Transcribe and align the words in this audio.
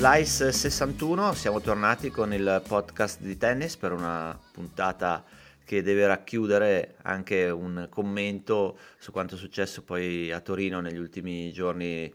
Slice 0.00 0.50
61, 0.50 1.34
siamo 1.34 1.60
tornati 1.60 2.08
con 2.08 2.32
il 2.32 2.62
podcast 2.66 3.20
di 3.20 3.36
tennis 3.36 3.76
per 3.76 3.92
una 3.92 4.34
puntata 4.50 5.22
che 5.62 5.82
deve 5.82 6.06
racchiudere 6.06 6.94
anche 7.02 7.50
un 7.50 7.86
commento 7.90 8.78
su 8.96 9.12
quanto 9.12 9.34
è 9.34 9.38
successo 9.38 9.82
poi 9.82 10.32
a 10.32 10.40
Torino 10.40 10.80
negli 10.80 10.96
ultimi 10.96 11.52
giorni 11.52 12.04
eh, 12.04 12.14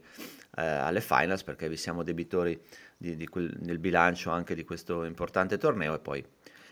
alle 0.64 1.00
finals 1.00 1.44
perché 1.44 1.68
vi 1.68 1.76
siamo 1.76 2.02
debitori 2.02 2.60
di, 2.96 3.14
di 3.14 3.28
quel, 3.28 3.56
nel 3.60 3.78
bilancio 3.78 4.30
anche 4.30 4.56
di 4.56 4.64
questo 4.64 5.04
importante 5.04 5.56
torneo 5.56 5.94
e 5.94 6.00
poi 6.00 6.26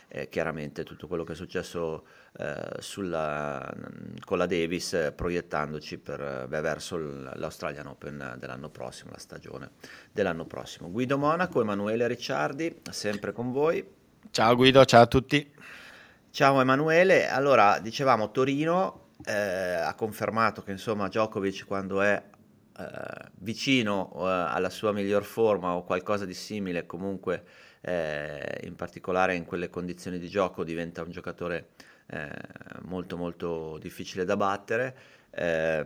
eh, 0.09 0.29
chiaramente 0.29 0.85
tutto 0.85 1.07
quello 1.07 1.25
che 1.25 1.33
è 1.33 1.37
successo 1.37 2.07
eh, 2.39 2.77
sulla, 2.79 3.73
con 4.25 4.39
la 4.39 4.47
Davis 4.47 4.93
eh, 4.95 5.13
proiettandoci 5.13 5.99
per, 5.99 6.47
beh, 6.49 6.61
verso 6.61 6.97
l'Australian 6.97 7.87
Open 7.87 8.37
dell'anno 8.39 8.71
prossimo, 8.71 9.11
la 9.11 9.19
stagione 9.19 9.71
dell'anno 10.13 10.45
prossimo. 10.47 10.91
Guido 10.91 11.19
Monaco, 11.19 11.61
Emanuele 11.61 12.07
Ricciardi, 12.07 12.81
sempre 12.91 13.33
con 13.33 13.53
voi. 13.53 13.87
Ciao 14.31 14.55
Guido, 14.57 14.85
ciao 14.85 15.03
a 15.03 15.07
tutti. 15.07 15.53
Ciao 16.31 16.61
Emanuele, 16.61 17.29
allora 17.29 17.79
dicevamo 17.79 18.33
Torino 18.33 19.05
eh, 19.25 19.33
ha 19.33 19.95
confermato 19.95 20.63
che 20.63 20.73
insomma 20.73 21.09
Djokovic 21.09 21.65
quando 21.67 22.01
è 22.01 22.23
eh, 22.77 22.85
vicino 23.37 24.13
eh, 24.17 24.23
alla 24.25 24.71
sua 24.71 24.93
miglior 24.93 25.25
forma 25.25 25.75
o 25.75 25.85
qualcosa 25.85 26.25
di 26.25 26.35
simile 26.35 26.87
comunque 26.87 27.45
eh, 27.85 28.61
in 28.65 28.75
particolare 28.77 29.35
in 29.35 29.45
quelle 29.45 29.71
condizioni 29.71 30.19
di 30.19 30.29
gioco 30.29 30.65
diventa 30.65 31.03
un 31.03 31.11
giocatore 31.11 31.69
eh, 32.07 32.29
molto 32.83 33.17
molto 33.17 33.79
difficile 33.79 34.25
da 34.25 34.37
battere. 34.37 34.97
Eh, 35.37 35.85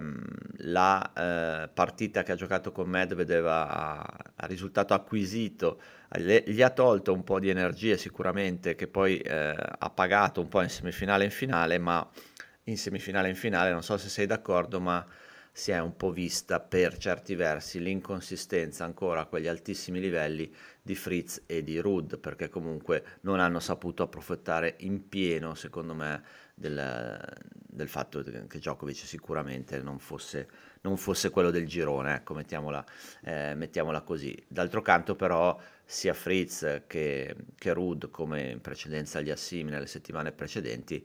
la 0.59 1.71
partita 1.73 2.23
che 2.23 2.33
ha 2.33 2.35
giocato 2.35 2.71
con 2.71 2.87
Medvedev 2.89 3.47
a, 3.47 3.99
a 4.01 4.47
risultato 4.47 4.93
acquisito 4.93 5.81
gli 6.17 6.63
ha 6.63 6.71
tolto 6.71 7.13
un 7.13 7.23
po' 7.23 7.39
di 7.39 7.51
energie 7.51 7.99
sicuramente 7.99 8.75
che 8.75 8.89
poi 8.89 9.19
eh, 9.19 9.55
ha 9.57 9.91
pagato 9.91 10.41
un 10.41 10.49
po' 10.49 10.63
in 10.63 10.71
semifinale 10.71 11.25
e 11.25 11.27
in 11.27 11.33
finale 11.33 11.79
ma 11.79 12.07
in 12.65 12.79
semifinale 12.79 13.29
e 13.29 13.31
in 13.31 13.37
finale 13.37 13.71
non 13.71 13.83
so 13.83 13.99
se 13.99 14.09
sei 14.09 14.27
d'accordo 14.27 14.81
ma 14.81 15.05
si 15.59 15.73
è 15.73 15.81
un 15.81 15.97
po' 15.97 16.13
vista 16.13 16.61
per 16.61 16.99
certi 16.99 17.35
versi 17.35 17.81
l'inconsistenza 17.81 18.85
ancora 18.85 19.23
a 19.23 19.27
quegli 19.27 19.49
altissimi 19.49 19.99
livelli 19.99 20.55
di 20.81 20.95
Fritz 20.95 21.43
e 21.47 21.65
di 21.65 21.81
Rud, 21.81 22.21
perché 22.21 22.49
comunque 22.49 23.19
non 23.23 23.41
hanno 23.41 23.59
saputo 23.59 24.05
approfittare 24.05 24.77
in 24.79 25.09
pieno, 25.09 25.57
secondo 25.57 25.95
me, 25.95 26.23
del, 26.55 27.21
del 27.51 27.89
fatto 27.89 28.23
che 28.23 28.59
Djokovic 28.59 28.99
sicuramente 28.99 29.83
non 29.83 29.99
fosse, 29.99 30.49
non 30.83 30.97
fosse 30.97 31.31
quello 31.31 31.51
del 31.51 31.67
girone, 31.67 32.15
ecco, 32.15 32.35
mettiamola, 32.35 32.85
eh, 33.25 33.55
mettiamola, 33.57 34.03
così. 34.03 34.41
D'altro 34.47 34.81
canto 34.81 35.17
però 35.17 35.59
sia 35.85 36.15
Fritz 36.15 36.83
che, 36.87 37.35
che 37.57 37.73
Rud, 37.73 38.11
come 38.11 38.51
in 38.51 38.61
precedenza 38.61 39.21
gli 39.21 39.31
Assimi 39.31 39.71
nelle 39.71 39.89
settimane 39.89 40.31
precedenti, 40.31 41.05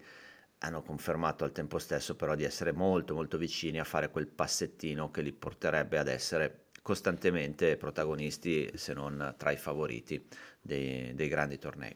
hanno 0.64 0.82
confermato 0.82 1.44
al 1.44 1.52
tempo 1.52 1.78
stesso 1.78 2.16
però 2.16 2.36
di 2.36 2.44
essere 2.44 2.72
molto 2.72 3.14
molto 3.14 3.38
vicini 3.38 3.80
a 3.80 3.84
fare 3.84 4.10
quel 4.10 4.28
passettino 4.28 5.12
che 5.12 5.22
li 5.22 5.34
porterebbe 5.34 5.98
ad 5.98 6.08
essere 6.08 6.64
costantemente 6.82 7.78
protagonisti 7.78 8.72
se 8.76 8.94
non 8.94 9.36
tra 9.38 9.52
i 9.52 9.58
favoriti 9.58 10.26
dei, 10.62 11.14
dei 11.16 11.28
grandi 11.28 11.58
tornei. 11.58 11.96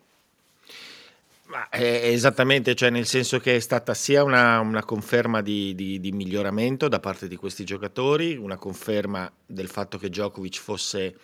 Ma 1.47 1.67
esattamente, 1.71 2.75
cioè 2.75 2.89
nel 2.89 3.05
senso 3.05 3.39
che 3.39 3.55
è 3.55 3.59
stata 3.59 3.93
sia 3.93 4.21
una, 4.23 4.59
una 4.59 4.83
conferma 4.83 5.41
di, 5.41 5.73
di, 5.75 6.01
di, 6.01 6.11
miglioramento 6.11 6.89
da 6.89 6.99
parte 6.99 7.29
di 7.29 7.37
questi 7.37 7.63
giocatori, 7.63 8.35
una 8.35 8.57
conferma 8.57 9.31
del 9.45 9.69
fatto 9.69 9.97
che 9.97 10.09
Djokovic 10.09 10.57
fosse 10.57 11.17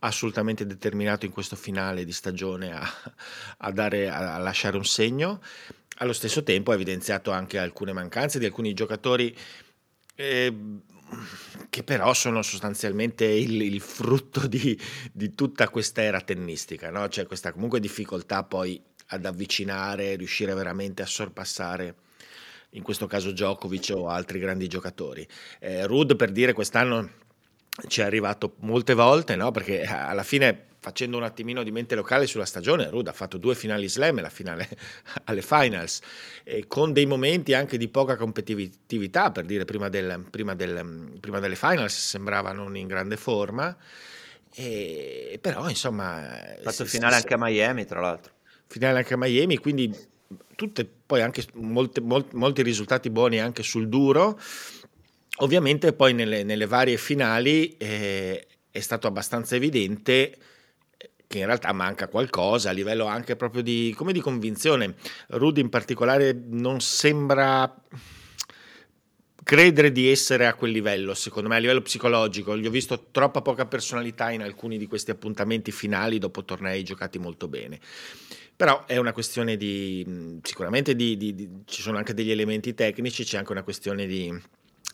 assolutamente 0.00 0.66
determinato 0.66 1.24
in 1.24 1.30
questo 1.30 1.54
finale 1.54 2.04
di 2.04 2.12
stagione 2.12 2.72
a, 2.74 2.82
a, 3.58 3.70
dare, 3.70 4.08
a 4.08 4.38
lasciare 4.38 4.76
un 4.76 4.84
segno 4.84 5.40
allo 6.00 6.12
stesso 6.12 6.42
tempo 6.42 6.70
ha 6.70 6.74
evidenziato 6.74 7.30
anche 7.30 7.58
alcune 7.58 7.92
mancanze 7.92 8.38
di 8.38 8.46
alcuni 8.46 8.72
giocatori 8.72 9.34
eh, 10.14 10.54
che 11.68 11.82
però 11.82 12.12
sono 12.14 12.42
sostanzialmente 12.42 13.24
il, 13.24 13.60
il 13.62 13.80
frutto 13.80 14.46
di, 14.46 14.78
di, 15.12 15.34
tutta 15.34 15.68
questa 15.68 16.02
era 16.02 16.20
tennistica, 16.20 16.90
no? 16.90 17.06
c'è 17.08 17.26
questa 17.26 17.52
comunque 17.52 17.80
difficoltà 17.80 18.44
poi 18.44 18.80
ad 19.08 19.24
avvicinare, 19.24 20.16
riuscire 20.16 20.54
veramente 20.54 21.02
a 21.02 21.06
sorpassare 21.06 21.96
in 22.70 22.82
questo 22.82 23.06
caso 23.06 23.32
Djokovic 23.32 23.92
o 23.94 24.08
altri 24.08 24.38
grandi 24.38 24.68
giocatori. 24.68 25.26
Eh, 25.58 25.86
Rud 25.86 26.16
per 26.16 26.30
dire 26.30 26.52
quest'anno 26.52 27.10
ci 27.86 28.00
è 28.00 28.04
arrivato 28.04 28.54
molte 28.60 28.94
volte, 28.94 29.36
no? 29.36 29.50
perché 29.50 29.82
alla 29.82 30.22
fine 30.22 30.66
facendo 30.80 31.18
un 31.18 31.24
attimino 31.24 31.62
di 31.62 31.70
mente 31.70 31.94
locale 31.94 32.26
sulla 32.26 32.46
stagione, 32.46 32.88
Rud 32.88 33.06
ha 33.08 33.12
fatto 33.12 33.36
due 33.36 33.54
finali 33.54 33.86
slam 33.86 34.18
e 34.18 34.22
la 34.22 34.30
finale 34.30 34.66
alle 35.24 35.42
finals, 35.42 36.00
con 36.68 36.92
dei 36.92 37.06
momenti 37.06 37.52
anche 37.52 37.76
di 37.76 37.88
poca 37.88 38.16
competitività, 38.16 39.30
per 39.30 39.44
dire 39.44 39.64
prima, 39.66 39.88
del, 39.90 40.24
prima, 40.30 40.54
del, 40.54 41.18
prima 41.20 41.38
delle 41.38 41.56
finals 41.56 41.94
sembrava 41.94 42.52
non 42.52 42.76
in 42.76 42.86
grande 42.86 43.18
forma, 43.18 43.76
e, 44.54 45.38
però 45.40 45.68
insomma... 45.68 46.28
Ha 46.30 46.56
fatto 46.62 46.84
finale 46.86 47.16
anche 47.16 47.34
a 47.34 47.38
Miami 47.38 47.84
tra 47.84 48.00
l'altro. 48.00 48.32
Finale 48.66 48.98
anche 48.98 49.14
a 49.14 49.16
Miami, 49.18 49.58
quindi 49.58 49.94
tutte 50.54 50.88
poi 51.06 51.22
anche 51.22 51.44
molte, 51.54 52.00
molti, 52.00 52.36
molti 52.36 52.62
risultati 52.62 53.10
buoni 53.10 53.38
anche 53.38 53.62
sul 53.62 53.88
duro. 53.88 54.38
Ovviamente 55.38 55.92
poi 55.92 56.12
nelle, 56.12 56.42
nelle 56.42 56.66
varie 56.66 56.96
finali 56.96 57.76
eh, 57.76 58.46
è 58.70 58.80
stato 58.80 59.06
abbastanza 59.06 59.56
evidente 59.56 60.36
che 61.26 61.38
in 61.38 61.46
realtà 61.46 61.72
manca 61.72 62.08
qualcosa 62.08 62.70
a 62.70 62.72
livello 62.72 63.06
anche 63.06 63.36
proprio 63.36 63.62
di, 63.62 63.96
di 63.96 64.20
convinzione. 64.20 64.96
Rudy 65.28 65.60
in 65.60 65.68
particolare 65.68 66.36
non 66.48 66.80
sembra 66.80 67.72
credere 69.44 69.92
di 69.92 70.10
essere 70.10 70.46
a 70.46 70.54
quel 70.54 70.72
livello, 70.72 71.14
secondo 71.14 71.48
me, 71.48 71.56
a 71.56 71.58
livello 71.60 71.82
psicologico. 71.82 72.56
Gli 72.56 72.66
ho 72.66 72.70
visto 72.70 73.06
troppa 73.12 73.42
poca 73.42 73.66
personalità 73.66 74.30
in 74.30 74.42
alcuni 74.42 74.76
di 74.76 74.86
questi 74.86 75.12
appuntamenti 75.12 75.70
finali 75.70 76.18
dopo 76.18 76.44
tornei 76.44 76.82
giocati 76.82 77.18
molto 77.18 77.46
bene. 77.46 77.78
Però 78.56 78.84
è 78.86 78.96
una 78.96 79.12
questione 79.12 79.56
di, 79.56 80.38
sicuramente 80.42 80.96
di, 80.96 81.16
di, 81.16 81.34
di 81.34 81.48
ci 81.64 81.80
sono 81.80 81.96
anche 81.96 82.12
degli 82.12 82.30
elementi 82.30 82.74
tecnici, 82.74 83.24
c'è 83.24 83.38
anche 83.38 83.52
una 83.52 83.62
questione 83.62 84.06
di 84.06 84.36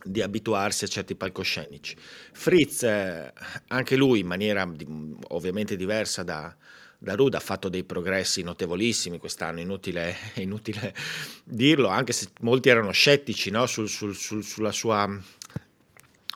di 0.05 0.23
abituarsi 0.23 0.85
a 0.85 0.89
certi 0.89 1.15
palcoscenici. 1.15 1.97
Fritz, 2.33 2.85
anche 3.69 3.97
lui 3.97 4.21
in 4.21 4.27
maniera 4.27 4.71
ovviamente 5.29 5.77
diversa 5.77 6.23
da, 6.23 6.55
da 6.99 7.15
Rud, 7.15 7.35
ha 7.35 7.41
fatto 7.41 7.69
dei 7.69 7.85
progressi 7.85 8.43
notevolissimi 8.43 9.19
quest'anno, 9.19 9.61
inutile, 9.61 10.15
inutile 10.37 10.95
dirlo, 11.45 11.89
anche 11.89 12.13
se 12.13 12.29
molti 12.41 12.69
erano 12.69 12.91
scettici 12.91 13.51
no? 13.51 13.67
sul, 13.67 13.89
sul, 13.89 14.15
sul, 14.15 14.73
sua 14.73 15.21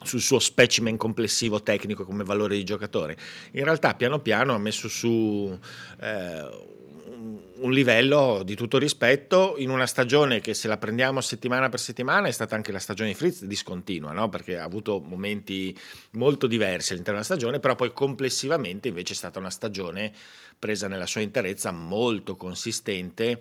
sul 0.02 0.20
suo 0.20 0.38
specimen 0.38 0.96
complessivo 0.96 1.62
tecnico 1.62 2.06
come 2.06 2.24
valore 2.24 2.56
di 2.56 2.64
giocatore. 2.64 3.18
In 3.52 3.64
realtà 3.64 3.94
piano 3.94 4.20
piano 4.20 4.54
ha 4.54 4.58
messo 4.58 4.88
su 4.88 5.58
eh, 6.00 6.78
un 7.60 7.72
livello 7.72 8.42
di 8.44 8.54
tutto 8.54 8.78
rispetto 8.78 9.54
in 9.58 9.70
una 9.70 9.86
stagione 9.86 10.40
che 10.40 10.54
se 10.54 10.68
la 10.68 10.78
prendiamo 10.78 11.20
settimana 11.20 11.68
per 11.68 11.80
settimana 11.80 12.28
è 12.28 12.30
stata 12.30 12.54
anche 12.54 12.72
la 12.72 12.78
stagione 12.78 13.10
di 13.10 13.14
Fritz 13.14 13.44
discontinua, 13.44 14.12
no? 14.12 14.28
perché 14.28 14.58
ha 14.58 14.64
avuto 14.64 15.00
momenti 15.00 15.76
molto 16.12 16.46
diversi 16.46 16.92
all'interno 16.92 17.20
della 17.20 17.34
stagione, 17.34 17.60
però 17.60 17.74
poi 17.74 17.92
complessivamente 17.92 18.88
invece 18.88 19.12
è 19.12 19.16
stata 19.16 19.38
una 19.38 19.50
stagione 19.50 20.12
presa 20.58 20.88
nella 20.88 21.06
sua 21.06 21.20
interezza 21.20 21.70
molto 21.70 22.36
consistente 22.36 23.40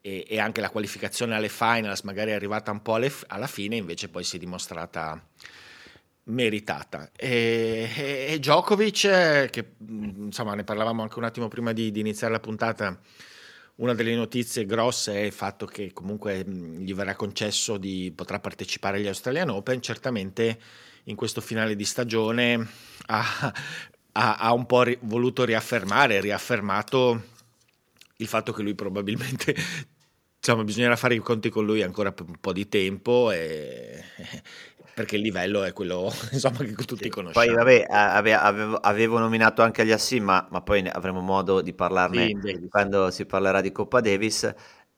e, 0.00 0.24
e 0.28 0.38
anche 0.38 0.60
la 0.60 0.70
qualificazione 0.70 1.34
alle 1.34 1.48
finals 1.48 2.02
magari 2.02 2.30
è 2.30 2.34
arrivata 2.34 2.70
un 2.70 2.82
po' 2.82 2.94
alle, 2.94 3.12
alla 3.28 3.46
fine, 3.46 3.76
invece 3.76 4.08
poi 4.08 4.24
si 4.24 4.36
è 4.36 4.38
dimostrata 4.38 5.22
meritata. 6.24 7.10
E, 7.16 7.90
e, 7.94 8.26
e 8.30 8.38
Djokovic, 8.38 9.50
che 9.50 9.72
insomma 9.88 10.54
ne 10.54 10.64
parlavamo 10.64 11.02
anche 11.02 11.18
un 11.18 11.24
attimo 11.24 11.48
prima 11.48 11.72
di, 11.72 11.90
di 11.90 12.00
iniziare 12.00 12.32
la 12.32 12.40
puntata, 12.40 12.98
una 13.80 13.94
delle 13.94 14.14
notizie 14.14 14.66
grosse 14.66 15.14
è 15.14 15.24
il 15.24 15.32
fatto 15.32 15.66
che 15.66 15.92
comunque 15.92 16.44
gli 16.44 16.94
verrà 16.94 17.14
concesso 17.16 17.78
di 17.78 18.12
potrà 18.14 18.38
partecipare 18.38 18.98
agli 18.98 19.06
Australian 19.06 19.48
Open. 19.50 19.80
Certamente 19.80 20.58
in 21.04 21.16
questo 21.16 21.40
finale 21.40 21.74
di 21.76 21.84
stagione 21.84 22.68
ha, 23.06 23.52
ha, 24.12 24.36
ha 24.36 24.52
un 24.52 24.66
po' 24.66 24.82
ri, 24.82 24.98
voluto 25.02 25.44
riaffermare, 25.44 26.20
riaffermato 26.20 27.22
il 28.16 28.26
fatto 28.26 28.52
che 28.52 28.62
lui 28.62 28.74
probabilmente 28.74 29.56
insomma 30.36 30.64
bisognerà 30.64 30.96
fare 30.96 31.14
i 31.14 31.18
conti 31.18 31.48
con 31.48 31.64
lui 31.64 31.82
ancora 31.82 32.12
per 32.12 32.26
un 32.28 32.36
po' 32.38 32.52
di 32.52 32.68
tempo 32.68 33.30
e, 33.30 34.04
perché 34.94 35.16
il 35.16 35.22
livello 35.22 35.62
è 35.62 35.72
quello 35.72 36.12
insomma, 36.32 36.58
che 36.58 36.74
tutti 36.84 37.08
conosciamo. 37.08 37.44
Poi 37.44 37.54
vabbè, 37.54 37.86
avevo, 37.88 38.76
avevo, 38.76 39.18
nominato 39.18 39.62
anche 39.62 39.84
gli 39.84 39.92
Assim, 39.92 40.22
ma, 40.22 40.46
ma, 40.50 40.60
poi 40.60 40.86
avremo 40.88 41.20
modo 41.20 41.60
di 41.60 41.72
parlarne 41.72 42.38
sì, 42.42 42.68
quando 42.68 43.10
si 43.10 43.26
parlerà 43.26 43.60
di 43.60 43.72
Coppa 43.72 44.00
Davis. 44.00 44.52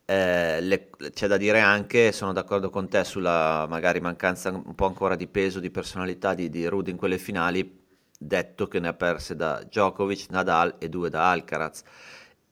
Eh, 0.05 0.61
le, 0.61 0.91
c'è 1.13 1.27
da 1.27 1.37
dire 1.37 1.61
anche, 1.61 2.13
sono 2.13 2.33
d'accordo 2.33 2.71
con 2.71 2.89
te 2.89 3.05
sulla 3.05 3.67
magari 3.69 4.01
mancanza 4.01 4.51
un 4.51 4.75
po' 4.75 4.87
ancora 4.87 5.15
di 5.15 5.29
peso, 5.29 5.61
di 5.61 5.71
personalità 5.71 6.35
di, 6.35 6.49
di 6.49 6.67
Rudy 6.67 6.91
in 6.91 6.97
quelle 6.97 7.19
finali, 7.19 7.81
detto 8.19 8.67
che 8.67 8.81
ne 8.81 8.89
ha 8.89 8.95
perse 8.95 9.37
da 9.37 9.63
Djokovic, 9.63 10.27
Nadal 10.31 10.77
e 10.79 10.89
due 10.89 11.09
da 11.09 11.31
Alcaraz 11.31 11.83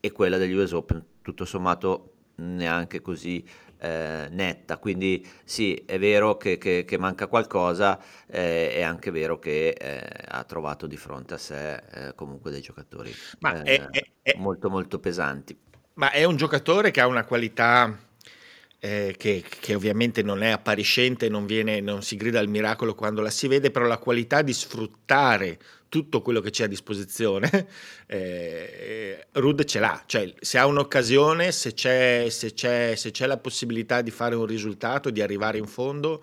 e 0.00 0.12
quella 0.12 0.38
degli 0.38 0.54
US 0.54 0.72
Open 0.72 1.04
tutto 1.22 1.44
sommato 1.44 2.14
neanche 2.36 3.00
così 3.00 3.44
eh, 3.80 4.28
netta. 4.30 4.78
Quindi 4.78 5.26
sì, 5.44 5.74
è 5.86 5.98
vero 5.98 6.36
che, 6.36 6.58
che, 6.58 6.84
che 6.86 6.98
manca 6.98 7.26
qualcosa, 7.26 7.98
eh, 8.26 8.74
è 8.74 8.82
anche 8.82 9.10
vero 9.10 9.38
che 9.38 9.70
eh, 9.70 10.24
ha 10.28 10.44
trovato 10.44 10.86
di 10.86 10.96
fronte 10.96 11.34
a 11.34 11.38
sé 11.38 11.74
eh, 11.74 12.14
comunque 12.14 12.50
dei 12.50 12.60
giocatori 12.60 13.12
è, 13.40 13.48
è, 13.62 13.86
eh, 13.90 14.12
è, 14.22 14.34
molto 14.36 14.68
molto 14.70 14.98
pesanti. 14.98 15.58
Ma 15.94 16.10
è 16.10 16.24
un 16.24 16.36
giocatore 16.36 16.90
che 16.90 17.00
ha 17.00 17.06
una 17.06 17.24
qualità 17.24 18.08
eh, 18.80 19.14
che, 19.16 19.44
che, 19.60 19.74
ovviamente 19.74 20.22
non 20.22 20.42
è 20.42 20.48
appariscente, 20.48 21.28
non, 21.28 21.46
viene, 21.46 21.80
non 21.80 22.02
si 22.02 22.16
grida 22.16 22.40
al 22.40 22.48
miracolo 22.48 22.94
quando 22.94 23.20
la 23.20 23.30
si 23.30 23.46
vede, 23.46 23.70
però 23.70 23.86
la 23.86 23.98
qualità 23.98 24.42
di 24.42 24.52
sfruttare 24.52 25.58
tutto 25.90 26.22
quello 26.22 26.40
che 26.40 26.50
c'è 26.50 26.64
a 26.64 26.68
disposizione, 26.68 27.66
eh, 28.06 29.26
Rud 29.32 29.64
ce 29.64 29.80
l'ha, 29.80 30.02
cioè 30.06 30.32
se 30.40 30.56
ha 30.56 30.66
un'occasione, 30.66 31.52
se 31.52 31.74
c'è, 31.74 32.26
se, 32.30 32.54
c'è, 32.54 32.94
se 32.96 33.10
c'è 33.10 33.26
la 33.26 33.36
possibilità 33.36 34.00
di 34.00 34.10
fare 34.10 34.34
un 34.34 34.46
risultato, 34.46 35.10
di 35.10 35.20
arrivare 35.20 35.58
in 35.58 35.66
fondo, 35.66 36.22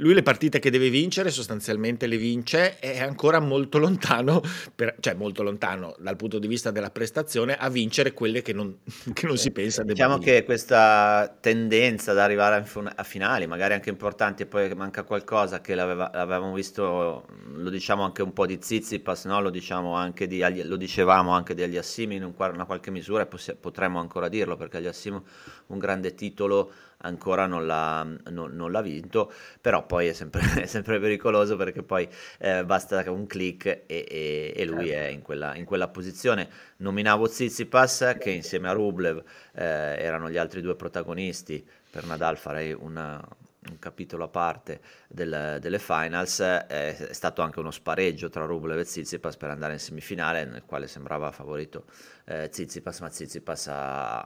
lui 0.00 0.14
le 0.14 0.22
partite 0.22 0.58
che 0.58 0.70
deve 0.70 0.90
vincere 0.90 1.30
sostanzialmente 1.30 2.06
le 2.06 2.16
vince, 2.16 2.78
è 2.78 3.00
ancora 3.00 3.38
molto 3.38 3.78
lontano, 3.78 4.42
per, 4.74 4.96
cioè 5.00 5.14
molto 5.14 5.42
lontano 5.42 5.94
dal 5.98 6.16
punto 6.16 6.38
di 6.38 6.46
vista 6.46 6.70
della 6.70 6.90
prestazione, 6.90 7.56
a 7.56 7.68
vincere 7.68 8.12
quelle 8.12 8.42
che 8.42 8.52
non, 8.52 8.76
che 9.12 9.26
non 9.26 9.36
si 9.36 9.50
pensa. 9.50 9.82
Diciamo 9.82 10.18
che 10.18 10.44
questa 10.44 11.36
tendenza 11.40 12.12
ad 12.12 12.18
arrivare 12.18 12.56
a, 12.56 12.92
a, 12.96 13.02
finali, 13.02 13.46
magari 13.46 13.74
anche 13.74 13.90
importanti, 13.90 14.42
e 14.42 14.46
poi 14.46 14.74
manca 14.74 15.04
qualcosa 15.04 15.60
che 15.60 15.74
l'avevamo 15.74 16.52
visto, 16.54 17.26
lo 17.54 17.70
diciamo 17.70 18.02
anche 18.02 18.22
un 18.22 18.32
po' 18.32 18.46
di 18.46 18.58
Zizipas, 18.60 19.26
no? 19.26 19.40
lo, 19.40 19.50
diciamo 19.50 19.94
anche 19.94 20.26
di, 20.26 20.42
lo 20.64 20.76
dicevamo 20.76 21.32
anche 21.32 21.54
di 21.54 21.62
Aliassimi 21.62 22.16
in 22.16 22.32
una 22.36 22.64
qualche 22.64 22.90
misura, 22.90 23.28
e 23.28 23.54
potremmo 23.54 24.00
ancora 24.00 24.28
dirlo 24.28 24.56
perché 24.56 24.78
Aliassimi 24.78 25.20
un 25.66 25.78
grande 25.78 26.14
titolo 26.14 26.72
ancora 27.02 27.46
non 27.46 27.66
l'ha, 27.66 28.02
non, 28.30 28.54
non 28.54 28.72
l'ha 28.72 28.80
vinto, 28.80 29.32
però 29.60 29.86
poi 29.86 30.08
è 30.08 30.12
sempre, 30.12 30.42
è 30.62 30.66
sempre 30.66 30.98
pericoloso 30.98 31.56
perché 31.56 31.82
poi 31.82 32.08
eh, 32.38 32.64
basta 32.64 33.02
un 33.10 33.26
click 33.26 33.66
e, 33.66 33.84
e, 33.86 34.52
e 34.54 34.64
lui 34.64 34.88
certo. 34.88 35.02
è 35.02 35.06
in 35.08 35.22
quella, 35.22 35.54
in 35.54 35.64
quella, 35.64 35.88
posizione. 35.88 36.48
Nominavo 36.78 37.28
Tsitsipas 37.28 38.16
che 38.18 38.30
insieme 38.30 38.68
a 38.68 38.72
Rublev 38.72 39.22
eh, 39.52 39.64
erano 39.64 40.30
gli 40.30 40.36
altri 40.36 40.60
due 40.60 40.76
protagonisti, 40.76 41.66
per 41.90 42.04
Nadal 42.04 42.36
farei 42.36 42.72
una, 42.72 43.20
un 43.68 43.78
capitolo 43.78 44.24
a 44.24 44.28
parte 44.28 44.80
del, 45.08 45.58
delle 45.60 45.78
finals, 45.78 46.40
è 46.40 47.08
stato 47.10 47.42
anche 47.42 47.58
uno 47.60 47.70
spareggio 47.70 48.28
tra 48.28 48.44
Rublev 48.44 48.78
e 48.78 48.84
Tsitsipas 48.84 49.36
per 49.36 49.50
andare 49.50 49.74
in 49.74 49.80
semifinale, 49.80 50.44
nel 50.44 50.64
quale 50.64 50.86
sembrava 50.86 51.30
favorito 51.32 51.84
eh, 52.24 52.48
Tsitsipas, 52.48 53.00
ma 53.00 53.08
Tsitsipas 53.08 53.66
ha, 53.68 54.20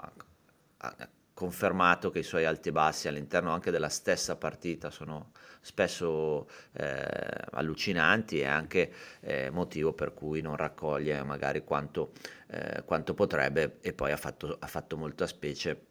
ha 0.78 1.08
confermato 1.34 2.10
che 2.10 2.20
i 2.20 2.22
suoi 2.22 2.44
alti 2.44 2.68
e 2.68 2.72
bassi 2.72 3.08
all'interno 3.08 3.50
anche 3.50 3.72
della 3.72 3.88
stessa 3.88 4.36
partita 4.36 4.90
sono 4.90 5.32
spesso 5.60 6.48
eh, 6.72 7.04
allucinanti 7.50 8.38
e 8.38 8.44
anche 8.46 8.92
eh, 9.20 9.50
motivo 9.50 9.92
per 9.92 10.14
cui 10.14 10.40
non 10.40 10.56
raccoglie 10.56 11.22
magari 11.24 11.64
quanto, 11.64 12.12
eh, 12.48 12.84
quanto 12.84 13.14
potrebbe 13.14 13.78
e 13.80 13.92
poi 13.92 14.12
ha 14.12 14.16
fatto, 14.16 14.56
ha 14.58 14.66
fatto 14.68 14.96
molta 14.96 15.26
specie 15.26 15.86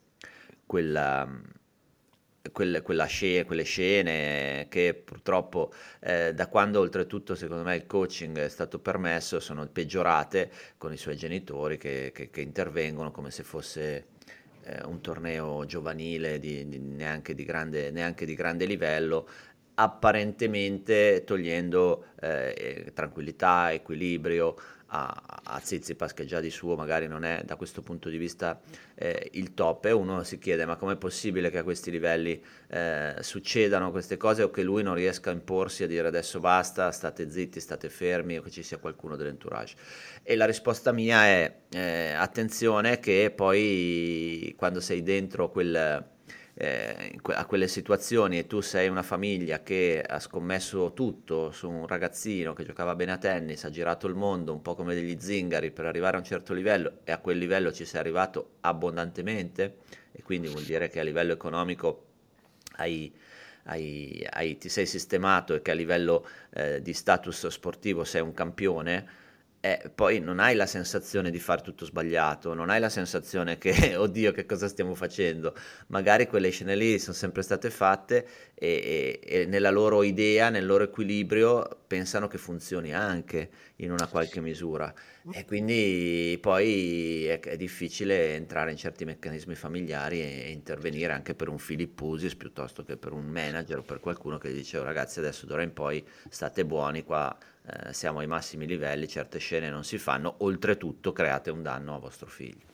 quella, 0.66 1.28
quelle, 2.54 2.82
quella 2.82 3.06
scena, 3.06 3.44
quelle 3.46 3.64
scene 3.64 4.68
che 4.70 4.94
purtroppo 4.94 5.74
eh, 6.00 6.34
da 6.34 6.48
quando 6.48 6.80
oltretutto 6.80 7.36
secondo 7.36 7.64
me 7.64 7.76
il 7.76 7.86
coaching 7.86 8.38
è 8.38 8.50
stato 8.50 8.80
permesso 8.80 9.42
sono 9.42 9.68
peggiorate 9.68 10.50
con 10.78 10.94
i 10.94 10.98
suoi 10.98 11.18
genitori 11.18 11.78
che, 11.78 12.12
che, 12.14 12.30
che 12.30 12.42
intervengono 12.42 13.12
come 13.12 13.30
se 13.30 13.44
fosse 13.44 14.08
eh, 14.64 14.84
un 14.86 15.02
torneo 15.02 15.66
giovanile 15.66 16.40
di, 16.40 16.68
di, 16.68 16.80
neanche, 16.80 17.34
di 17.36 17.44
grande, 17.44 17.92
neanche, 17.92 18.26
di 18.26 18.34
grande, 18.36 18.66
livello, 18.66 19.28
apparentemente 19.76 21.24
togliendo 21.26 22.06
eh, 22.20 22.92
tranquillità, 22.94 23.72
equilibrio, 23.72 24.56
a, 24.96 25.42
a 25.44 25.60
Zizipas 25.60 26.14
che 26.14 26.26
già 26.26 26.40
di 26.40 26.52
suo 26.52 26.76
magari 26.76 27.08
non 27.08 27.26
è 27.26 27.42
da 27.44 27.56
questo 27.56 27.82
punto 27.82 28.10
di 28.10 28.18
vista 28.18 28.62
eh, 28.94 29.30
il 29.34 29.54
top 29.56 29.86
e 29.86 29.92
uno 29.92 30.24
si 30.24 30.38
chiede 30.38 30.66
ma 30.66 30.76
com'è 30.76 30.96
possibile 30.96 31.50
che 31.50 31.58
a 31.58 31.64
questi 31.64 31.90
livelli 31.90 32.42
eh, 32.68 33.16
succedano 33.22 33.90
queste 33.90 34.18
cose 34.18 34.44
o 34.44 34.52
che 34.52 34.62
lui 34.62 34.84
non 34.84 34.94
riesca 34.94 35.32
a 35.32 35.34
imporsi 35.34 35.84
a 35.84 35.88
dire 35.88 36.08
adesso 36.08 36.40
basta, 36.40 36.92
state 36.92 37.30
zitti, 37.30 37.60
state 37.60 37.90
fermi 37.90 38.38
o 38.38 38.44
che 38.44 38.52
ci 38.52 38.62
sia 38.62 38.78
qualcuno 38.78 39.16
dell'entourage. 39.16 39.76
E 40.22 40.36
la 40.36 40.46
risposta 40.46 40.92
mia 40.92 41.26
è 41.26 41.56
eh, 41.72 42.14
attenzione 42.14 43.00
che 43.00 43.32
poi 43.36 44.54
quando 44.56 44.80
sei 44.80 45.02
dentro 45.02 45.50
quel 45.50 46.12
eh, 46.56 47.20
a 47.24 47.46
quelle 47.46 47.68
situazioni 47.68 48.38
e 48.38 48.48
tu 48.48 48.62
sei 48.62 48.88
una 48.88 49.02
famiglia 49.02 49.64
che 49.64 50.04
ha 50.06 50.20
scommesso 50.20 50.94
tutto 50.94 51.52
su 51.52 51.70
un 51.70 51.88
ragazzino 51.88 52.54
che 52.54 52.64
giocava 52.64 52.96
bene 52.96 53.14
a 53.14 53.18
tennis, 53.18 53.64
ha 53.64 53.70
girato 53.70 54.08
il 54.08 54.16
mondo 54.16 54.54
un 54.54 54.62
po' 54.62 54.76
come 54.76 54.94
degli 54.94 55.18
zingari 55.20 55.72
per 55.72 55.86
arrivare 55.86 56.18
a 56.18 56.20
un 56.20 56.26
certo 56.26 56.54
livello 56.54 57.00
e 57.04 57.12
a 57.12 57.18
quel 57.18 57.38
livello 57.38 57.72
ci 57.72 57.86
sei 57.86 58.00
arrivato 58.00 58.58
abbondantemente 58.62 59.78
e 60.12 60.22
quindi 60.22 60.48
vuol 60.48 60.64
dire 60.64 60.90
che 60.90 61.00
a 61.00 61.04
livello 61.04 61.34
economico 61.34 62.06
hai, 62.78 63.12
hai, 63.64 64.26
hai, 64.30 64.58
ti 64.58 64.70
sei 64.70 64.86
sistemato 64.86 65.56
e 65.56 65.62
che 65.62 65.72
a 65.72 65.76
livello 65.76 66.28
eh, 66.54 66.82
di 66.82 66.94
status 66.94 67.48
sportivo 67.48 68.04
sei 68.04 68.22
un 68.22 68.34
campione 68.34 69.22
eh, 69.66 69.90
poi 69.96 70.20
non 70.20 70.40
hai 70.40 70.56
la 70.56 70.66
sensazione 70.66 71.32
di 71.32 71.40
fare 71.40 71.62
tutto 71.62 71.86
sbagliato, 71.86 72.54
non 72.54 72.70
hai 72.70 72.82
la 72.82 72.90
sensazione 72.90 73.58
che, 73.58 73.72
oddio, 73.96 74.34
che 74.34 74.46
cosa 74.46 74.68
stiamo 74.68 74.94
facendo. 74.94 75.56
Magari 75.88 76.28
quelle 76.28 76.50
scene 76.50 76.76
lì 76.76 77.00
sono 77.00 77.16
sempre 77.16 77.44
state 77.44 77.70
fatte 77.70 78.28
e, 78.56 79.20
e, 79.24 79.42
e, 79.42 79.46
nella 79.46 79.70
loro 79.72 80.04
idea, 80.04 80.50
nel 80.50 80.66
loro 80.66 80.84
equilibrio, 80.84 81.83
pensano 81.94 82.28
che 82.28 82.40
funzioni 82.40 82.92
anche 82.92 83.50
in 83.78 83.92
una 83.92 84.08
qualche 84.08 84.42
misura. 84.42 84.92
E 85.32 85.46
quindi 85.46 86.40
poi 86.42 87.26
è, 87.26 87.40
è 87.40 87.56
difficile 87.56 88.34
entrare 88.34 88.72
in 88.72 88.78
certi 88.78 89.06
meccanismi 89.06 89.54
familiari 89.54 90.20
e, 90.20 90.46
e 90.46 90.50
intervenire 90.50 91.14
anche 91.14 91.36
per 91.36 91.50
un 91.50 91.60
Filippusis 91.60 92.34
piuttosto 92.34 92.84
che 92.84 92.98
per 92.98 93.12
un 93.12 93.28
manager 93.28 93.78
o 93.78 93.82
per 93.84 94.00
qualcuno 94.00 94.40
che 94.40 94.52
dice 94.52 94.80
oh, 94.80 94.84
ragazzi 94.84 95.20
adesso 95.20 95.46
d'ora 95.46 95.62
in 95.62 95.72
poi 95.72 96.04
state 96.30 96.66
buoni 96.66 97.04
qua 97.04 97.38
eh, 97.68 97.94
siamo 97.94 98.20
ai 98.20 98.28
massimi 98.28 98.66
livelli, 98.66 99.08
certe 99.08 99.38
scene 99.38 99.70
non 99.70 99.84
si 99.84 100.00
fanno, 100.00 100.34
oltretutto 100.40 101.12
create 101.12 101.52
un 101.52 101.62
danno 101.62 101.96
a 101.96 102.00
vostro 102.00 102.28
figlio. 102.28 102.66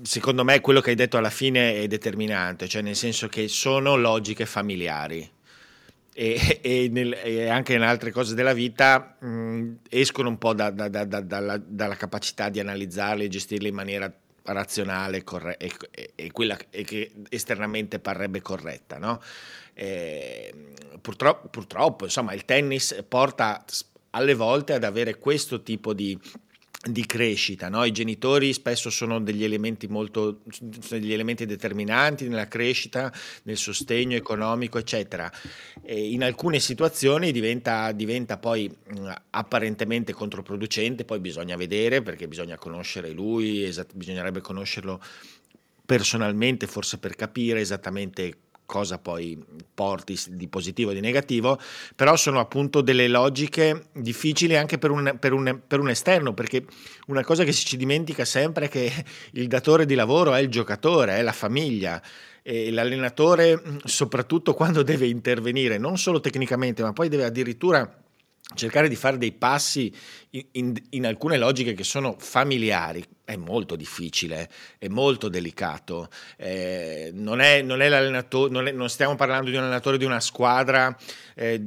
Secondo 0.00 0.44
me 0.44 0.60
quello 0.60 0.80
che 0.80 0.90
hai 0.90 0.96
detto 0.96 1.16
alla 1.16 1.30
fine 1.30 1.74
è 1.74 1.88
determinante, 1.88 2.68
cioè 2.68 2.82
nel 2.82 2.96
senso 2.96 3.26
che 3.26 3.48
sono 3.48 3.96
logiche 3.96 4.46
familiari. 4.46 5.33
E, 6.16 6.60
e, 6.62 6.88
nel, 6.92 7.12
e 7.12 7.48
anche 7.48 7.74
in 7.74 7.82
altre 7.82 8.12
cose 8.12 8.36
della 8.36 8.52
vita 8.52 9.16
mh, 9.18 9.78
escono 9.90 10.28
un 10.28 10.38
po' 10.38 10.54
da, 10.54 10.70
da, 10.70 10.88
da, 10.88 11.04
dalla, 11.04 11.56
dalla, 11.58 11.96
capacità 11.96 12.48
di 12.48 12.60
analizzarle 12.60 13.24
e 13.24 13.28
gestirle 13.28 13.68
in 13.68 13.74
maniera 13.74 14.12
razionale 14.44 15.24
corre- 15.24 15.56
e, 15.56 15.72
e, 16.14 16.30
quella 16.30 16.56
che 16.56 17.12
esternamente 17.28 17.98
parrebbe 17.98 18.40
corretta. 18.40 18.98
No? 18.98 19.20
Eh, 19.72 20.54
purtroppo, 21.00 21.48
purtroppo, 21.48 22.04
insomma, 22.04 22.32
il 22.32 22.44
tennis 22.44 23.04
porta 23.08 23.64
alle 24.10 24.34
volte 24.34 24.74
ad 24.74 24.84
avere 24.84 25.18
questo 25.18 25.62
tipo 25.62 25.92
di, 25.92 26.16
di 26.84 27.06
crescita. 27.06 27.68
No? 27.68 27.84
I 27.84 27.92
genitori 27.92 28.52
spesso 28.52 28.90
sono 28.90 29.20
degli 29.20 29.44
elementi 29.44 29.86
molto 29.86 30.40
degli 30.60 31.12
elementi 31.12 31.46
determinanti 31.46 32.28
nella 32.28 32.48
crescita, 32.48 33.12
nel 33.44 33.56
sostegno 33.56 34.16
economico, 34.16 34.78
eccetera. 34.78 35.30
E 35.82 36.10
in 36.10 36.22
alcune 36.22 36.60
situazioni 36.60 37.32
diventa, 37.32 37.92
diventa 37.92 38.38
poi 38.38 38.68
mh, 38.68 39.12
apparentemente 39.30 40.12
controproducente, 40.12 41.04
poi 41.04 41.20
bisogna 41.20 41.56
vedere 41.56 42.02
perché 42.02 42.28
bisogna 42.28 42.56
conoscere 42.56 43.10
lui, 43.10 43.64
esat- 43.64 43.94
bisognerebbe 43.94 44.40
conoscerlo 44.40 45.00
personalmente, 45.86 46.66
forse 46.66 46.98
per 46.98 47.14
capire 47.14 47.60
esattamente 47.60 48.36
cosa 48.66 48.98
poi 48.98 49.42
porti 49.74 50.18
di 50.30 50.48
positivo 50.48 50.90
e 50.90 50.94
di 50.94 51.00
negativo, 51.00 51.58
però 51.94 52.16
sono 52.16 52.40
appunto 52.40 52.80
delle 52.80 53.08
logiche 53.08 53.88
difficili 53.92 54.56
anche 54.56 54.78
per 54.78 54.90
un, 54.90 55.16
per, 55.18 55.32
un, 55.32 55.60
per 55.66 55.80
un, 55.80 55.90
esterno, 55.90 56.34
perché 56.34 56.64
una 57.06 57.22
cosa 57.22 57.44
che 57.44 57.52
si 57.52 57.64
ci 57.64 57.76
dimentica 57.76 58.24
sempre 58.24 58.66
è 58.66 58.68
che 58.68 58.92
il 59.32 59.46
datore 59.48 59.86
di 59.86 59.94
lavoro 59.94 60.34
è 60.34 60.40
il 60.40 60.48
giocatore, 60.48 61.16
è 61.16 61.22
la 61.22 61.32
famiglia. 61.32 62.02
E 62.46 62.70
l'allenatore, 62.70 63.58
soprattutto 63.84 64.52
quando 64.52 64.82
deve 64.82 65.06
intervenire, 65.06 65.78
non 65.78 65.96
solo 65.96 66.20
tecnicamente, 66.20 66.82
ma 66.82 66.92
poi 66.92 67.08
deve 67.08 67.24
addirittura 67.24 68.03
cercare 68.54 68.88
di 68.88 68.96
fare 68.96 69.16
dei 69.16 69.32
passi 69.32 69.92
in, 70.30 70.46
in, 70.52 70.74
in, 70.90 71.06
alcune 71.06 71.38
logiche 71.38 71.72
che 71.72 71.84
sono 71.84 72.16
familiari 72.18 73.02
è 73.24 73.36
molto 73.36 73.74
difficile, 73.74 74.50
è 74.78 74.88
molto 74.88 75.28
delicato. 75.28 76.08
Eh, 76.36 77.10
non, 77.14 77.40
è, 77.40 77.62
non, 77.62 77.80
è 77.80 77.88
non, 77.88 78.66
è, 78.68 78.72
non, 78.72 78.88
stiamo 78.90 79.14
parlando 79.14 79.50
di 79.50 79.56
un 79.56 79.62
allenatore 79.62 79.96
di 79.96 80.04
una 80.04 80.20
squadra 80.20 80.94
eh, 81.34 81.66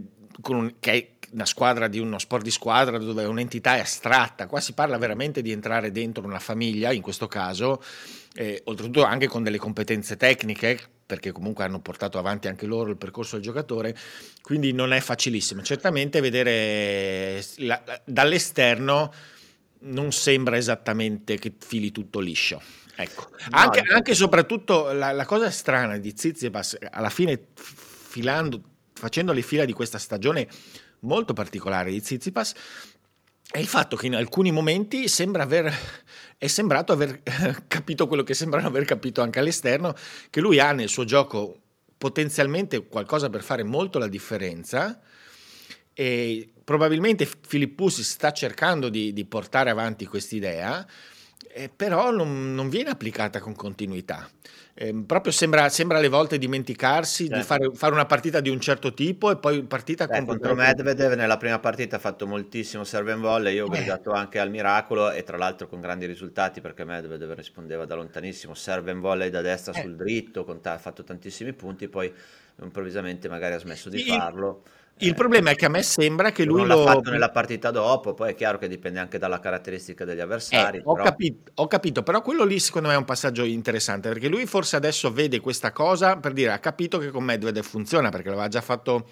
un, 0.49 0.75
che 0.79 0.91
è 0.91 1.15
una 1.31 1.45
squadra 1.45 1.87
di 1.87 1.99
uno 1.99 2.19
sport 2.19 2.43
di 2.43 2.51
squadra 2.51 2.97
dove 2.99 3.25
un'entità 3.25 3.75
è 3.75 3.79
astratta. 3.79 4.47
Qua 4.47 4.61
si 4.61 4.73
parla 4.73 4.97
veramente 4.97 5.41
di 5.41 5.51
entrare 5.51 5.91
dentro 5.91 6.23
una 6.23 6.39
famiglia, 6.39 6.91
in 6.91 7.01
questo 7.01 7.27
caso, 7.27 7.81
eh, 8.35 8.61
oltretutto 8.65 9.03
anche 9.03 9.27
con 9.27 9.43
delle 9.43 9.57
competenze 9.57 10.15
tecniche 10.15 10.79
perché 11.07 11.31
comunque 11.31 11.63
hanno 11.63 11.79
portato 11.79 12.19
avanti 12.19 12.49
anche 12.49 12.65
loro 12.65 12.89
il 12.89 12.97
percorso 12.97 13.35
del 13.35 13.45
giocatore, 13.45 13.95
quindi 14.41 14.73
non 14.73 14.91
è 14.91 14.99
facilissimo. 14.99 15.61
Certamente 15.61 16.19
vedere 16.19 17.41
la, 17.57 17.81
dall'esterno 18.03 19.13
non 19.79 20.11
sembra 20.11 20.57
esattamente 20.57 21.39
che 21.39 21.53
fili 21.57 21.91
tutto 21.91 22.19
liscio. 22.19 22.61
Ecco. 22.95 23.29
No, 23.49 23.57
anche, 23.57 23.79
anche, 23.79 24.11
e 24.11 24.15
soprattutto 24.15 24.91
la, 24.91 25.11
la, 25.13 25.25
cosa 25.25 25.49
strana 25.49 25.97
di 25.97 26.13
Zizipas, 26.15 26.77
alla 26.91 27.09
fine 27.09 27.39
filando, 27.55 28.61
facendo 28.93 29.31
le 29.31 29.43
fila 29.43 29.63
di 29.63 29.73
questa 29.73 29.99
stagione 29.99 30.47
molto 31.01 31.33
particolare 31.33 31.91
di 31.91 32.01
Zizipas, 32.01 32.53
è 33.49 33.59
il 33.59 33.67
fatto 33.67 33.95
che 33.95 34.07
in 34.07 34.15
alcuni 34.15 34.51
momenti 34.51 35.07
sembra 35.07 35.43
aver, 35.43 35.73
è 36.37 36.47
sembrato 36.47 36.91
aver 36.91 37.21
capito 37.67 38.07
quello 38.07 38.23
che 38.23 38.33
sembrano 38.33 38.67
aver 38.67 38.85
capito 38.85 39.21
anche 39.21 39.39
all'esterno, 39.39 39.95
che 40.29 40.41
lui 40.41 40.59
ha 40.59 40.71
nel 40.71 40.89
suo 40.89 41.05
gioco 41.05 41.61
potenzialmente 41.97 42.85
qualcosa 42.87 43.29
per 43.29 43.41
fare 43.41 43.63
molto 43.63 43.97
la 43.97 44.07
differenza 44.07 45.01
e 45.93 46.51
probabilmente 46.63 47.25
Filippus 47.25 48.01
sta 48.01 48.31
cercando 48.31 48.89
di, 48.89 49.13
di 49.13 49.25
portare 49.25 49.71
avanti 49.71 50.05
quest'idea, 50.05 50.85
eh, 51.57 51.69
però 51.75 52.11
non, 52.11 52.53
non, 52.53 52.69
viene 52.69 52.89
applicata 52.91 53.39
con 53.39 53.55
continuità. 53.55 54.29
Eh, 54.73 54.93
proprio 54.93 55.31
sembra, 55.31 55.69
sembra, 55.69 55.97
alle 55.97 56.07
volte 56.07 56.37
dimenticarsi 56.37 57.23
certo. 57.23 57.37
di 57.37 57.43
fare, 57.43 57.71
fare, 57.73 57.93
una 57.93 58.05
partita 58.05 58.41
di 58.41 58.49
un 58.49 58.59
certo 58.59 58.93
tipo 58.93 59.31
e 59.31 59.37
poi 59.37 59.63
partita 59.63 60.05
Beh, 60.05 60.23
contro 60.23 60.53
Medvedev 60.53 61.13
nella 61.13 61.37
prima 61.37 61.57
partita 61.57 61.95
ha 61.95 61.99
fatto 61.99 62.27
moltissimo 62.27 62.83
serve 62.83 63.13
and 63.13 63.21
volley, 63.21 63.55
io 63.55 63.65
ho 63.65 63.73
eh. 63.73 63.77
gridato 63.77 64.11
anche 64.11 64.37
al 64.37 64.51
miracolo 64.51 65.09
e 65.09 65.23
tra 65.23 65.35
l'altro 65.35 65.67
con 65.67 65.81
grandi 65.81 66.05
risultati 66.05 66.61
perché 66.61 66.85
Medvedev 66.85 67.33
rispondeva 67.33 67.85
da 67.85 67.95
lontanissimo, 67.95 68.53
serve 68.53 68.91
and 68.91 69.01
volley 69.01 69.31
da 69.31 69.41
destra 69.41 69.73
eh. 69.73 69.81
sul 69.81 69.95
dritto, 69.95 70.45
ha 70.61 70.77
fatto 70.77 71.03
tantissimi 71.03 71.53
punti, 71.53 71.87
poi 71.87 72.13
improvvisamente 72.61 73.27
magari 73.29 73.55
ha 73.55 73.59
smesso 73.59 73.89
di 73.89 74.03
farlo. 74.03 74.63
Il 74.99 75.13
problema 75.13 75.51
è 75.51 75.55
che 75.55 75.65
a 75.65 75.69
me 75.69 75.83
sembra 75.83 76.31
che 76.31 76.43
lui 76.43 76.59
non 76.59 76.67
lo... 76.67 76.83
l'ha 76.83 76.91
fatto 76.93 77.11
nella 77.11 77.29
partita 77.29 77.71
dopo, 77.71 78.13
poi 78.13 78.31
è 78.31 78.35
chiaro 78.35 78.57
che 78.57 78.67
dipende 78.67 78.99
anche 78.99 79.17
dalla 79.17 79.39
caratteristica 79.39 80.05
degli 80.05 80.19
avversari. 80.19 80.77
Eh, 80.77 80.81
ho, 80.83 80.95
capito, 80.95 81.51
ho, 81.55 81.67
capito, 81.67 82.03
però 82.03 82.21
quello 82.21 82.43
lì 82.43 82.59
secondo 82.59 82.87
me 82.87 82.95
è 82.95 82.97
un 82.97 83.05
passaggio 83.05 83.43
interessante, 83.43 84.09
perché 84.09 84.27
lui 84.27 84.45
forse 84.45 84.75
adesso 84.75 85.11
vede 85.11 85.39
questa 85.39 85.71
cosa 85.71 86.17
per 86.17 86.33
dire 86.33 86.51
ha 86.51 86.59
capito 86.59 86.97
che 86.97 87.11
con 87.11 87.23
Medvedev 87.23 87.63
funziona, 87.63 88.09
perché 88.09 88.29
l'aveva 88.29 88.47
già 88.47 88.61
fatto 88.61 89.07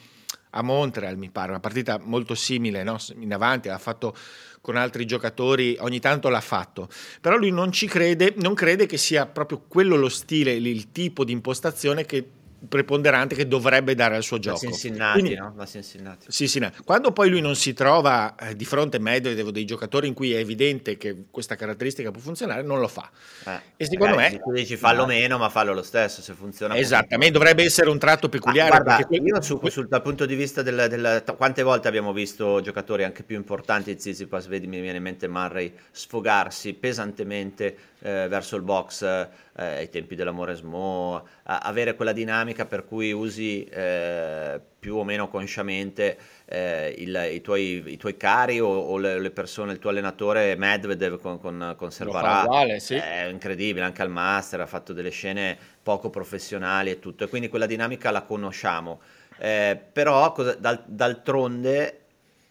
a 0.57 0.61
Montreal, 0.61 1.17
mi 1.17 1.29
pare, 1.29 1.49
una 1.49 1.59
partita 1.59 1.99
molto 2.01 2.33
simile, 2.33 2.83
no? 2.83 2.97
in 3.19 3.33
avanti, 3.33 3.67
l'ha 3.67 3.77
fatto 3.77 4.15
con 4.61 4.77
altri 4.77 5.05
giocatori, 5.05 5.77
ogni 5.81 5.99
tanto 5.99 6.29
l'ha 6.29 6.41
fatto, 6.41 6.87
però 7.21 7.35
lui 7.35 7.51
non 7.51 7.71
ci 7.71 7.87
crede, 7.87 8.33
non 8.37 8.53
crede 8.53 8.85
che 8.85 8.97
sia 8.97 9.27
proprio 9.27 9.63
quello 9.67 9.95
lo 9.95 10.09
stile, 10.09 10.53
il 10.53 10.91
tipo 10.91 11.23
di 11.23 11.33
impostazione 11.33 12.05
che 12.05 12.27
preponderante 12.67 13.35
che 13.35 13.47
dovrebbe 13.47 13.95
dare 13.95 14.15
al 14.15 14.23
suo 14.23 14.39
gioco. 14.39 14.65
La 14.65 14.71
Cincinnati, 14.71 15.19
Quindi, 15.19 15.37
no? 15.37 15.53
La 15.55 15.65
Cincinnati. 15.65 16.25
Sì, 16.29 16.47
sì, 16.47 16.59
no. 16.59 16.71
Quando 16.83 17.11
poi 17.11 17.29
lui 17.29 17.41
non 17.41 17.55
si 17.55 17.73
trova 17.73 18.35
eh, 18.35 18.55
di 18.55 18.65
fronte 18.65 18.97
a 18.97 18.99
Medvedev 18.99 19.49
dei 19.49 19.65
giocatori 19.65 20.07
in 20.07 20.13
cui 20.13 20.33
è 20.33 20.37
evidente 20.37 20.97
che 20.97 21.25
questa 21.31 21.55
caratteristica 21.55 22.11
può 22.11 22.21
funzionare, 22.21 22.61
non 22.61 22.79
lo 22.79 22.87
fa. 22.87 23.09
Eh, 23.45 23.59
e 23.77 23.85
secondo 23.85 24.15
me... 24.15 24.39
Tu 24.43 24.51
dici 24.51 24.77
fallo 24.77 25.01
no. 25.01 25.07
meno, 25.07 25.37
ma 25.37 25.49
fallo 25.49 25.73
lo 25.73 25.83
stesso, 25.83 26.21
se 26.21 26.33
funziona. 26.33 26.75
Esattamente, 26.75 27.37
dovrebbe 27.37 27.63
essere 27.63 27.89
un 27.89 27.99
tratto 27.99 28.29
peculiare. 28.29 28.69
Ma 28.69 28.79
guarda, 28.79 29.05
perché... 29.07 29.23
io 29.23 29.41
su, 29.41 29.59
sul, 29.67 29.87
dal 29.87 30.01
punto 30.01 30.25
di 30.25 30.35
vista 30.35 30.61
del, 30.61 30.87
del, 30.89 31.23
Quante 31.35 31.63
volte 31.63 31.87
abbiamo 31.87 32.13
visto 32.13 32.61
giocatori 32.61 33.03
anche 33.03 33.23
più 33.23 33.35
importanti, 33.35 33.95
Zizipas, 33.99 34.47
vedi, 34.47 34.67
mi 34.67 34.79
viene 34.79 34.97
in 34.97 35.03
mente 35.03 35.27
Murray, 35.27 35.73
sfogarsi 35.91 36.73
pesantemente 36.73 37.77
eh, 38.05 38.27
verso 38.27 38.55
il 38.55 38.61
box 38.61 39.01
eh, 39.01 39.27
ai 39.55 39.89
tempi 39.89 40.13
dell'amore 40.13 40.53
Smo, 40.53 41.27
avere 41.43 41.95
quella 41.95 42.11
dinamica 42.11 42.65
per 42.67 42.85
cui 42.85 43.11
usi 43.11 43.63
eh, 43.63 44.61
più 44.79 44.97
o 44.97 45.03
meno 45.03 45.27
consciamente 45.27 46.15
eh, 46.45 46.93
il, 46.99 47.29
i, 47.33 47.41
tuoi, 47.41 47.83
i, 47.87 47.97
tuoi, 47.97 48.15
cari 48.15 48.59
o, 48.59 48.67
o 48.67 48.97
le, 48.97 49.31
persone, 49.31 49.71
il 49.71 49.79
tuo 49.79 49.89
allenatore 49.89 50.55
Medvedev 50.55 51.19
con, 51.19 51.39
con, 51.39 51.73
con 51.75 51.91
Servarà, 51.91 52.43
uguale, 52.43 52.79
sì. 52.79 52.93
è 52.93 53.25
incredibile, 53.25 53.83
anche 53.83 54.03
al 54.03 54.11
master 54.11 54.61
ha 54.61 54.67
fatto 54.67 54.93
delle 54.93 55.09
scene 55.09 55.57
poco 55.81 56.11
professionali 56.11 56.91
e 56.91 56.99
tutto, 56.99 57.23
e 57.23 57.27
quindi 57.27 57.49
quella 57.49 57.65
dinamica 57.65 58.11
la 58.11 58.21
conosciamo. 58.21 59.01
Eh, 59.39 59.79
però 59.91 60.31
cosa, 60.31 60.53
dal, 60.53 60.83
d'altronde 60.85 62.01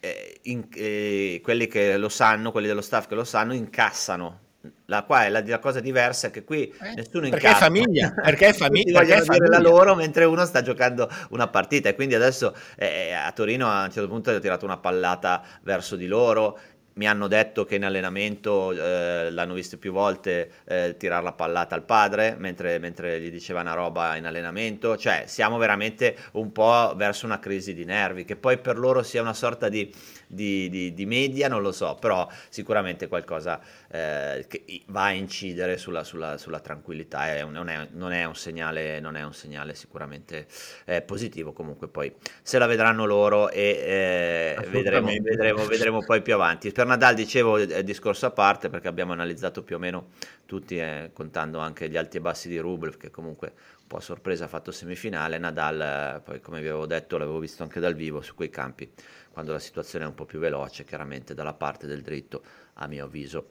eh, 0.01 0.39
in, 0.43 0.67
eh, 0.73 1.39
quelli 1.41 1.67
che 1.67 1.95
lo 1.95 2.09
sanno, 2.09 2.51
quelli 2.51 2.67
dello 2.67 2.81
staff 2.81 3.07
che 3.07 3.15
lo 3.15 3.23
sanno, 3.23 3.53
incassano 3.53 4.43
la, 4.85 5.03
qua 5.03 5.25
è 5.25 5.29
la, 5.29 5.43
la, 5.45 5.59
cosa 5.59 5.79
diversa 5.79 6.27
è 6.27 6.31
che 6.31 6.43
qui 6.43 6.73
eh, 6.81 6.93
nessuno 6.95 7.29
perché 7.29 7.49
è 7.49 7.53
famiglia 7.53 8.13
perché 8.13 8.47
è 8.47 8.53
famiglia 8.53 8.99
perché 8.99 9.15
è 9.15 9.21
famiglia 9.21 9.49
la 9.49 9.59
loro 9.59 9.95
mentre 9.95 10.25
uno 10.25 10.45
sta 10.45 10.61
giocando 10.61 11.09
una 11.29 11.47
partita 11.47 11.89
e 11.89 11.95
quindi 11.95 12.15
adesso 12.15 12.55
eh, 12.77 13.13
a 13.13 13.31
Torino 13.31 13.69
a 13.69 13.83
un 13.83 13.91
certo 13.91 14.09
punto 14.09 14.31
ha 14.31 14.39
tirato 14.39 14.65
una 14.65 14.77
pallata 14.77 15.43
verso 15.63 15.95
di 15.95 16.07
loro 16.07 16.57
mi 16.95 17.07
hanno 17.07 17.27
detto 17.27 17.65
che 17.65 17.75
in 17.75 17.83
allenamento 17.83 18.71
eh, 18.71 19.29
l'hanno 19.31 19.53
visto 19.53 19.77
più 19.77 19.91
volte 19.91 20.51
eh, 20.65 20.95
tirare 20.97 21.23
la 21.23 21.33
pallata 21.33 21.75
al 21.75 21.83
padre 21.83 22.35
mentre, 22.37 22.79
mentre, 22.79 23.19
gli 23.19 23.29
diceva 23.29 23.61
una 23.61 23.73
roba 23.73 24.15
in 24.15 24.25
allenamento, 24.25 24.95
cioè 24.95 25.23
siamo 25.27 25.57
veramente 25.57 26.15
un 26.33 26.51
po' 26.51 26.93
verso 26.95 27.25
una 27.25 27.39
crisi 27.39 27.73
di 27.73 27.83
nervi, 27.83 28.23
che 28.23 28.35
poi 28.37 28.57
per 28.57 28.77
loro 28.77 29.03
sia 29.03 29.21
una 29.21 29.33
sorta 29.33 29.67
di, 29.67 29.93
di, 30.27 30.69
di, 30.69 30.93
di 30.93 31.05
media, 31.05 31.47
non 31.47 31.61
lo 31.61 31.71
so, 31.71 31.97
però 31.99 32.27
sicuramente 32.49 33.07
qualcosa 33.07 33.59
eh, 33.89 34.45
che 34.47 34.63
va 34.87 35.05
a 35.05 35.11
incidere 35.11 35.77
sulla, 35.77 36.03
sulla, 36.03 36.37
sulla 36.37 36.59
tranquillità, 36.59 37.33
è 37.33 37.41
un, 37.41 37.51
non, 37.51 37.69
è, 37.69 37.87
non, 37.91 38.11
è 38.11 38.27
segnale, 38.35 38.99
non, 38.99 39.15
è, 39.15 39.23
un 39.23 39.33
segnale, 39.33 39.73
sicuramente 39.73 40.47
eh, 40.85 41.01
positivo, 41.01 41.53
comunque 41.53 41.87
poi 41.87 42.13
se 42.41 42.57
la 42.57 42.65
vedranno 42.65 43.05
loro 43.05 43.49
e 43.49 44.55
eh, 44.57 44.67
vedremo, 44.69 45.07
vedremo, 45.07 45.65
vedremo 45.65 46.03
poi 46.03 46.21
più 46.21 46.33
avanti. 46.33 46.71
Per 46.71 46.85
Nadal 46.85 47.15
dicevo 47.15 47.57
è 47.57 47.83
discorso 47.83 48.25
a 48.25 48.31
parte 48.31 48.69
perché 48.69 48.87
abbiamo 48.87 49.13
analizzato 49.13 49.63
più 49.63 49.75
o 49.75 49.79
meno 49.79 50.09
tutti, 50.45 50.77
eh, 50.77 51.09
contando 51.13 51.59
anche 51.59 51.89
gli 51.89 51.97
alti 51.97 52.17
e 52.17 52.21
bassi 52.21 52.47
di 52.47 52.57
Rublev 52.57 52.97
che 52.97 53.09
comunque 53.09 53.53
un 53.85 53.87
po' 53.87 53.97
a 53.97 54.01
sorpresa 54.01 54.45
ha 54.45 54.47
fatto 54.47 54.71
semifinale, 54.71 55.37
Nadal 55.37 55.81
eh, 55.81 56.21
poi 56.21 56.39
come 56.39 56.61
vi 56.61 56.67
avevo 56.67 56.85
detto 56.85 57.17
l'avevo 57.17 57.39
visto 57.39 57.63
anche 57.63 57.79
dal 57.79 57.93
vivo 57.93 58.21
su 58.21 58.35
quei 58.35 58.49
campi 58.49 58.89
quando 59.35 59.51
la 59.51 59.59
situazione 59.59 60.05
è 60.05 60.07
un 60.07 60.15
po' 60.15 60.23
più 60.23 60.39
veloce, 60.39 60.85
chiaramente 60.85 61.33
dalla 61.33 61.51
parte 61.51 61.87
del 61.87 62.01
dritto 62.01 62.41
a 62.75 62.87
mio 62.87 63.03
avviso 63.03 63.49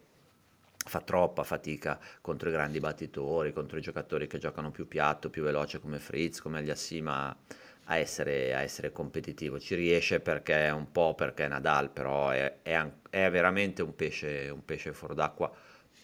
fa 0.87 1.03
troppa 1.03 1.43
fatica 1.43 2.01
contro 2.23 2.49
i 2.49 2.53
grandi 2.53 2.81
battitori, 2.81 3.53
contro 3.53 3.77
i 3.77 3.83
giocatori 3.83 4.27
che 4.27 4.39
giocano 4.39 4.71
più 4.71 4.89
piatto, 4.89 5.29
più 5.29 5.43
veloce 5.43 5.81
come 5.81 5.99
Fritz, 5.99 6.41
come 6.41 6.57
Aliassima 6.57 7.37
a 7.85 7.97
essere, 7.99 8.55
a 8.55 8.63
essere 8.63 8.93
competitivo. 8.93 9.61
Ci 9.61 9.75
riesce 9.75 10.21
perché 10.21 10.69
è 10.69 10.71
un 10.71 10.91
po' 10.91 11.15
perché 11.15 11.45
è 11.45 11.49
Nadal, 11.49 11.91
però 11.91 12.31
è, 12.31 12.61
è, 12.63 12.83
è 13.11 13.29
veramente 13.29 13.83
un 13.83 13.95
pesce, 13.95 14.49
un 14.51 14.65
pesce 14.65 14.95
fuori 14.95 15.15
d'acqua 15.15 15.55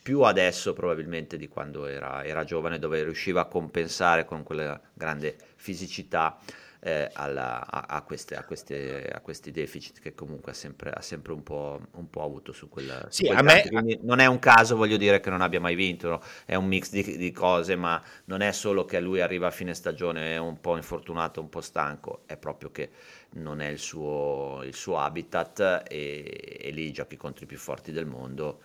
più 0.03 0.21
adesso 0.23 0.75
probabilmente 0.75 1.39
di 1.39 1.49
quando 1.49 1.87
era, 1.87 2.23
era, 2.23 2.45
giovane, 2.45 2.79
dove 2.79 3.03
riusciva 3.03 3.41
a 3.43 3.47
compensare 3.47 4.27
con 4.27 4.43
quella 4.43 4.79
grande 4.93 5.37
fisicità 5.57 6.39
eh, 6.81 7.11
alla, 7.13 7.67
a, 7.67 7.85
a, 7.89 8.03
queste, 8.03 8.37
a, 8.37 8.45
queste, 8.45 9.07
a, 9.13 9.21
questi 9.21 9.51
deficit 9.51 10.01
che 10.01 10.15
comunque 10.15 10.53
ha 10.53 10.55
sempre, 10.55 10.91
ha 10.91 11.03
sempre 11.03 11.33
un, 11.33 11.43
po', 11.43 11.81
un, 11.93 12.09
po', 12.09 12.23
avuto 12.23 12.53
su 12.53 12.69
quel, 12.69 13.07
sì, 13.11 13.27
su 13.27 13.33
me, 13.43 13.99
non 14.03 14.19
è 14.19 14.27
un 14.27 14.39
caso, 14.39 14.77
voglio 14.77 14.97
dire, 14.97 15.21
che 15.21 15.29
non 15.29 15.43
abbia 15.43 15.61
mai 15.61 15.75
vinto, 15.75 16.09
no? 16.09 16.23
è 16.47 16.55
un 16.55 16.67
mix 16.67 16.91
di, 16.91 17.17
di, 17.19 17.33
cose, 17.33 17.77
ma 17.77 18.03
non 18.25 18.41
è 18.41 18.51
solo 18.53 18.85
che 18.85 18.99
lui 19.01 19.21
arriva 19.21 19.49
a 19.49 19.51
fine 19.51 19.75
stagione 19.75 20.39
un 20.39 20.61
po' 20.61 20.77
infortunato, 20.77 21.41
un 21.41 21.51
po' 21.51 21.61
stanco, 21.61 22.23
è 22.25 22.37
proprio 22.37 22.71
che 22.71 22.91
non 23.33 23.61
è 23.61 23.69
il 23.69 23.79
suo, 23.79 24.63
il 24.65 24.75
suo 24.75 24.99
habitat 24.99 25.85
e, 25.87 26.59
e 26.61 26.71
lì 26.71 26.91
giochi 26.93 27.17
contro 27.17 27.45
i 27.45 27.47
più 27.47 27.59
forti 27.59 27.93
del 27.93 28.07
mondo 28.07 28.61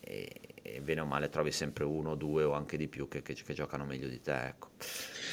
e, 0.00 0.28
bene 0.82 1.00
o 1.00 1.04
male 1.04 1.28
trovi 1.28 1.52
sempre 1.52 1.84
uno, 1.84 2.14
due 2.14 2.44
o 2.44 2.52
anche 2.52 2.76
di 2.76 2.88
più 2.88 3.06
che, 3.08 3.22
che, 3.22 3.34
che 3.34 3.54
giocano 3.54 3.84
meglio 3.84 4.08
di 4.08 4.20
te. 4.20 4.46
Ecco. 4.46 4.70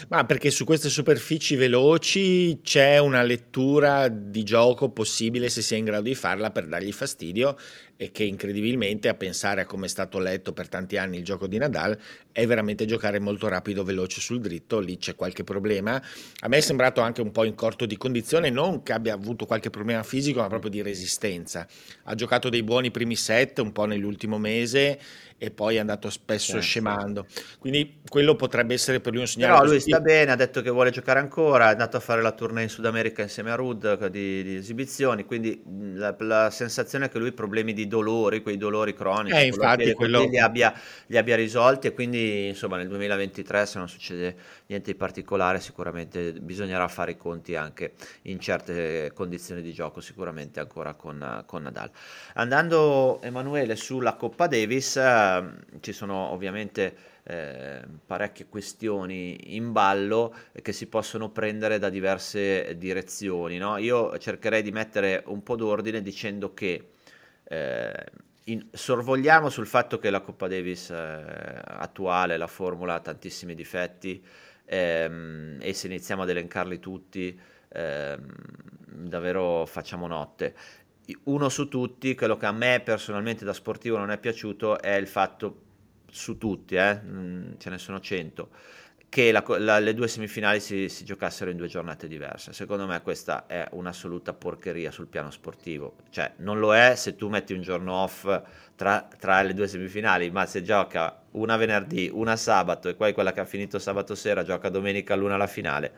Ma 0.10 0.26
perché 0.26 0.52
su 0.52 0.66
queste 0.66 0.90
superfici 0.90 1.56
veloci 1.56 2.60
c'è 2.62 2.98
una 2.98 3.22
lettura 3.22 4.08
di 4.08 4.44
gioco 4.44 4.90
possibile 4.90 5.50
se 5.50 5.62
si 5.62 5.76
è 5.76 5.78
in 5.78 5.86
grado 5.86 6.04
di 6.04 6.16
farla 6.16 6.52
per 6.52 6.68
dargli 6.68 6.92
fastidio 6.92 7.58
e 8.01 8.10
che 8.10 8.24
incredibilmente 8.24 9.10
a 9.10 9.13
pensare 9.13 9.62
a 9.62 9.65
come 9.67 9.86
è 9.86 9.88
stato 9.88 10.17
letto 10.17 10.53
per 10.53 10.67
tanti 10.67 10.98
anni 10.98 11.17
il 11.17 11.24
gioco 11.24 11.46
di 11.46 11.60
Nadal 11.60 11.96
è 12.31 12.48
veramente 12.48 12.86
giocare 12.86 13.20
molto 13.20 13.48
rapido, 13.48 13.84
veloce 13.84 14.22
sul 14.22 14.39
dritto, 14.39 14.79
lì 14.79 14.98
c'è 14.98 15.15
qualche 15.15 15.43
problema. 15.43 16.01
A 16.39 16.48
me 16.48 16.58
è 16.58 16.62
sembrato 16.62 17.01
anche 17.01 17.22
un 17.22 17.31
po' 17.31 17.43
in 17.43 17.53
corto 17.53 17.86
di 17.86 17.98
condizione, 17.98 18.50
non 18.50 18.81
che 18.81 18.93
abbia 18.93 19.13
avuto 19.13 19.46
qualche 19.46 19.70
problema 19.70 20.01
fisico, 20.01 20.39
ma 20.39 20.48
proprio 20.48 20.72
di 20.72 20.81
resistenza. 20.81 21.67
Ha 22.03 22.15
giocato 22.15 22.50
dei 22.50 22.63
buoni 22.63 22.89
primi 22.89 23.15
set 23.15 23.60
un 23.60 23.72
po' 23.72 23.86
nell'ultimo 23.86 24.39
mese 24.39 25.00
e 25.38 25.50
poi 25.50 25.77
è 25.77 25.79
andato 25.79 26.12
spesso 26.12 26.62
sì, 26.62 26.67
scemando. 26.67 27.25
Quindi 27.58 28.01
quello 28.08 28.36
potrebbe 28.36 28.75
essere 28.75 29.00
per 29.00 29.12
lui 29.12 29.22
un 29.22 29.27
segnale. 29.27 29.53
Però 29.53 29.65
lui 29.65 29.74
positivo. 29.77 29.98
sta 29.98 30.05
bene, 30.05 30.31
ha 30.31 30.36
detto 30.36 30.62
che 30.62 30.70
vuole 30.70 30.91
giocare 30.91 31.20
ancora, 31.20 31.70
è 31.70 31.72
andato 31.72 31.98
a 31.98 32.00
fare 32.00 32.22
la 32.22 32.31
tournée 32.31 32.63
in 32.63 32.70
Sud 32.70 32.86
America 32.86 33.24
insieme 33.24 33.50
a 33.50 33.55
Rud 33.55 34.05
di, 34.10 34.43
di 34.43 34.55
esibizioni, 34.55 35.25
quindi 35.25 35.63
la, 35.96 36.15
la, 36.20 36.51
sensazione 36.51 37.05
è 37.05 37.10
che 37.10 37.17
lui 37.17 37.31
problemi 37.31 37.74
di 37.74 37.88
dolori, 37.91 38.41
quei 38.41 38.57
dolori 38.57 38.93
cronici, 38.93 39.36
eh, 39.36 39.45
infatti, 39.45 39.93
quello... 39.93 40.24
li, 40.24 40.39
abbia, 40.39 40.74
li 41.07 41.17
abbia 41.17 41.36
risolti 41.36 41.88
e 41.88 41.93
quindi 41.93 42.48
insomma 42.48 42.77
nel 42.77 42.88
2023 42.88 43.65
se 43.65 43.77
non 43.77 43.89
succede 43.89 44.36
niente 44.67 44.91
di 44.91 44.98
particolare 44.98 45.60
sicuramente 45.60 46.31
bisognerà 46.33 46.88
fare 46.88 47.12
i 47.12 47.17
conti 47.17 47.55
anche 47.55 47.93
in 48.24 48.39
certe 48.39 49.12
condizioni 49.13 49.62
di 49.62 49.74
gioco 49.74 50.00
sicuramente 50.00 50.60
ancora 50.60 50.93
con, 50.93 51.43
con 51.45 51.63
Nadal. 51.63 51.91
Andando 52.36 53.21
Emanuele 53.21 53.75
sulla 53.75 54.15
Coppa 54.15 54.48
Davis 54.48 54.98
Ehm, 55.12 55.60
ci 55.81 55.91
sono 55.91 56.31
ovviamente 56.31 56.95
eh, 57.24 57.81
parecchie 58.05 58.48
questioni 58.48 59.55
in 59.55 59.71
ballo 59.71 60.33
che 60.62 60.71
si 60.71 60.88
possono 60.88 61.29
prendere 61.29 61.79
da 61.79 61.89
diverse 61.89 62.75
direzioni. 62.77 63.57
No? 63.57 63.77
Io 63.77 64.17
cercherei 64.17 64.62
di 64.62 64.71
mettere 64.71 65.24
un 65.27 65.43
po' 65.43 65.55
d'ordine 65.55 66.01
dicendo 66.01 66.53
che 66.53 66.91
eh, 67.51 68.05
in, 68.46 68.67
sorvogliamo 68.72 69.50
sul 69.50 69.67
fatto 69.67 70.00
che 70.00 70.10
la 70.10 70.22
Coppa 70.22 70.48
Davis 70.48 70.89
eh, 70.89 71.62
attuale, 71.63 72.38
la 72.38 72.48
formula 72.48 72.93
ha 72.93 73.00
tantissimi 73.01 73.55
difetti 73.55 74.24
ehm, 74.63 75.58
e 75.60 75.74
se 75.74 75.88
iniziamo 75.88 76.22
ad 76.22 76.29
elencarli 76.29 76.79
tutti 76.79 77.38
ehm, 77.67 78.34
davvero 78.86 79.65
facciamo 79.65 80.08
notte. 80.08 80.55
Uno 81.24 81.50
su 81.50 81.67
tutti, 81.67 82.15
quello 82.15 82.38
che 82.38 82.46
a 82.46 82.53
me 82.53 82.81
personalmente 82.81 83.43
da 83.43 83.51
sportivo 83.51 83.98
non 83.98 84.12
è 84.12 84.17
piaciuto 84.17 84.79
è 84.79 84.96
il 84.96 85.08
fatto 85.08 85.63
su 86.10 86.38
tutti, 86.38 86.75
eh, 86.75 87.01
mm, 87.03 87.53
ce 87.58 87.70
ne 87.70 87.77
sono 87.77 88.00
100, 88.00 88.50
che 89.12 89.34
la, 89.34 89.44
la, 89.58 89.80
le 89.80 89.94
due 89.94 90.08
semifinali 90.08 90.62
si, 90.62 90.88
si, 90.88 91.03
giocassero 91.03 91.50
in 91.50 91.58
due 91.58 91.68
giornate 91.68 92.08
diverse. 92.08 92.53
Secondo 92.53 92.88
me 92.88 93.01
questa 93.01 93.46
è 93.46 93.68
un'assoluta 93.72 94.32
porcheria 94.32 94.89
sul 94.89 95.08
piano 95.08 95.30
sportivo. 95.32 95.96
Cioè, 96.12 96.36
non 96.38 96.60
lo 96.60 96.74
è 96.74 96.96
se 96.96 97.18
tu 97.18 97.27
metti 97.27 97.51
un 97.51 97.62
giorno 97.62 97.91
off 97.91 98.24
tra, 98.74 99.06
tra 99.20 99.41
le 99.41 99.53
due 99.53 99.68
semifinali, 99.68 100.32
ma 100.32 100.46
se 100.46 100.63
gioca 100.63 101.24
una 101.32 101.58
venerdì, 101.58 102.10
una 102.10 102.38
sabato 102.38 102.88
e 102.88 102.96
poi 102.96 103.12
quella 103.12 103.34
che 103.34 103.41
ha 103.41 103.46
finito 103.46 103.80
sabato 103.80 104.15
sera 104.15 104.44
gioca 104.44 104.70
domenica 104.70 105.13
l'una 105.13 105.36
alla 105.36 105.46
finale 105.48 105.91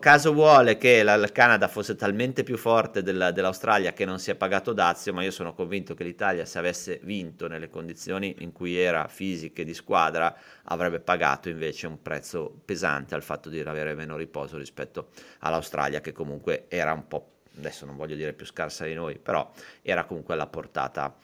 caso 0.00 0.32
vuole 0.32 0.76
che 0.76 1.04
la, 1.04 1.14
il 1.14 1.30
Canada 1.30 1.68
fosse 1.68 1.94
talmente 1.94 2.42
più 2.42 2.56
forte 2.56 3.02
della, 3.02 3.30
dell'Australia 3.30 3.92
che 3.92 4.04
non 4.04 4.18
si 4.18 4.32
è 4.32 4.34
pagato 4.34 4.72
dazio, 4.72 5.12
ma 5.12 5.22
io 5.22 5.30
sono 5.30 5.54
convinto 5.54 5.94
che 5.94 6.02
l'Italia 6.02 6.44
se 6.44 6.58
avesse 6.58 6.98
vinto 7.04 7.46
nelle 7.46 7.70
condizioni 7.70 8.34
in 8.40 8.50
cui 8.50 8.76
era 8.76 9.06
fisiche 9.06 9.64
di 9.64 9.74
squadra 9.74 10.34
avrebbe 10.64 10.98
pagato 10.98 11.48
invece 11.48 11.86
un 11.86 12.02
prezzo 12.02 12.60
pesante 12.64 13.14
al 13.14 13.22
fatto 13.22 13.48
di 13.48 13.60
avere 13.60 13.94
meno 13.94 14.16
riposo 14.16 14.58
rispetto 14.58 15.10
all'Australia 15.40 16.00
che 16.00 16.12
comunque 16.12 16.64
era 16.68 16.92
un 16.92 17.06
po', 17.06 17.34
adesso 17.56 17.86
non 17.86 17.96
voglio 17.96 18.16
dire 18.16 18.32
più 18.32 18.44
scarsa 18.44 18.84
di 18.84 18.94
noi, 18.94 19.18
però 19.18 19.50
era 19.82 20.04
comunque 20.04 20.34
alla 20.34 20.48
portata 20.48 21.14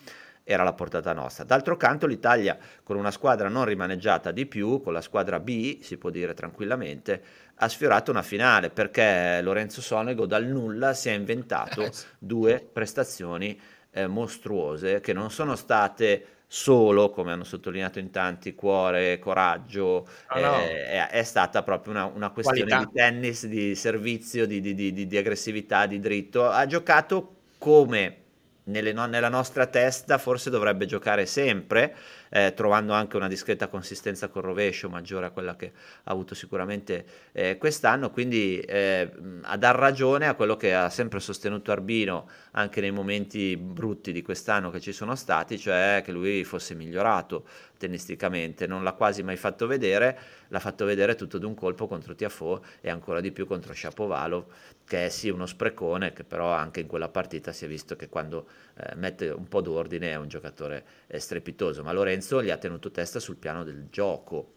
era 0.45 0.63
la 0.63 0.73
portata 0.73 1.13
nostra. 1.13 1.45
D'altro 1.45 1.77
canto 1.77 2.07
l'Italia 2.07 2.57
con 2.83 2.97
una 2.97 3.11
squadra 3.11 3.49
non 3.49 3.65
rimaneggiata 3.65 4.31
di 4.31 4.47
più, 4.47 4.81
con 4.81 4.93
la 4.93 5.01
squadra 5.01 5.41
B, 5.41 5.81
si 5.81 5.97
può 5.97 6.11
dire 6.11 6.35
tranquillamente, 6.35 7.23
ha 7.57 7.69
sfiorato 7.69 8.11
una 8.11 8.23
finale 8.23 8.71
perché 8.71 9.41
Lorenzo 9.43 9.81
Sonego 9.81 10.27
dal 10.27 10.45
nulla 10.45 10.95
si 10.95 11.09
è 11.09 11.13
inventato 11.13 11.83
eh, 11.85 11.91
due 12.19 12.67
prestazioni 12.73 13.59
eh, 13.91 14.07
mostruose 14.07 15.01
che 15.01 15.13
non 15.13 15.31
sono 15.31 15.55
state 15.55 16.27
solo, 16.47 17.09
come 17.11 17.33
hanno 17.33 17.45
sottolineato 17.45 17.99
in 17.99 18.11
tanti, 18.11 18.55
cuore, 18.55 19.19
coraggio, 19.19 20.07
oh, 20.29 20.39
no. 20.39 20.61
eh, 20.61 20.85
è, 20.87 21.09
è, 21.09 21.23
stata 21.23 21.63
proprio 21.63 21.95
una, 21.95 22.05
una 22.05 22.31
questione 22.31 22.69
Qualità. 22.69 22.91
di 22.91 22.95
tennis, 22.95 23.47
di 23.47 23.75
servizio, 23.75 24.47
di, 24.47 24.61
di, 24.61 24.75
di, 24.75 25.07
di 25.07 25.17
aggressività, 25.17 25.87
di 25.87 25.99
dritto. 25.99 26.51
Ha 26.51 26.67
giocato 26.67 27.37
come 27.57 28.22
nelle, 28.65 28.93
nella 28.93 29.29
nostra 29.29 29.67
testa 29.67 30.19
forse 30.19 30.51
dovrebbe 30.51 30.87
giocare 30.87 31.27
sempre, 31.27 31.95
eh, 32.29 32.53
trovando 32.55 32.93
anche 32.93 33.17
una 33.17 33.29
discreta 33.29 33.67
consistenza 33.67 34.29
col 34.29 34.43
rovescio 34.43 34.89
maggiore 34.89 35.27
a 35.27 35.31
quella 35.31 35.57
che 35.57 35.73
ha 36.05 36.11
avuto 36.11 36.35
sicuramente 36.35 37.05
eh, 37.33 37.59
quest'anno, 37.59 38.11
quindi 38.11 38.61
eh, 38.61 39.11
a 39.43 39.57
dar 39.57 39.77
ragione 39.77 40.29
a 40.29 40.35
quello 40.35 40.57
che 40.57 40.75
ha 40.75 40.89
sempre 40.91 41.21
sostenuto 41.21 41.73
Arbino 41.73 42.29
anche 42.53 42.81
nei 42.81 42.91
momenti 42.91 43.57
brutti 43.57 44.13
di 44.13 44.23
quest'anno 44.23 44.71
che 44.71 44.81
ci 44.81 44.93
sono 44.93 45.15
stati, 45.15 45.59
cioè 45.59 46.03
che 46.05 46.13
lui 46.13 46.45
fosse 46.45 46.75
migliorato 46.75 47.45
tennisticamente, 47.83 48.69
non 48.69 48.85
l'ha 48.85 48.93
quasi 48.93 49.25
mai 49.25 49.37
fatto 49.37 49.67
vedere, 49.67 50.19
l'ha 50.49 50.61
fatto 50.61 50.85
vedere 50.85 51.17
tutto 51.17 51.39
d'un 51.39 51.55
colpo 51.55 51.89
contro 51.89 52.15
Tiafo 52.15 52.63
e 52.81 52.89
ancora 52.89 53.21
di 53.21 53.33
più 53.33 53.45
contro 53.45 53.75
Shapovalov, 53.75 54.45
che 54.93 55.07
è 55.07 55.09
sì 55.09 55.31
uno 55.31 55.47
sprecone, 55.47 56.13
che 56.13 56.23
però 56.23 56.51
anche 56.51 56.81
in 56.81 56.87
quella 56.87 57.09
partita 57.09 57.51
si 57.51 57.65
è 57.65 57.69
visto 57.69 57.97
che 57.97 58.11
quando 58.11 58.47
eh, 58.77 58.95
mette 58.97 59.31
un 59.31 59.49
po' 59.49 59.63
d'ordine 59.63 60.11
è 60.11 60.17
un 60.17 60.29
giocatore 60.29 60.85
eh, 61.07 61.19
strepitoso, 61.19 61.83
ma 61.83 61.93
Lorenzo 61.93 62.43
gli 62.43 62.51
ha 62.51 62.59
tenuto 62.59 62.91
testa 62.91 63.19
sul 63.19 63.37
piano 63.37 63.65
del 63.65 63.87
gioco 63.89 64.53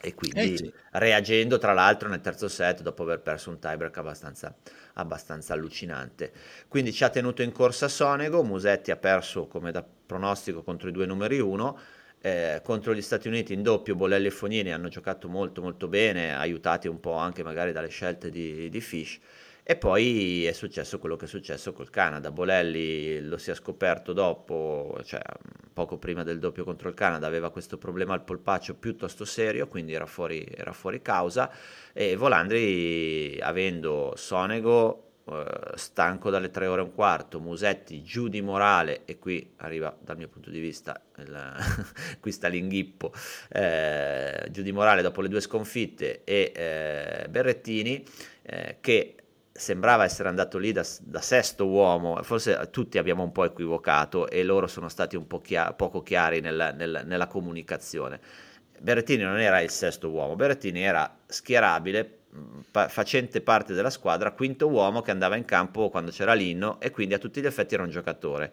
e 0.00 0.14
quindi 0.14 0.52
eh 0.52 0.56
sì. 0.56 0.72
reagendo 0.92 1.58
tra 1.58 1.72
l'altro 1.72 2.08
nel 2.08 2.20
terzo 2.20 2.46
set 2.46 2.82
dopo 2.82 3.02
aver 3.02 3.18
perso 3.18 3.50
un 3.50 3.58
tiebreak 3.58 3.96
abbastanza, 3.96 4.54
abbastanza 4.94 5.54
allucinante. 5.54 6.30
Quindi 6.68 6.92
ci 6.92 7.02
ha 7.02 7.08
tenuto 7.08 7.42
in 7.42 7.50
corsa 7.50 7.88
Sonego, 7.88 8.44
Musetti 8.44 8.92
ha 8.92 8.96
perso 8.96 9.48
come 9.48 9.72
da 9.72 9.84
pronostico 9.84 10.62
contro 10.62 10.90
i 10.90 10.92
due 10.92 11.06
numeri 11.06 11.40
uno, 11.40 11.76
eh, 12.20 12.60
contro 12.62 12.94
gli 12.94 13.02
Stati 13.02 13.26
Uniti 13.26 13.52
in 13.52 13.64
doppio 13.64 13.96
Bolelli 13.96 14.26
e 14.28 14.30
Fognini 14.30 14.72
hanno 14.72 14.86
giocato 14.86 15.28
molto 15.28 15.60
molto 15.60 15.88
bene, 15.88 16.36
aiutati 16.36 16.86
un 16.86 17.00
po' 17.00 17.14
anche 17.14 17.42
magari 17.42 17.72
dalle 17.72 17.88
scelte 17.88 18.30
di, 18.30 18.68
di 18.68 18.80
Fish. 18.80 19.18
E 19.68 19.74
poi 19.74 20.46
è 20.46 20.52
successo 20.52 21.00
quello 21.00 21.16
che 21.16 21.24
è 21.24 21.28
successo 21.28 21.72
col 21.72 21.90
Canada. 21.90 22.30
Bolelli 22.30 23.20
lo 23.22 23.36
si 23.36 23.50
è 23.50 23.54
scoperto 23.56 24.12
dopo, 24.12 24.96
cioè 25.02 25.20
poco 25.72 25.98
prima 25.98 26.22
del 26.22 26.38
doppio 26.38 26.62
contro 26.62 26.88
il 26.88 26.94
Canada, 26.94 27.26
aveva 27.26 27.50
questo 27.50 27.76
problema 27.76 28.14
al 28.14 28.22
polpaccio 28.22 28.76
piuttosto 28.76 29.24
serio, 29.24 29.66
quindi 29.66 29.92
era 29.92 30.06
fuori, 30.06 30.46
era 30.48 30.72
fuori 30.72 31.02
causa. 31.02 31.50
E 31.92 32.14
Volandri, 32.14 33.40
avendo 33.40 34.12
Sonego 34.14 35.22
eh, 35.28 35.44
stanco 35.74 36.30
dalle 36.30 36.50
tre 36.50 36.68
ore 36.68 36.82
e 36.82 36.84
un 36.84 36.94
quarto, 36.94 37.40
Musetti 37.40 38.04
giù 38.04 38.28
di 38.28 38.42
morale, 38.42 39.04
e 39.04 39.18
qui 39.18 39.54
arriva 39.56 39.92
dal 40.00 40.16
mio 40.16 40.28
punto 40.28 40.48
di 40.48 40.60
vista, 40.60 41.02
il, 41.16 41.54
qui 42.20 42.30
sta 42.30 42.46
l'inghippo, 42.46 43.12
eh, 43.48 44.46
giù 44.52 44.62
di 44.62 44.70
morale 44.70 45.02
dopo 45.02 45.22
le 45.22 45.28
due 45.28 45.40
sconfitte, 45.40 46.22
e 46.22 46.52
eh, 46.54 47.28
Berrettini, 47.28 48.04
eh, 48.42 48.76
che 48.80 49.16
sembrava 49.58 50.04
essere 50.04 50.28
andato 50.28 50.58
lì 50.58 50.72
da, 50.72 50.84
da, 51.00 51.20
sesto 51.20 51.66
uomo, 51.66 52.22
forse 52.22 52.68
tutti 52.70 52.98
abbiamo 52.98 53.22
un 53.22 53.32
po' 53.32 53.44
equivocato 53.44 54.28
e 54.28 54.42
loro 54.42 54.66
sono 54.66 54.88
stati 54.88 55.16
un 55.16 55.26
po' 55.26 55.40
chia- 55.40 55.72
poco 55.72 56.02
chiari 56.02 56.40
nella, 56.40 56.72
nella, 56.72 57.02
nella 57.02 57.26
comunicazione. 57.26 58.20
Berrettini 58.78 59.22
non 59.22 59.38
era 59.40 59.60
il 59.60 59.70
sesto 59.70 60.10
uomo, 60.10 60.36
Berrettini 60.36 60.82
era 60.82 61.18
schierabile, 61.26 62.18
pa- 62.70 62.88
facente 62.88 63.40
parte 63.40 63.74
della 63.74 63.90
squadra, 63.90 64.32
quinto 64.32 64.68
uomo 64.68 65.00
che 65.02 65.10
andava 65.10 65.36
in 65.36 65.44
campo 65.44 65.88
quando 65.88 66.10
c'era 66.10 66.34
l'inno 66.34 66.80
e 66.80 66.90
quindi 66.90 67.14
a 67.14 67.18
tutti 67.18 67.40
gli 67.40 67.46
effetti 67.46 67.74
era 67.74 67.82
un 67.82 67.90
giocatore. 67.90 68.52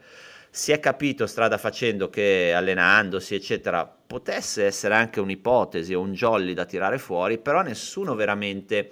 Si 0.50 0.72
è 0.72 0.80
capito 0.80 1.26
strada 1.26 1.58
facendo 1.58 2.10
che 2.10 2.54
allenandosi, 2.56 3.34
eccetera, 3.34 3.86
potesse 3.86 4.66
essere 4.66 4.94
anche 4.94 5.20
un'ipotesi 5.20 5.94
o 5.96 6.02
un 6.02 6.14
jolly 6.14 6.54
da 6.54 6.66
tirare 6.66 7.00
fuori, 7.00 7.40
però 7.40 7.62
nessuno 7.64 8.14
veramente 8.14 8.92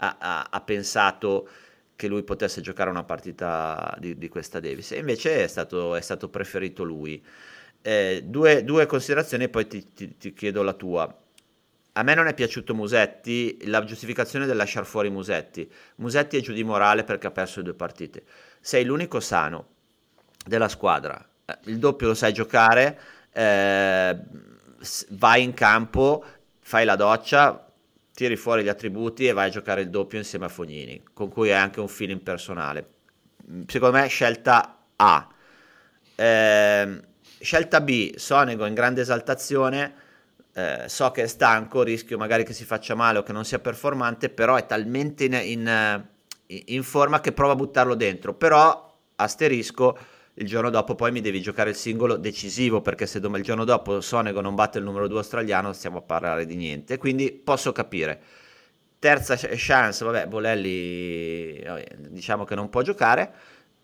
ha, 0.00 0.16
ha, 0.18 0.46
ha 0.50 0.60
pensato 0.60 1.48
che 1.96 2.08
lui 2.08 2.22
potesse 2.22 2.62
giocare 2.62 2.88
una 2.88 3.04
partita 3.04 3.94
di, 3.98 4.16
di 4.16 4.28
questa 4.28 4.58
Davis 4.58 4.92
e 4.92 4.98
invece 4.98 5.44
è 5.44 5.46
stato, 5.46 5.94
è 5.94 6.00
stato 6.00 6.28
preferito 6.28 6.82
lui. 6.82 7.22
Eh, 7.82 8.22
due, 8.24 8.64
due, 8.64 8.86
considerazioni 8.86 9.44
e 9.44 9.48
poi 9.48 9.66
ti, 9.66 9.92
ti, 9.92 10.16
ti, 10.16 10.32
chiedo 10.32 10.62
la 10.62 10.72
tua. 10.72 11.14
A 11.92 12.02
me 12.02 12.14
non 12.14 12.26
è 12.26 12.34
piaciuto 12.34 12.74
Musetti, 12.74 13.58
la 13.66 13.84
giustificazione 13.84 14.46
del 14.46 14.56
lasciare 14.56 14.86
fuori 14.86 15.10
Musetti. 15.10 15.70
Musetti 15.96 16.38
è 16.38 16.40
giù 16.40 16.52
di 16.54 16.64
morale 16.64 17.04
perché 17.04 17.26
ha 17.26 17.30
perso 17.30 17.58
le 17.58 17.64
due 17.64 17.74
partite. 17.74 18.24
Sei 18.60 18.84
l'unico 18.84 19.20
sano 19.20 19.66
della 20.46 20.68
squadra. 20.68 21.22
il 21.64 21.78
doppio 21.78 22.08
lo 22.08 22.14
sai 22.14 22.32
giocare, 22.32 22.98
eh, 23.32 24.18
vai 25.10 25.42
in 25.42 25.52
campo, 25.52 26.24
fai 26.60 26.84
la 26.86 26.96
doccia, 26.96 27.69
tiri 28.12 28.36
fuori 28.36 28.62
gli 28.62 28.68
attributi 28.68 29.26
e 29.26 29.32
vai 29.32 29.48
a 29.48 29.50
giocare 29.50 29.82
il 29.82 29.90
doppio 29.90 30.18
insieme 30.18 30.46
a 30.46 30.48
Fognini, 30.48 31.02
con 31.12 31.28
cui 31.28 31.50
hai 31.50 31.60
anche 31.60 31.80
un 31.80 31.88
feeling 31.88 32.20
personale. 32.20 32.86
Secondo 33.66 33.98
me 33.98 34.06
scelta 34.08 34.84
A. 34.96 35.28
Eh, 36.14 37.00
scelta 37.40 37.80
B, 37.80 38.14
Sonego 38.16 38.66
in 38.66 38.74
grande 38.74 39.00
esaltazione, 39.00 39.94
eh, 40.52 40.84
so 40.86 41.10
che 41.10 41.22
è 41.22 41.26
stanco, 41.26 41.82
rischio 41.82 42.18
magari 42.18 42.44
che 42.44 42.52
si 42.52 42.64
faccia 42.64 42.94
male 42.94 43.18
o 43.18 43.22
che 43.22 43.32
non 43.32 43.44
sia 43.44 43.58
performante, 43.58 44.28
però 44.28 44.56
è 44.56 44.66
talmente 44.66 45.24
in, 45.24 45.40
in, 45.42 46.04
in 46.46 46.82
forma 46.82 47.20
che 47.20 47.32
prova 47.32 47.52
a 47.52 47.56
buttarlo 47.56 47.94
dentro, 47.94 48.34
però 48.34 48.98
asterisco 49.16 49.98
il 50.40 50.46
giorno 50.46 50.70
dopo 50.70 50.94
poi 50.94 51.12
mi 51.12 51.20
devi 51.20 51.40
giocare 51.40 51.70
il 51.70 51.76
singolo 51.76 52.16
decisivo 52.16 52.80
perché 52.80 53.06
se 53.06 53.18
il 53.18 53.42
giorno 53.42 53.64
dopo 53.64 54.00
Sonego 54.00 54.40
non 54.40 54.54
batte 54.54 54.78
il 54.78 54.84
numero 54.84 55.06
2 55.06 55.18
australiano 55.18 55.72
stiamo 55.72 55.98
a 55.98 56.02
parlare 56.02 56.46
di 56.46 56.56
niente. 56.56 56.96
Quindi 56.98 57.30
posso 57.32 57.72
capire. 57.72 58.20
Terza 58.98 59.36
chance 59.38 60.04
vabbè 60.04 60.26
Bolelli 60.26 61.62
diciamo 61.96 62.44
che 62.44 62.54
non 62.54 62.68
può 62.68 62.82
giocare 62.82 63.32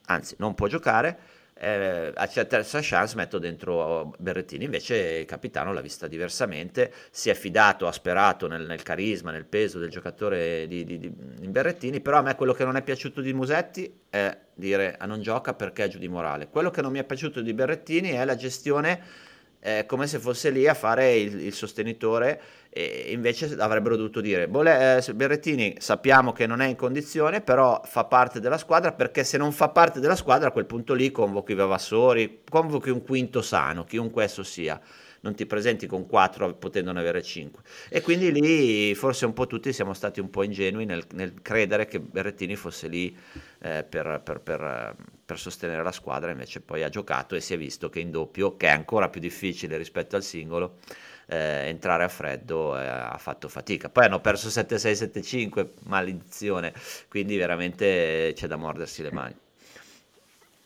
anzi 0.07 0.35
non 0.38 0.55
può 0.55 0.66
giocare 0.66 1.19
eh, 1.59 2.12
a 2.14 2.27
terza 2.27 2.81
chance 2.83 3.16
metto 3.16 3.38
dentro 3.38 4.12
Berrettini 4.19 4.64
invece 4.64 4.97
il 5.21 5.25
capitano 5.25 5.73
l'ha 5.73 5.81
vista 5.81 6.07
diversamente 6.07 6.92
si 7.11 7.31
è 7.31 7.35
fidato 7.35 7.87
ha 7.87 7.92
sperato 7.92 8.47
nel, 8.47 8.66
nel 8.66 8.83
carisma 8.83 9.31
nel 9.31 9.47
peso 9.47 9.79
del 9.79 9.88
giocatore 9.88 10.66
di, 10.66 10.85
di, 10.85 10.99
di, 10.99 11.07
in 11.40 11.53
Berrettini 11.53 12.01
però 12.01 12.19
a 12.19 12.23
me 12.23 12.35
quello 12.35 12.53
che 12.53 12.64
non 12.64 12.77
è 12.77 12.83
piaciuto 12.83 13.23
di 13.23 13.33
Musetti 13.33 14.01
è 14.11 14.37
dire 14.53 14.97
ah, 14.99 15.07
non 15.07 15.23
gioca 15.23 15.55
perché 15.55 15.85
è 15.85 15.88
giù 15.88 15.99
di 15.99 16.09
morale 16.09 16.49
quello 16.49 16.71
che 16.71 16.83
non 16.83 16.92
mi 16.92 16.99
è 16.99 17.05
piaciuto 17.05 17.40
di 17.40 17.55
Berrettini 17.55 18.11
è 18.11 18.25
la 18.27 18.37
gestione 18.37 19.01
eh, 19.61 19.87
come 19.87 20.07
se 20.07 20.19
fosse 20.19 20.51
lì 20.51 20.69
a 20.69 20.75
fare 20.75 21.16
il, 21.16 21.40
il 21.40 21.55
sostenitore 21.55 22.40
e 22.77 23.11
invece 23.12 23.57
avrebbero 23.59 23.97
dovuto 23.97 24.21
dire 24.21 24.49
Bole, 24.49 24.99
eh, 24.99 25.15
Berrettini 25.15 25.77
sappiamo 25.79 26.33
che 26.33 26.47
non 26.47 26.61
è 26.61 26.67
in 26.67 26.77
condizione 26.77 27.41
però 27.41 27.81
fa 27.83 28.05
parte 28.05 28.39
della 28.39 28.59
squadra 28.59 28.93
perché 28.93 29.25
se 29.25 29.39
non 29.39 29.51
fa 29.51 29.71
parte 29.71 29.99
della 29.99 30.15
squadra 30.15 30.49
a 30.49 30.51
quel 30.53 30.67
punto 30.67 30.93
lì 30.93 31.11
convochi 31.11 31.55
Vavassori 31.55 32.43
convochi 32.47 32.91
un 32.91 33.03
quinto 33.03 33.41
sano 33.41 33.85
chiunque 33.85 34.25
esso 34.25 34.43
sia. 34.43 34.79
Non 35.19 35.35
ti 35.35 35.47
presenti 35.47 35.87
con 35.87 36.07
4 36.07 36.55
potendone 36.55 37.01
avere 37.01 37.23
5 37.23 37.62
e 37.89 38.01
quindi 38.03 38.31
lì 38.31 38.95
forse 38.95 39.25
un 39.25 39.33
po' 39.33 39.47
tutti 39.47 39.73
siamo 39.73 39.95
stati 39.95 40.21
un 40.21 40.29
po' 40.29 40.45
ingenui 40.45 40.85
nel, 40.85 41.03
nel 41.15 41.41
credere 41.43 41.87
che 41.87 41.99
Berrettini 41.99 42.55
fosse 42.55 42.87
lì 42.87 43.17
eh, 43.61 43.85
per, 43.89 44.21
per, 44.23 44.41
per, 44.41 44.95
per, 45.25 45.39
sostenere 45.39 45.83
la 45.83 45.91
squadra 45.91 46.31
invece 46.31 46.61
poi 46.61 46.85
ha 46.85 46.89
giocato 46.91 47.35
e 47.35 47.41
si 47.41 47.55
è 47.55 47.57
visto 47.57 47.89
che 47.89 47.99
in 47.99 48.11
doppio 48.12 48.57
che 48.57 48.67
è 48.67 48.71
ancora 48.71 49.09
più 49.09 49.21
difficile 49.21 49.79
rispetto 49.79 50.15
al 50.15 50.23
singolo 50.23 50.77
eh, 51.27 51.67
entrare 51.69 52.05
a 52.05 52.09
freddo 52.09 52.79
eh, 52.79 52.87
ha 52.87 53.19
fatto 53.19 53.49
fatica. 53.49 53.89
Poi 53.89 54.05
hanno 54.05 54.21
perso 54.21 54.49
7-6-7-5, 54.49 55.69
maledizione, 55.85 56.73
quindi 57.09 57.37
veramente 57.37 58.33
c'è 58.35 58.47
da 58.47 58.57
mordersi 58.57 59.03
le 59.03 59.12
mani. 59.12 59.35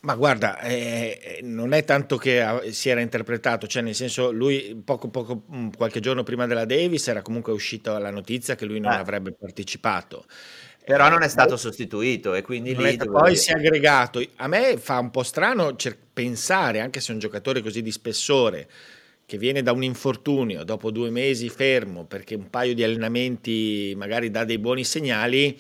Ma 0.03 0.15
guarda, 0.15 0.61
eh, 0.61 1.19
eh 1.23 1.41
non 1.43 1.75
è 1.75 1.85
tanto 1.85 2.17
che 2.17 2.71
si 2.71 2.89
era 2.89 3.01
interpretato, 3.01 3.67
cioè 3.67 3.83
nel 3.83 3.95
senso 3.95 4.31
lui 4.31 4.81
poco, 4.83 5.09
poco, 5.09 5.43
mm, 5.55 5.71
qualche 5.77 6.01
giorno 6.01 6.23
prima 6.23 6.47
della 6.47 6.65
Davis 6.65 7.07
era 7.09 7.21
comunque 7.21 7.53
uscita 7.53 7.99
la 7.99 8.11
notizia 8.11 8.55
che 8.55 8.65
lui 8.65 8.81
non 8.81 8.93
eh. 8.93 8.97
avrebbe 8.97 9.33
partecipato. 9.33 10.25
Però 10.83 11.09
non 11.11 11.23
è 11.23 11.29
stato 11.29 11.57
sostituito 11.59 12.35
e 12.35 12.41
quindi 12.43 12.75
lì 12.75 12.97
poi 12.97 13.37
si 13.37 13.53
è 13.53 13.55
aggregato. 13.55 14.25
A 14.37 14.49
me 14.49 14.79
fa 14.79 14.99
un 14.99 15.11
po' 15.11 15.23
strano 15.23 15.77
pensare, 16.13 16.81
anche 16.81 17.01
se 17.01 17.11
è 17.11 17.13
un 17.13 17.21
giocatore 17.21 17.61
così 17.61 17.83
di 17.83 17.93
spessore, 17.93 18.69
che 19.31 19.39
viene 19.39 19.63
da 19.63 19.71
un 19.71 19.85
infortunio 19.85 20.65
dopo 20.65 20.91
due 20.91 21.09
mesi 21.09 21.49
fermo 21.51 22.05
perché 22.05 22.35
un 22.35 22.51
paio 22.51 22.75
di 22.75 22.83
allenamenti 22.83 23.95
magari 23.97 24.29
dà 24.29 24.43
dei 24.45 24.59
buoni 24.59 24.83
segnali, 24.83 25.57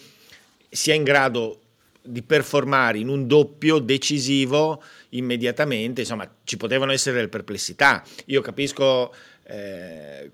sia 0.68 0.94
in 0.94 1.04
grado 1.04 1.60
di 2.02 2.20
performare 2.22 2.98
in 2.98 3.06
un 3.06 3.28
doppio 3.28 3.78
decisivo 3.78 4.82
immediatamente, 5.10 6.00
insomma 6.00 6.28
ci 6.42 6.56
potevano 6.56 6.90
essere 6.90 7.14
delle 7.14 7.28
perplessità. 7.28 8.02
Io 8.24 8.40
capisco 8.40 9.14
eh, 9.44 10.28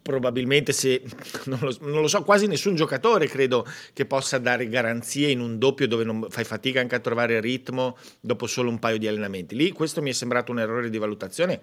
probabilmente 0.00 0.72
se 0.72 1.02
non 1.46 1.58
lo, 1.60 1.76
non 1.80 2.00
lo, 2.00 2.06
so, 2.06 2.22
quasi 2.22 2.46
nessun 2.46 2.76
giocatore 2.76 3.26
credo 3.26 3.66
che 3.92 4.06
possa 4.06 4.38
dare 4.38 4.68
garanzie 4.68 5.30
in 5.30 5.40
un 5.40 5.58
doppio 5.58 5.88
dove 5.88 6.04
non 6.04 6.28
fai 6.28 6.44
fatica 6.44 6.78
anche 6.78 6.94
a 6.94 7.00
trovare 7.00 7.34
il 7.34 7.42
ritmo 7.42 7.96
dopo 8.20 8.46
solo 8.46 8.70
un 8.70 8.78
paio 8.78 8.98
di 8.98 9.08
allenamenti. 9.08 9.56
Lì 9.56 9.72
questo 9.72 10.00
mi 10.00 10.10
è 10.10 10.12
sembrato 10.14 10.52
un 10.52 10.60
errore 10.60 10.90
di 10.90 10.98
valutazione 10.98 11.60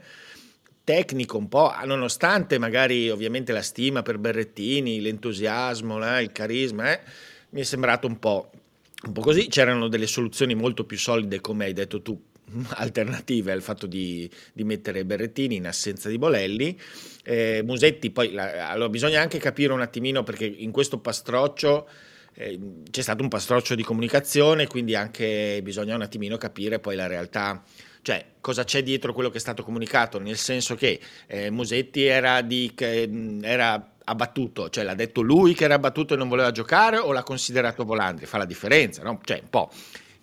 tecnico 0.85 1.37
un 1.37 1.49
po', 1.49 1.73
nonostante 1.83 2.57
magari 2.57 3.09
ovviamente 3.09 3.51
la 3.51 3.61
stima 3.61 4.03
per 4.03 4.19
Berrettini, 4.19 5.01
l'entusiasmo, 5.01 6.01
eh, 6.15 6.21
il 6.21 6.31
carisma, 6.31 6.93
eh, 6.93 7.01
mi 7.49 7.61
è 7.61 7.63
sembrato 7.63 8.07
un 8.07 8.17
po', 8.19 8.51
un 9.05 9.11
po' 9.11 9.21
così. 9.21 9.47
C'erano 9.47 9.89
delle 9.89 10.07
soluzioni 10.07 10.55
molto 10.55 10.85
più 10.85 10.97
solide, 10.97 11.41
come 11.41 11.65
hai 11.65 11.73
detto 11.73 12.01
tu, 12.01 12.17
alternative 12.75 13.51
al 13.51 13.61
fatto 13.61 13.87
di, 13.87 14.29
di 14.53 14.63
mettere 14.63 15.03
Berrettini 15.03 15.55
in 15.55 15.67
assenza 15.67 16.07
di 16.07 16.17
Bolelli. 16.17 16.79
Eh, 17.23 17.63
Musetti, 17.65 18.11
poi 18.11 18.31
la, 18.31 18.69
allora 18.69 18.89
bisogna 18.89 19.19
anche 19.19 19.39
capire 19.39 19.73
un 19.73 19.81
attimino 19.81 20.23
perché 20.23 20.45
in 20.45 20.71
questo 20.71 20.99
pastroccio 20.99 21.87
eh, 22.35 22.59
c'è 22.89 23.01
stato 23.01 23.23
un 23.23 23.29
pastroccio 23.29 23.75
di 23.75 23.83
comunicazione, 23.83 24.67
quindi 24.67 24.95
anche 24.95 25.59
bisogna 25.63 25.95
un 25.95 26.01
attimino 26.01 26.37
capire 26.37 26.79
poi 26.79 26.95
la 26.95 27.07
realtà 27.07 27.63
cioè, 28.05 28.23
cosa 28.39 28.63
c'è 28.63 28.83
dietro 28.83 29.13
quello 29.13 29.31
che 29.31 29.37
è 29.37 29.39
stato 29.39 29.63
comunicato? 29.63 30.19
Nel 30.19 30.37
senso 30.37 30.75
che 30.75 30.99
eh, 31.25 31.49
Musetti 31.49 32.03
era, 32.03 32.41
di, 32.41 32.71
che, 32.75 33.09
era 33.41 33.93
abbattuto, 34.03 34.69
cioè 34.69 34.83
l'ha 34.83 34.93
detto 34.93 35.21
lui 35.21 35.55
che 35.55 35.63
era 35.63 35.73
abbattuto 35.73 36.13
e 36.13 36.17
non 36.17 36.27
voleva 36.27 36.51
giocare 36.51 36.97
o 36.97 37.11
l'ha 37.11 37.23
considerato 37.23 37.83
Volandri? 37.83 38.27
Fa 38.27 38.37
la 38.37 38.45
differenza, 38.45 39.01
no? 39.01 39.19
Cioè, 39.23 39.39
un 39.41 39.49
po'. 39.49 39.71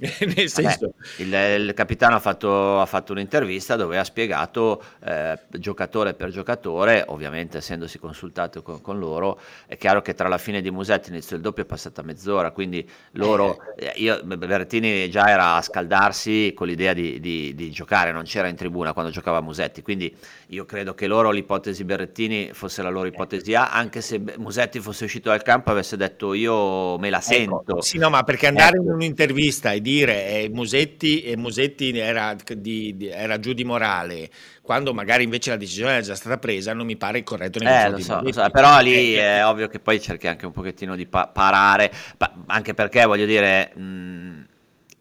Nel 0.35 0.49
senso... 0.49 0.95
Vabbè, 1.19 1.55
il, 1.55 1.69
il, 1.69 1.75
capitano 1.75 2.17
ha 2.17 2.19
fatto, 2.19 2.81
ha 2.81 2.87
fatto, 2.87 3.12
un'intervista 3.12 3.77
dove 3.77 3.99
ha 3.99 4.05
spiegato 4.05 4.83
eh, 5.05 5.38
giocatore 5.51 6.15
per 6.15 6.31
giocatore, 6.31 7.05
ovviamente 7.07 7.59
essendosi 7.59 7.99
consultato 8.01 8.62
con, 8.62 8.81
con, 8.81 8.99
loro, 8.99 9.41
è 9.67 9.77
chiaro 9.77 10.03
che 10.03 10.15
tra 10.15 10.27
la 10.27 10.38
fine 10.38 10.61
di 10.61 10.73
Musetti 10.73 11.09
e 11.09 11.11
l'inizio 11.11 11.37
del 11.37 11.45
doppio 11.45 11.62
è 11.62 11.67
passata 11.67 12.03
mezz'ora, 12.03 12.51
quindi 12.51 12.88
loro, 13.12 13.59
eh, 13.77 13.93
io, 13.97 14.21
Berrettini 14.25 15.09
già 15.09 15.29
era 15.29 15.55
a 15.55 15.62
scaldarsi 15.62 16.53
con 16.55 16.67
l'idea 16.67 16.93
di, 16.93 17.21
di, 17.21 17.55
di, 17.55 17.71
giocare, 17.71 18.11
non 18.11 18.25
c'era 18.25 18.49
in 18.49 18.57
tribuna 18.57 18.93
quando 18.93 19.12
giocava 19.12 19.41
Musetti, 19.41 19.83
quindi 19.83 20.12
io 20.49 20.65
credo 20.65 20.95
che 20.95 21.07
loro 21.07 21.31
l'ipotesi 21.31 21.85
Berrettini 21.85 22.51
fosse 22.53 22.83
la 22.83 22.91
loro 22.91 23.07
ipotesi 23.07 23.55
A, 23.55 23.71
anche 23.71 24.01
se 24.01 24.21
Musetti 24.38 24.81
fosse 24.81 25.05
uscito 25.05 25.29
dal 25.29 25.43
campo 25.43 25.69
e 25.69 25.73
avesse 25.73 25.97
detto 25.97 26.35
io 26.35 26.99
me 26.99 27.09
la 27.09 27.19
ecco, 27.19 27.27
sento. 27.27 27.61
Ecco, 27.61 27.81
sì, 27.83 27.99
no, 27.99 28.11
ma 28.11 28.25
perché 28.25 28.49
andare 28.49 28.77
ecco. 28.77 28.87
in 28.87 28.91
un'intervista 28.91 29.71
e 29.71 29.81
dire 29.81 29.91
dire 29.92 30.26
eh, 30.26 30.50
Musetti, 30.52 31.22
e 31.22 31.37
Musetti 31.37 31.96
era, 31.96 32.37
di, 32.57 32.96
di, 32.96 33.09
era, 33.09 33.38
giù 33.38 33.52
di 33.52 33.64
morale, 33.64 34.31
quando 34.62 34.94
magari 34.94 35.24
invece 35.24 35.50
la 35.50 35.57
decisione 35.57 35.92
era 35.92 36.00
già 36.00 36.14
stata 36.14 36.38
presa, 36.38 36.72
non 36.72 36.87
mi 36.87 36.96
pare 36.96 37.22
corretto 37.22 37.59
eh, 37.61 37.90
lo 37.90 37.98
so, 37.98 38.20
lo 38.20 38.33
so, 38.33 38.48
però 38.50 38.81
lì 38.81 39.14
eh, 39.14 39.38
è 39.38 39.46
ovvio 39.46 39.68
che 39.68 39.78
poi 39.78 40.00
cerchi 40.00 40.26
anche 40.28 40.46
un 40.46 40.52
pochettino 40.52 40.96
di 40.96 41.07
pa- 41.07 41.28
parare, 41.28 41.92
pa- 42.16 42.33
anche 42.46 42.74
perché 42.74 43.05
voglio 43.05 43.26
dire, 43.26 43.72
mh, 43.74 44.46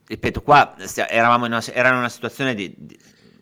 ripeto, 0.08 0.42
qua 0.42 0.76
eravamo 1.08 1.46
in 1.46 1.54
una, 1.54 1.64
era 1.72 1.90
in 1.90 1.96
una 1.96 2.10
situazione 2.10 2.54
di, 2.54 2.74
di 2.78 2.98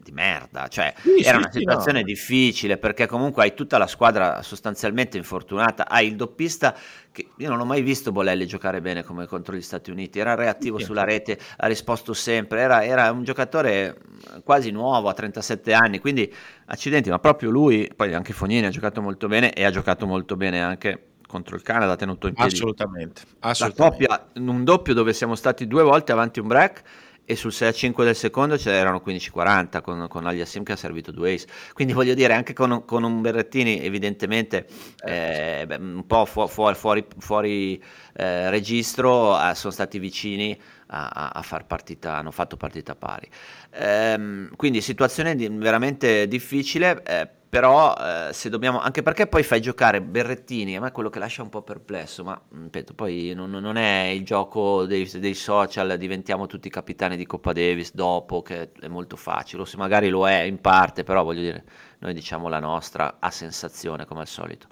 di 0.10 0.12
merda, 0.12 0.67
cioè 0.67 0.93
sì, 0.98 1.22
era 1.22 1.38
sì, 1.38 1.38
una 1.38 1.52
situazione 1.52 2.00
no. 2.00 2.06
difficile 2.06 2.78
perché 2.78 3.08
comunque 3.08 3.43
hai 3.43 3.54
tutta 3.54 3.78
la 3.78 3.88
squadra 3.88 4.41
sostanzialmente 4.41 5.17
infortunata, 5.17 5.88
hai 5.88 6.08
il 6.08 6.15
doppista 6.15 6.76
che 7.12 7.28
io 7.38 7.50
non 7.50 7.60
ho 7.60 7.65
mai 7.65 7.82
visto 7.82 8.12
Bolelli 8.12 8.45
giocare 8.45 8.82
bene 8.82 9.04
come 9.04 9.26
contro 9.26 9.56
gli 9.56 9.62
Stati 9.62 9.91
Uniti, 9.91 10.19
era 10.19 10.36
reattivo 10.36 10.78
sì. 10.80 10.86
sulla 10.86 11.04
rete, 11.04 11.39
ha 11.58 11.67
risposto 11.67 12.13
sempre, 12.13 12.62
era, 12.62 12.84
era, 12.84 13.12
un 13.12 13.24
giocatore 13.24 13.98
quasi 14.43 14.72
nuovo 14.72 15.10
a 15.10 15.13
37 15.13 15.74
anni, 15.74 16.00
quindi 16.00 16.32
accidenti, 16.65 17.10
ma 17.10 17.19
proprio 17.19 17.50
lui, 17.50 17.89
poi 17.95 18.13
anche 18.13 18.34
Fognini 18.34 18.65
ha 18.65 18.72
giocato 18.72 19.02
molto 19.02 19.28
bene 19.28 19.54
e 19.54 19.63
ha 19.63 19.72
giocato 19.72 20.06
molto 20.06 20.36
bene 20.36 20.62
anche 20.62 21.06
contro 21.28 21.56
il 21.56 21.62
Canada, 21.62 21.95
tenuto 21.95 22.28
in 22.28 22.34
piedi 22.34 22.56
assolutamente, 22.56 23.22
assolutamente. 23.39 24.08
la 24.08 24.17
coppia, 24.17 24.41
in 24.41 24.48
un 24.48 24.63
doppio 24.63 24.95
dove 24.95 25.13
siamo 25.13 25.36
stati 25.36 25.67
due 25.67 25.84
volte 25.84 26.12
avanti 26.12 26.39
un 26.39 26.48
break 26.48 26.82
e 27.30 27.36
sul 27.36 27.54
6 27.54 27.68
a 27.68 27.72
5 27.72 28.06
del 28.06 28.15
secondo 28.15 28.56
c'erano 28.56 29.04
15-40 29.06 29.82
con, 29.84 30.08
con 30.10 30.26
Aliassim 30.26 30.63
che 30.63 30.72
ha 30.72 30.76
servito 30.76 31.12
due 31.12 31.36
ace. 31.36 31.46
Quindi 31.74 31.94
voglio 31.94 32.15
dire 32.15 32.34
anche 32.34 32.54
con, 32.54 32.86
con 32.86 33.04
un 33.04 33.22
Berrettini 33.22 33.84
evidentemente 33.84 34.65
eh, 35.06 35.63
beh, 35.68 35.76
un 35.76 36.08
po' 36.08 36.26
fu, 36.26 36.48
fu, 36.48 36.74
fuori, 36.74 37.06
fuori 37.20 37.84
eh, 38.15 38.50
registro 38.50 39.39
eh, 39.39 39.54
sono 39.54 39.72
stati 39.72 40.00
vicini 40.00 40.60
a, 40.88 41.30
a, 41.32 41.42
far 41.44 41.68
partita 41.68 42.15
hanno 42.15 42.32
fatto 42.32 42.58
partita 42.58 42.96
pari. 42.96 43.30
Ehm, 43.74 44.56
quindi 44.56 44.82
situazione 44.82 45.36
di, 45.36 45.48
veramente 45.50 46.28
difficile 46.28 47.04
eh, 47.04 47.30
però 47.49 47.95
eh, 47.95 48.29
se 48.31 48.47
dobbiamo, 48.49 48.79
anche 48.79 49.01
perché 49.01 49.25
poi 49.25 49.41
fai 49.41 49.59
giocare 49.59 50.03
Berrettini, 50.03 50.75
a 50.75 50.81
me 50.81 50.89
è 50.89 50.91
quello 50.91 51.09
che 51.09 51.17
lascia 51.17 51.41
un 51.41 51.49
po' 51.49 51.63
perplesso, 51.63 52.23
ma 52.23 52.39
mm, 52.39 52.63
ripeto, 52.65 52.93
poi 52.93 53.33
non, 53.35 53.49
non 53.49 53.75
è 53.75 54.03
il 54.03 54.23
gioco 54.23 54.85
dei, 54.85 55.09
dei, 55.15 55.33
social, 55.33 55.97
diventiamo 55.97 56.45
tutti 56.45 56.69
capitani 56.69 57.17
di 57.17 57.25
Coppa 57.25 57.51
Davis 57.51 57.95
dopo, 57.95 58.43
che 58.43 58.71
è 58.79 58.88
molto 58.88 59.15
facile, 59.15 59.63
o 59.63 59.65
se 59.65 59.77
magari 59.77 60.09
lo 60.09 60.29
è 60.29 60.41
in 60.41 60.62
parte, 60.62 61.03
però 61.03 61.23
voglio 61.23 61.41
dire, 61.41 61.63
noi 61.99 62.13
diciamo 62.13 62.49
la 62.49 62.59
nostra 62.59 63.17
a 63.19 63.31
sensazione 63.31 64.05
come 64.05 64.21
al 64.21 64.27
solito. 64.27 64.67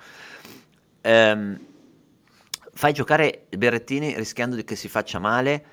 Ehm, 1.01 1.59
fai 2.73 2.93
giocare 2.93 3.47
Berrettini 3.57 4.13
rischiando 4.15 4.55
che 4.63 4.75
si 4.75 4.87
faccia 4.87 5.17
male, 5.17 5.65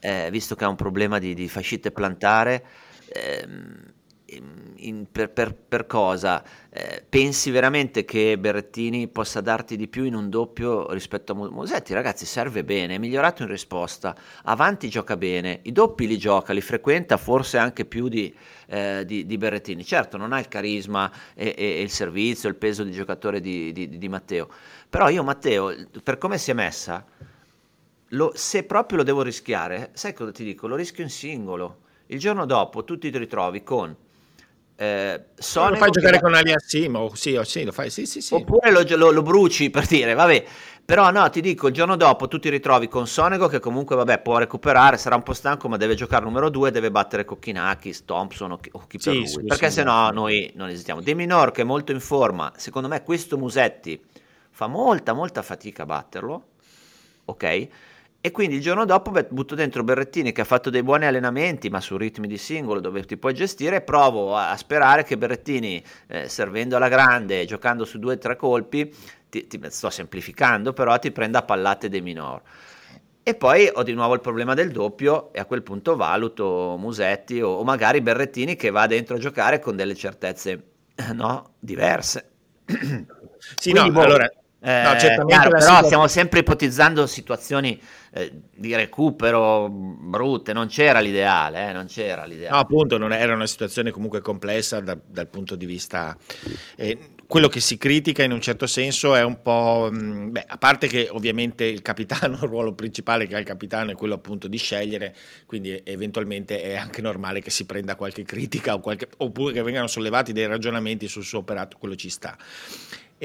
eh, 0.00 0.28
visto 0.30 0.54
che 0.54 0.64
ha 0.64 0.68
un 0.68 0.76
problema 0.76 1.18
di, 1.18 1.32
di 1.32 1.48
fascite 1.48 1.92
plantare. 1.92 2.62
Ehm, 3.08 3.92
in, 4.76 5.06
per, 5.10 5.30
per, 5.30 5.54
per, 5.54 5.86
cosa? 5.86 6.42
Eh, 6.70 7.04
pensi 7.08 7.50
veramente 7.50 8.04
che 8.04 8.38
Berrettini 8.38 9.08
possa 9.08 9.40
darti 9.40 9.76
di 9.76 9.88
più 9.88 10.04
in 10.04 10.14
un 10.14 10.30
doppio 10.30 10.92
rispetto 10.92 11.32
a 11.32 11.34
Musetti? 11.34 11.92
Ragazzi, 11.92 12.26
serve 12.26 12.64
bene, 12.64 12.94
è 12.94 12.98
migliorato 12.98 13.42
in 13.42 13.48
risposta, 13.48 14.14
avanti 14.44 14.88
gioca 14.88 15.16
bene, 15.16 15.60
i 15.62 15.72
doppi 15.72 16.06
li 16.06 16.18
gioca, 16.18 16.52
li 16.52 16.60
frequenta 16.60 17.16
forse 17.16 17.58
anche 17.58 17.84
più 17.84 18.08
di, 18.08 18.34
eh, 18.66 19.04
di, 19.04 19.26
di 19.26 19.36
Berrettini. 19.36 19.84
Certo, 19.84 20.16
non 20.16 20.32
ha 20.32 20.38
il 20.38 20.48
carisma 20.48 21.10
e, 21.34 21.54
e, 21.56 21.64
e 21.64 21.82
il 21.82 21.90
servizio, 21.90 22.48
il 22.48 22.56
peso 22.56 22.84
di 22.84 22.92
giocatore 22.92 23.40
di, 23.40 23.72
di, 23.72 24.08
Matteo, 24.08 24.48
però 24.88 25.08
io 25.08 25.22
Matteo, 25.22 25.74
per 26.02 26.18
come 26.18 26.38
si 26.38 26.50
è 26.50 26.54
messa, 26.54 27.04
lo, 28.08 28.32
se 28.34 28.64
proprio 28.64 28.98
lo 28.98 29.04
devo 29.04 29.22
rischiare, 29.22 29.90
sai 29.94 30.12
cosa 30.12 30.32
ti 30.32 30.44
dico? 30.44 30.66
Lo 30.66 30.76
rischio 30.76 31.02
in 31.02 31.10
singolo. 31.10 31.80
Il 32.06 32.18
giorno 32.18 32.44
dopo 32.44 32.84
tu 32.84 32.98
ti 32.98 33.08
ritrovi 33.08 33.62
con 33.62 33.96
eh, 34.82 35.24
lo 35.36 35.76
fai 35.76 35.90
giocare 35.90 36.20
con 36.20 36.34
Aliassimo, 36.34 37.14
sì, 37.14 37.38
sì, 37.44 37.62
lo 37.62 37.70
fai, 37.70 37.88
sì, 37.88 38.04
sì, 38.04 38.20
sì. 38.20 38.34
Oppure 38.34 38.72
lo, 38.72 38.84
lo, 38.96 39.12
lo, 39.12 39.22
bruci 39.22 39.70
per 39.70 39.86
dire, 39.86 40.14
vabbè. 40.14 40.44
Però 40.84 41.08
no, 41.12 41.30
ti 41.30 41.40
dico, 41.40 41.68
il 41.68 41.72
giorno 41.72 41.94
dopo 41.94 42.26
tu 42.26 42.40
ti 42.40 42.48
ritrovi 42.48 42.88
con 42.88 43.06
Sonego 43.06 43.46
che 43.46 43.60
comunque, 43.60 43.94
vabbè, 43.94 44.22
può 44.22 44.38
recuperare, 44.38 44.96
sarà 44.96 45.14
un 45.14 45.22
po' 45.22 45.34
stanco, 45.34 45.68
ma 45.68 45.76
deve 45.76 45.94
giocare 45.94 46.24
numero 46.24 46.50
due, 46.50 46.72
deve 46.72 46.90
battere 46.90 47.24
Kokinakis, 47.24 48.04
Thompson 48.04 48.50
o 48.50 48.56
chi, 48.58 48.70
o 48.72 48.84
chi 48.88 48.98
per 48.98 49.12
sì, 49.12 49.34
lui. 49.34 49.46
Perché 49.46 49.70
se 49.70 49.84
no 49.84 50.10
noi 50.10 50.50
non 50.56 50.68
esitiamo. 50.68 51.00
De 51.00 51.14
Minor 51.14 51.52
che 51.52 51.60
è 51.62 51.64
molto 51.64 51.92
in 51.92 52.00
forma, 52.00 52.52
secondo 52.56 52.88
me 52.88 53.04
questo 53.04 53.38
Musetti 53.38 54.02
fa 54.50 54.66
molta, 54.66 55.12
molta 55.12 55.42
fatica 55.42 55.84
a 55.84 55.86
batterlo, 55.86 56.44
ok? 57.26 57.68
E 58.24 58.30
quindi 58.30 58.54
il 58.54 58.60
giorno 58.62 58.84
dopo 58.84 59.10
butto 59.30 59.56
dentro 59.56 59.82
Berrettini 59.82 60.30
che 60.30 60.42
ha 60.42 60.44
fatto 60.44 60.70
dei 60.70 60.84
buoni 60.84 61.06
allenamenti, 61.06 61.68
ma 61.70 61.80
su 61.80 61.96
ritmi 61.96 62.28
di 62.28 62.38
singolo 62.38 62.78
dove 62.78 63.02
ti 63.02 63.16
puoi 63.16 63.34
gestire, 63.34 63.76
e 63.76 63.80
provo 63.80 64.36
a, 64.36 64.56
sperare 64.56 65.02
che 65.02 65.18
Berrettini, 65.18 65.82
eh, 66.06 66.28
servendo 66.28 66.76
alla 66.76 66.86
grande, 66.86 67.44
giocando 67.46 67.84
su 67.84 67.98
due 67.98 68.14
o 68.14 68.18
tre 68.18 68.36
colpi, 68.36 68.94
ti, 69.28 69.48
ti, 69.48 69.60
sto 69.70 69.90
semplificando, 69.90 70.72
però 70.72 70.96
ti 71.00 71.10
prenda 71.10 71.40
a 71.40 71.42
pallate 71.42 71.88
dei 71.88 72.00
minor. 72.00 72.40
E 73.24 73.34
poi 73.34 73.68
ho 73.74 73.82
di 73.82 73.92
nuovo 73.92 74.14
il 74.14 74.20
problema 74.20 74.54
del 74.54 74.70
doppio 74.70 75.32
e 75.32 75.40
a 75.40 75.44
quel 75.44 75.64
punto 75.64 75.96
valuto 75.96 76.76
Musetti 76.78 77.40
o, 77.40 77.48
o 77.48 77.64
magari 77.64 78.02
Berrettini 78.02 78.54
che 78.54 78.70
va 78.70 78.86
dentro 78.86 79.16
a 79.16 79.18
giocare 79.18 79.58
con 79.58 79.74
delle 79.74 79.96
certezze 79.96 80.62
no, 81.12 81.54
diverse. 81.58 82.30
Sì, 83.56 83.72
Quindi, 83.72 83.90
no, 83.90 83.94
boh, 83.94 84.02
allora 84.02 84.32
eh, 84.64 84.82
no, 84.84 84.94
chiaro, 84.94 85.26
però 85.26 85.40
situazione... 85.58 85.84
stiamo 85.84 86.06
sempre 86.06 86.38
ipotizzando 86.40 87.06
situazioni 87.06 87.80
eh, 88.12 88.32
di 88.54 88.74
recupero 88.76 89.68
brutte, 89.68 90.52
non 90.52 90.68
c'era 90.68 91.00
l'ideale, 91.00 91.70
eh, 91.70 91.72
non 91.72 91.86
c'era 91.86 92.24
l'ideale. 92.24 92.54
No, 92.54 92.60
appunto, 92.60 92.96
non 92.96 93.12
era 93.12 93.34
una 93.34 93.46
situazione 93.48 93.90
comunque 93.90 94.20
complessa 94.20 94.80
da, 94.80 94.96
dal 95.04 95.28
punto 95.28 95.56
di 95.56 95.66
vista... 95.66 96.16
Eh, 96.76 96.98
quello 97.32 97.48
che 97.48 97.60
si 97.60 97.78
critica 97.78 98.22
in 98.22 98.30
un 98.30 98.42
certo 98.42 98.66
senso 98.66 99.14
è 99.14 99.24
un 99.24 99.40
po'... 99.40 99.88
Mh, 99.90 99.96
mm, 99.96 100.30
beh, 100.32 100.44
a 100.46 100.58
parte 100.58 100.86
che 100.86 101.08
ovviamente 101.10 101.64
il 101.64 101.80
capitano, 101.80 102.34
il 102.42 102.48
ruolo 102.48 102.74
principale 102.74 103.26
che 103.26 103.34
ha 103.34 103.38
il 103.38 103.46
capitano 103.46 103.90
è 103.90 103.94
quello 103.94 104.14
appunto 104.14 104.48
di 104.48 104.58
scegliere, 104.58 105.16
quindi 105.46 105.80
eventualmente 105.82 106.62
è 106.62 106.76
anche 106.76 107.00
normale 107.00 107.40
che 107.40 107.50
si 107.50 107.64
prenda 107.64 107.96
qualche 107.96 108.22
critica 108.22 108.74
o 108.74 108.80
qualche, 108.80 109.08
oppure 109.16 109.54
che 109.54 109.62
vengano 109.62 109.86
sollevati 109.86 110.32
dei 110.32 110.46
ragionamenti 110.46 111.08
sul 111.08 111.24
suo 111.24 111.38
operato, 111.38 111.78
quello 111.78 111.96
ci 111.96 112.10
sta. 112.10 112.36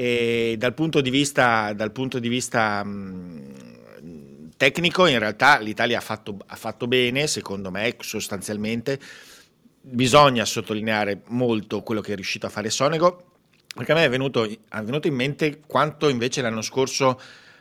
E 0.00 0.54
dal 0.56 0.74
punto 0.74 1.00
di 1.00 1.10
vista, 1.10 1.74
punto 1.92 2.20
di 2.20 2.28
vista 2.28 2.84
mh, 2.84 4.52
tecnico, 4.56 5.06
in 5.06 5.18
realtà 5.18 5.58
l'Italia 5.58 5.98
ha 5.98 6.00
fatto, 6.00 6.36
ha 6.46 6.54
fatto 6.54 6.86
bene, 6.86 7.26
secondo 7.26 7.72
me, 7.72 7.96
sostanzialmente. 7.98 9.00
Bisogna 9.80 10.44
sottolineare 10.44 11.22
molto 11.30 11.82
quello 11.82 12.00
che 12.00 12.12
è 12.12 12.14
riuscito 12.14 12.46
a 12.46 12.48
fare 12.48 12.70
Sonego, 12.70 13.38
perché 13.74 13.90
a 13.90 13.96
me 13.96 14.04
è 14.04 14.08
venuto, 14.08 14.44
è 14.44 14.82
venuto 14.82 15.08
in 15.08 15.14
mente 15.16 15.62
quanto 15.66 16.08
invece 16.08 16.42
l'anno 16.42 16.62
scorso 16.62 17.20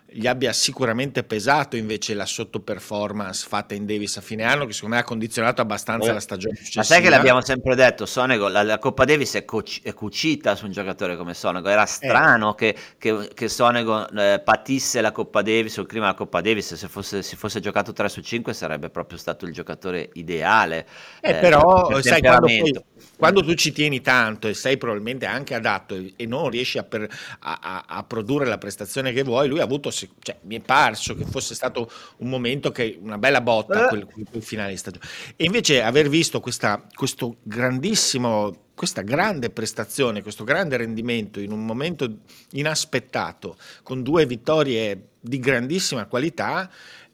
gli 0.09 0.25
abbia 0.25 0.53
sicuramente 0.53 1.23
pesato 1.23 1.75
invece 1.75 2.13
la 2.13 2.25
sottoperformance 2.25 3.45
fatta 3.45 3.73
in 3.75 3.85
Davis 3.85 4.15
a 4.15 4.21
fine 4.21 4.43
anno, 4.43 4.65
che 4.65 4.71
secondo 4.71 4.95
me 4.95 5.01
ha 5.01 5.03
condizionato 5.03 5.61
abbastanza 5.61 6.09
eh. 6.09 6.13
la 6.13 6.19
stagione 6.21 6.55
successiva. 6.55 6.81
Ma 6.81 6.87
sai 6.87 7.01
che 7.01 7.09
l'abbiamo 7.09 7.41
sempre 7.41 7.75
detto, 7.75 8.05
Sonego, 8.05 8.47
la, 8.47 8.63
la 8.63 8.79
Coppa 8.79 9.03
Davis 9.03 9.35
è, 9.35 9.43
cuc- 9.43 9.81
è, 9.83 9.93
cucita 9.93 10.55
su 10.55 10.65
un 10.65 10.71
giocatore 10.71 11.17
come 11.17 11.33
Sonego, 11.33 11.67
era 11.67 11.83
eh. 11.83 11.87
strano 11.87 12.53
eh. 12.53 12.55
che, 12.55 12.77
che, 12.97 13.29
che, 13.33 13.49
Sonego 13.49 14.07
eh, 14.09 14.41
patisse 14.43 15.01
la 15.01 15.11
Coppa 15.11 15.41
Davis 15.41 15.75
o 15.77 15.81
il 15.81 15.87
clima 15.87 16.05
della 16.05 16.17
Coppa 16.17 16.39
Davis, 16.39 16.73
se 16.75 16.87
fosse, 16.87 17.21
si 17.21 17.35
fosse 17.35 17.59
giocato 17.59 17.91
3 17.91 18.07
su 18.07 18.21
5 18.21 18.53
sarebbe 18.53 18.89
proprio 18.89 19.17
stato 19.17 19.45
il 19.45 19.51
giocatore 19.51 20.09
ideale. 20.13 20.87
Eh, 21.19 21.35
però, 21.35 22.01
sai, 22.01 22.21
quando, 22.21 22.47
poi, 22.47 22.81
quando, 23.17 23.43
tu 23.43 23.53
ci 23.55 23.71
tieni 23.71 24.01
tanto 24.01 24.47
e 24.47 24.53
sei 24.53 24.77
probabilmente 24.77 25.25
anche 25.25 25.55
adatto 25.55 25.95
e, 25.95 26.13
e 26.15 26.25
non 26.25 26.49
riesci 26.49 26.77
a, 26.77 26.83
per, 26.83 27.07
a, 27.39 27.85
a, 27.87 28.03
produrre 28.03 28.45
la 28.45 28.57
prestazione 28.57 29.11
che 29.11 29.23
vuoi, 29.23 29.47
lui 29.47 29.59
ha 29.59 29.63
avuto 29.63 29.91
cioè, 29.91 30.37
mi 30.43 30.55
è 30.55 30.61
parso 30.61 31.15
che 31.15 31.25
fosse 31.25 31.55
stato 31.55 31.91
un 32.17 32.29
momento 32.29 32.71
che 32.71 32.97
una 33.01 33.17
bella 33.17 33.41
botta 33.41 33.85
eh. 33.85 33.87
quel, 33.89 34.07
quel 34.29 34.43
finale 34.43 34.71
di 34.71 34.77
stagione. 34.77 35.05
E 35.35 35.45
invece 35.45 35.81
aver 35.81 36.09
visto 36.09 36.39
questa, 36.39 36.81
questo 36.93 37.37
grandissimo 37.43 38.65
questa 38.77 39.01
grande 39.01 39.49
prestazione, 39.49 40.21
questo 40.21 40.43
grande 40.43 40.77
rendimento 40.77 41.39
in 41.39 41.51
un 41.51 41.65
momento 41.65 42.19
inaspettato, 42.51 43.57
con 43.81 44.03
due 44.03 44.27
vittorie 44.27 45.13
di 45.19 45.39
grandissima 45.39 46.05
qualità, 46.05 46.69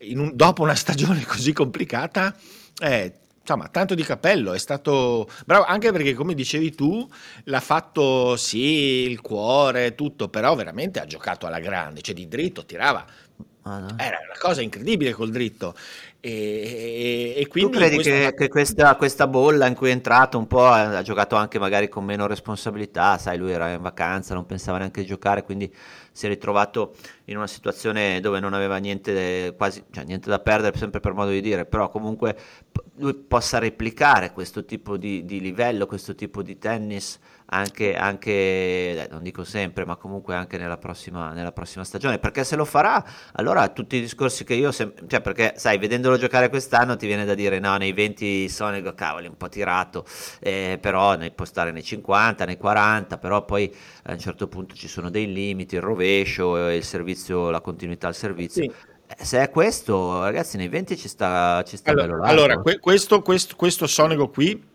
un, 0.09 0.31
dopo 0.35 0.61
una 0.61 0.75
stagione 0.75 1.23
così 1.25 1.53
complicata, 1.53 2.35
eh, 2.79 3.13
insomma, 3.43 3.67
tanto 3.67 3.93
di 3.93 4.03
cappello, 4.03 4.53
è 4.53 4.57
stato 4.57 5.29
bravo 5.45 5.65
anche 5.65 5.91
perché, 5.91 6.13
come 6.13 6.33
dicevi 6.33 6.73
tu, 6.73 7.07
l'ha 7.43 7.59
fatto 7.59 8.37
sì, 8.37 9.05
il 9.05 9.19
cuore, 9.19 9.95
tutto, 9.95 10.29
però 10.29 10.55
veramente 10.55 11.01
ha 11.01 11.05
giocato 11.05 11.45
alla 11.45 11.59
grande, 11.59 12.01
cioè 12.01 12.15
di 12.15 12.27
dritto 12.27 12.65
tirava. 12.65 13.05
Ah, 13.63 13.79
no. 13.79 13.95
Era 13.97 14.17
una 14.23 14.39
cosa 14.39 14.61
incredibile 14.61 15.11
col 15.11 15.29
dritto. 15.29 15.75
E, 16.25 17.33
e 17.35 17.47
quindi 17.49 17.73
tu 17.73 17.77
credi 17.79 17.95
questo... 17.95 18.13
che, 18.13 18.33
che 18.33 18.47
questa, 18.47 18.95
questa, 18.95 19.27
bolla 19.27 19.67
in 19.67 19.75
cui 19.75 19.89
è 19.89 19.91
entrato 19.91 20.37
un 20.37 20.47
po' 20.47 20.65
ha 20.65 21.01
giocato 21.01 21.35
anche 21.35 21.59
magari 21.59 21.89
con 21.89 22.05
meno 22.05 22.27
responsabilità, 22.27 23.17
sai, 23.17 23.37
lui 23.37 23.51
era 23.51 23.73
in 23.73 23.81
vacanza, 23.81 24.33
non 24.33 24.45
pensava 24.45 24.77
neanche 24.77 25.01
di 25.01 25.07
giocare, 25.07 25.43
quindi 25.43 25.69
si 26.13 26.25
è 26.25 26.29
ritrovato 26.29 26.95
in 27.25 27.35
una 27.35 27.47
situazione 27.47 28.21
dove 28.21 28.39
non 28.39 28.53
aveva 28.53 28.77
niente, 28.77 29.53
quasi, 29.57 29.83
cioè 29.91 30.05
niente 30.05 30.29
da 30.29 30.39
perdere, 30.39 30.77
sempre 30.77 31.01
per 31.01 31.11
modo 31.11 31.29
di 31.29 31.41
dire, 31.41 31.65
però 31.65 31.89
comunque 31.89 32.37
lui 32.99 33.15
possa 33.15 33.59
replicare 33.59 34.31
questo 34.31 34.63
tipo 34.63 34.95
di, 34.95 35.25
di 35.25 35.41
livello, 35.41 35.85
questo 35.85 36.15
tipo 36.15 36.41
di 36.41 36.57
tennis 36.57 37.19
anche, 37.53 37.95
anche 37.95 38.31
eh, 38.31 39.07
non 39.11 39.21
dico 39.21 39.43
sempre, 39.43 39.85
ma 39.85 39.95
comunque 39.95 40.35
anche 40.35 40.57
nella 40.57 40.77
prossima, 40.77 41.31
nella 41.33 41.51
prossima, 41.51 41.83
stagione, 41.83 42.17
perché 42.17 42.43
se 42.43 42.55
lo 42.55 42.65
farà, 42.65 43.03
allora 43.33 43.67
tutti 43.69 43.97
i 43.97 44.01
discorsi 44.01 44.43
che 44.43 44.55
io, 44.55 44.71
sem- 44.71 44.93
cioè 45.07 45.21
perché 45.21 45.53
sai, 45.55 45.77
vedendolo 45.77 46.17
giocare 46.17 46.49
quest'anno 46.49 46.95
ti 46.97 47.05
viene 47.05 47.25
da 47.25 47.35
dire 47.35 47.59
no, 47.59 47.77
nei 47.77 47.93
20 47.93 48.49
Sonic, 48.49 48.93
cavoli, 48.95 49.27
un 49.27 49.37
po' 49.37 49.49
tirato, 49.49 50.05
eh, 50.39 50.77
però 50.81 51.15
ne 51.15 51.29
può 51.31 51.45
stare 51.45 51.71
nei 51.71 51.83
50, 51.83 52.45
nei 52.45 52.57
40, 52.57 53.17
però 53.19 53.45
poi 53.45 53.73
a 54.03 54.13
un 54.13 54.19
certo 54.19 54.47
punto 54.47 54.73
ci 54.73 54.87
sono 54.87 55.09
dei 55.09 55.31
limiti, 55.31 55.75
il 55.75 55.81
rovescio, 55.81 56.69
il 56.69 56.83
servizio, 56.83 57.51
la 57.51 57.61
continuità 57.61 58.07
al 58.07 58.15
servizio. 58.15 58.63
Sì. 58.63 58.71
Eh, 59.05 59.25
se 59.25 59.41
è 59.41 59.49
questo, 59.49 60.21
ragazzi, 60.23 60.57
nei 60.57 60.69
20 60.69 60.97
ci 60.97 61.07
sta, 61.07 61.63
ci 61.63 61.77
sta 61.77 61.91
allora, 61.91 62.07
bello 62.07 62.23
Allora, 62.23 62.57
que- 62.57 62.79
questo, 62.79 63.21
questo, 63.21 63.55
questo 63.55 63.85
Sonico 63.85 64.29
qui 64.29 64.71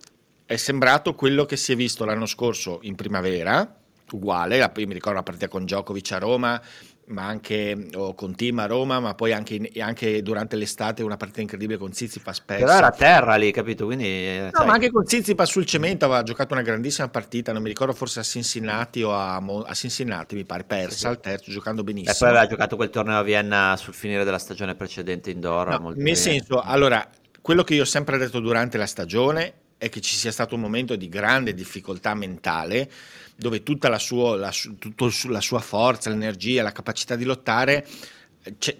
è 0.49 0.57
sembrato 0.57 1.15
quello 1.15 1.45
che 1.45 1.59
si 1.59 1.73
è 1.73 1.77
visto 1.77 2.07
l'anno 2.07 2.25
scorso 2.25 2.79
in 2.81 2.95
primavera, 2.95 3.71
uguale, 4.13 4.57
io 4.57 4.87
mi 4.87 4.95
ricordo 4.95 5.19
una 5.19 5.23
partita 5.23 5.47
con 5.47 5.65
Djokovic 5.65 6.13
a 6.13 6.19
Roma, 6.19 6.63
ma 7.09 7.27
anche 7.27 7.89
oh, 7.93 8.15
con 8.15 8.35
Team 8.35 8.59
a 8.61 8.65
Roma, 8.65 8.99
ma 8.99 9.15
poi 9.15 9.35
anche, 9.35 9.71
anche, 9.79 10.23
durante 10.23 10.57
l'estate 10.57 11.03
una 11.03 11.19
partita 11.19 11.43
incredibile 11.43 11.79
con 11.79 11.93
Zizipas 11.93 12.41
persa. 12.41 12.65
Però 12.65 12.79
era 12.79 12.87
a 12.87 12.93
terra 12.93 13.37
lì, 13.37 13.53
capito? 13.53 13.85
Quindi, 13.85 14.39
no, 14.39 14.49
sai. 14.55 14.67
ma 14.67 14.73
anche 14.73 14.91
con 14.91 15.05
Zizipas 15.05 15.51
sul 15.51 15.67
cemento 15.67 16.07
aveva 16.07 16.23
giocato 16.23 16.55
una 16.55 16.63
grandissima 16.63 17.09
partita, 17.09 17.53
non 17.53 17.61
mi 17.61 17.69
ricordo 17.69 17.93
forse 17.93 18.21
a 18.21 18.23
Cincinnati 18.23 19.03
o 19.03 19.15
a, 19.15 19.37
a 19.37 19.75
Cincinnati, 19.75 20.35
mi 20.35 20.45
pare, 20.47 20.65
persa 20.65 20.97
sì. 20.97 21.07
al 21.09 21.21
terzo, 21.21 21.51
giocando 21.51 21.85
benissimo. 21.85 22.15
E 22.15 22.17
poi 22.19 22.29
aveva 22.31 22.47
giocato 22.47 22.75
quel 22.77 22.89
torneo 22.89 23.19
a 23.19 23.23
Vienna 23.23 23.77
sul 23.77 23.93
finire 23.93 24.25
della 24.25 24.39
stagione 24.39 24.75
precedente 24.75 25.31
indoor. 25.31 25.79
No, 25.79 25.89
nel 25.89 25.97
bene. 25.97 26.15
senso, 26.15 26.63
allora, 26.63 27.07
quello 27.43 27.65
che 27.65 27.75
io 27.75 27.83
ho 27.83 27.87
sempre 27.87 28.17
detto 28.17 28.41
durante 28.41 28.79
la 28.79 28.87
stagione 28.87 29.67
è 29.79 29.89
che 29.89 30.01
ci 30.01 30.17
sia 30.17 30.33
stato 30.33 30.57
un 30.57 30.61
momento 30.61 30.97
di 30.97 31.09
grande 31.09 31.55
difficoltà 31.55 32.15
mentale, 32.15 32.91
dove 33.37 33.63
tutta 33.63 33.89
la, 33.89 33.99
sua, 33.99 34.37
la, 34.37 34.53
tutto 34.79 35.11
la 35.29 35.41
sua 35.41 35.61
forza, 35.61 36.11
l'energia, 36.11 36.63
la 36.63 36.73
capacità 36.73 37.15
di 37.15 37.25
lottare, 37.25 37.87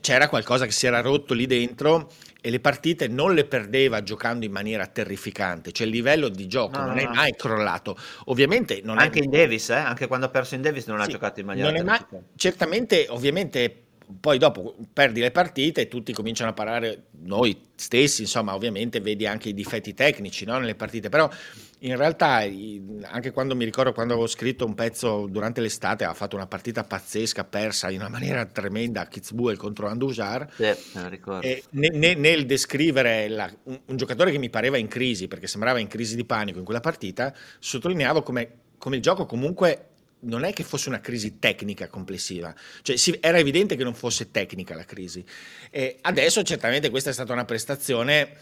c'era 0.01 0.29
qualcosa 0.29 0.65
che 0.65 0.73
si 0.73 0.87
era 0.87 1.01
rotto 1.01 1.35
lì 1.35 1.47
dentro 1.47 2.11
e 2.41 2.51
le 2.51 2.61
partite 2.61 3.09
non 3.09 3.35
le 3.35 3.45
perdeva 3.45 4.03
giocando 4.03 4.45
in 4.45 4.53
maniera 4.53 4.87
terrificante, 4.87 5.73
cioè 5.73 5.87
il 5.87 5.93
livello 5.93 6.29
di 6.29 6.47
gioco 6.47 6.79
no, 6.79 6.87
non 6.87 6.95
no, 6.95 7.01
è 7.01 7.07
mai 7.07 7.35
crollato. 7.37 7.97
Ovviamente 8.27 8.81
non 8.83 8.99
anche 8.99 9.21
è... 9.21 9.23
in 9.23 9.31
Davis, 9.31 9.71
eh? 9.71 9.75
anche 9.75 10.07
quando 10.07 10.27
ha 10.27 10.29
perso 10.31 10.55
in 10.55 10.63
Davis 10.63 10.87
non 10.87 10.99
sì, 10.99 11.05
ha 11.05 11.07
giocato 11.09 11.41
in 11.41 11.47
maniera 11.47 11.71
terrificante. 11.71 12.15
Mai... 12.17 12.23
Certamente, 12.37 13.07
ovviamente 13.09 13.83
poi 14.21 14.39
dopo 14.39 14.77
perdi 14.93 15.21
le 15.21 15.31
partite 15.31 15.83
e 15.83 15.89
tutti 15.89 16.13
cominciano 16.13 16.51
a 16.51 16.55
parlare, 16.55 17.09
noi 17.25 17.61
stessi, 17.75 18.23
insomma, 18.23 18.55
ovviamente 18.55 19.01
vedi 19.01 19.27
anche 19.27 19.51
i 19.51 19.55
difetti 19.55 19.93
tecnici 19.93 20.45
no, 20.47 20.59
nelle 20.59 20.75
partite, 20.75 21.09
però 21.11 21.29
in 21.81 21.97
realtà 21.97 22.43
anche 23.03 23.31
quando 23.31 23.55
mi 23.55 23.65
ricordo 23.65 23.93
quando 23.93 24.15
avevo 24.15 24.29
scritto 24.29 24.65
un 24.65 24.75
pezzo 24.75 25.27
durante 25.29 25.61
l'estate, 25.61 26.05
ha 26.05 26.15
fatto 26.15 26.37
una 26.37 26.47
partita 26.47 26.85
pazzesca, 26.85 27.45
persa 27.45 27.91
in 27.91 28.01
una 28.01 28.09
maniera 28.09 28.47
tremenda 28.47 29.03
a 29.03 29.07
Kitzbühel 29.07 29.59
contro 29.59 29.89
Andujar, 29.89 30.51
sì, 30.55 30.73
e 31.41 31.63
nel, 31.71 32.19
nel 32.19 32.47
descrivere 32.47 33.29
la, 33.29 33.53
un, 33.65 33.79
un, 33.85 33.97
giocatore 33.97 34.31
che 34.31 34.39
mi 34.39 34.49
pareva 34.51 34.79
in 34.79 34.89
crisi, 34.89 35.29
perché 35.29 35.47
sembrava 35.47 35.79
in 35.79 35.87
crisi 35.87 36.17
di 36.17 36.25
panico 36.25 36.59
in 36.59 36.65
quella 36.65 36.81
partita, 36.81 37.35
sottolineavo 37.59 38.23
come, 38.23 38.53
come 38.79 38.97
il 38.97 39.03
gioco 39.03 39.27
comunque 39.27 39.88
non 40.21 40.45
è 40.45 40.53
che 40.53 40.65
fosse 40.65 40.89
una 40.89 41.01
crisi 41.01 41.39
tecnica 41.39 41.89
complessiva, 41.89 42.55
cioè 42.83 42.97
sì, 42.97 43.17
era 43.21 43.39
evidente 43.39 43.77
che 43.77 43.85
non 43.85 43.95
fosse 43.95 44.31
tecnica 44.31 44.75
la 44.75 44.85
crisi. 44.85 45.25
E 45.71 45.99
adesso 46.03 46.43
certamente 46.43 46.91
questa 46.91 47.11
è 47.11 47.13
stata 47.13 47.33
una 47.33 47.45
prestazione 47.45 48.37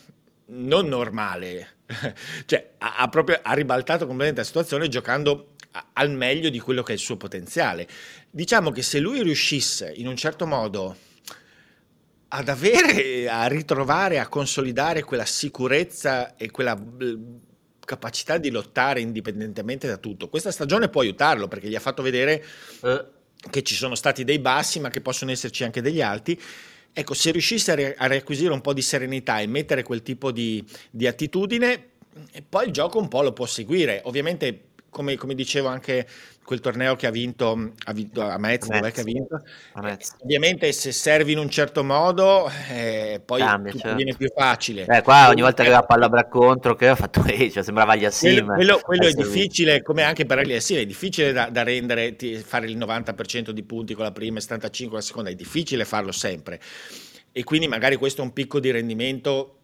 non 0.48 0.86
normale, 0.86 1.76
cioè 2.46 2.72
ha, 2.78 2.96
ha, 2.98 3.08
proprio 3.08 3.40
ha 3.42 3.52
ribaltato 3.52 4.06
completamente 4.06 4.40
la 4.40 4.46
situazione 4.46 4.88
giocando 4.88 5.54
a, 5.72 5.88
al 5.94 6.10
meglio 6.10 6.48
di 6.50 6.60
quello 6.60 6.82
che 6.82 6.92
è 6.92 6.94
il 6.94 7.00
suo 7.00 7.16
potenziale. 7.16 7.86
Diciamo 8.30 8.70
che 8.70 8.82
se 8.82 8.98
lui 8.98 9.22
riuscisse 9.22 9.92
in 9.96 10.06
un 10.06 10.16
certo 10.16 10.46
modo 10.46 10.96
ad 12.28 12.48
avere, 12.48 13.28
a 13.28 13.46
ritrovare, 13.46 14.18
a 14.18 14.28
consolidare 14.28 15.02
quella 15.02 15.24
sicurezza 15.24 16.36
e 16.36 16.50
quella 16.50 16.76
capacità 17.87 18.37
di 18.37 18.51
lottare 18.51 19.01
indipendentemente 19.01 19.87
da 19.87 19.96
tutto. 19.96 20.29
Questa 20.29 20.51
stagione 20.51 20.90
può 20.90 21.01
aiutarlo 21.01 21.49
perché 21.49 21.68
gli 21.68 21.75
ha 21.75 21.81
fatto 21.81 22.03
vedere 22.03 22.44
eh. 22.83 23.05
che 23.49 23.62
ci 23.62 23.75
sono 23.75 23.94
stati 23.94 24.25
dei 24.25 24.38
bassi, 24.38 24.79
ma 24.81 24.90
che 24.90 25.01
possono 25.01 25.31
esserci 25.31 25.64
anche 25.64 25.81
degli 25.81 26.03
alti. 26.03 26.38
Ecco, 26.92 27.14
se 27.14 27.31
riuscisse 27.31 27.72
a, 27.72 27.75
ri- 27.75 27.94
a 27.96 28.07
riacquisire 28.07 28.53
un 28.53 28.61
po' 28.61 28.75
di 28.75 28.83
serenità 28.83 29.40
e 29.40 29.46
mettere 29.46 29.83
quel 29.83 30.03
tipo 30.03 30.31
di, 30.31 30.62
di 30.90 31.07
attitudine, 31.07 31.90
poi 32.49 32.66
il 32.66 32.72
gioco 32.72 32.99
un 32.99 33.09
po' 33.09 33.22
lo 33.22 33.33
può 33.33 33.46
seguire. 33.46 34.01
Ovviamente, 34.05 34.65
come, 34.96 35.16
come 35.18 35.35
dicevo 35.35 35.68
anche 35.68 36.06
quel 36.42 36.61
torneo 36.61 36.96
che 36.96 37.06
ha 37.06 37.11
vinto, 37.11 37.72
ha 37.85 37.92
vinto 37.92 38.22
a 38.22 38.38
Metz. 38.38 38.66
che 38.66 39.00
ha 39.00 39.04
vinto. 39.04 39.42
Eh, 39.85 39.98
ovviamente 40.22 40.72
se 40.72 40.90
servi 40.90 41.32
in 41.32 41.38
un 41.38 41.50
certo 41.50 41.85
modo 41.85 42.50
eh, 42.70 43.20
poi 43.22 43.40
Cambia, 43.40 43.72
certo. 43.72 43.94
viene 43.94 44.14
più 44.16 44.32
facile. 44.35 44.87
Eh, 44.88 45.02
qua 45.02 45.28
ogni 45.28 45.42
volta 45.42 45.62
che 45.64 45.68
va 45.68 45.82
palla 45.82 46.06
a 46.06 46.28
contro 46.28 46.74
che 46.74 46.88
ho 46.88 46.94
fatto 46.96 47.22
eh, 47.28 47.50
cioè, 47.50 47.62
sembrava 47.62 47.94
gli 47.94 48.06
Assim. 48.06 48.42
Quello, 48.42 48.54
quello, 48.54 48.78
quello 48.78 49.06
è 49.06 49.12
difficile, 49.12 49.82
come 49.82 50.02
anche 50.02 50.24
per 50.24 50.46
gli 50.46 50.54
Assim, 50.54 50.78
è 50.78 50.87
difficile 50.87 51.32
da, 51.32 51.50
da 51.50 51.62
rendere, 51.62 52.16
fare 52.42 52.66
il 52.66 52.78
90% 52.78 53.50
di 53.50 53.62
punti 53.64 53.92
con 53.92 54.04
la 54.04 54.12
prima 54.12 54.38
e 54.38 54.40
75 54.40 54.88
con 54.88 54.98
la 54.98 55.04
seconda, 55.04 55.28
è 55.28 55.35
difficile 55.35 55.85
farlo 55.85 56.12
sempre. 56.12 56.59
E 57.32 57.44
quindi 57.44 57.68
magari 57.68 57.96
questo 57.96 58.22
è 58.22 58.24
un 58.24 58.32
picco 58.32 58.61
di 58.61 58.70
rendimento 58.70 59.55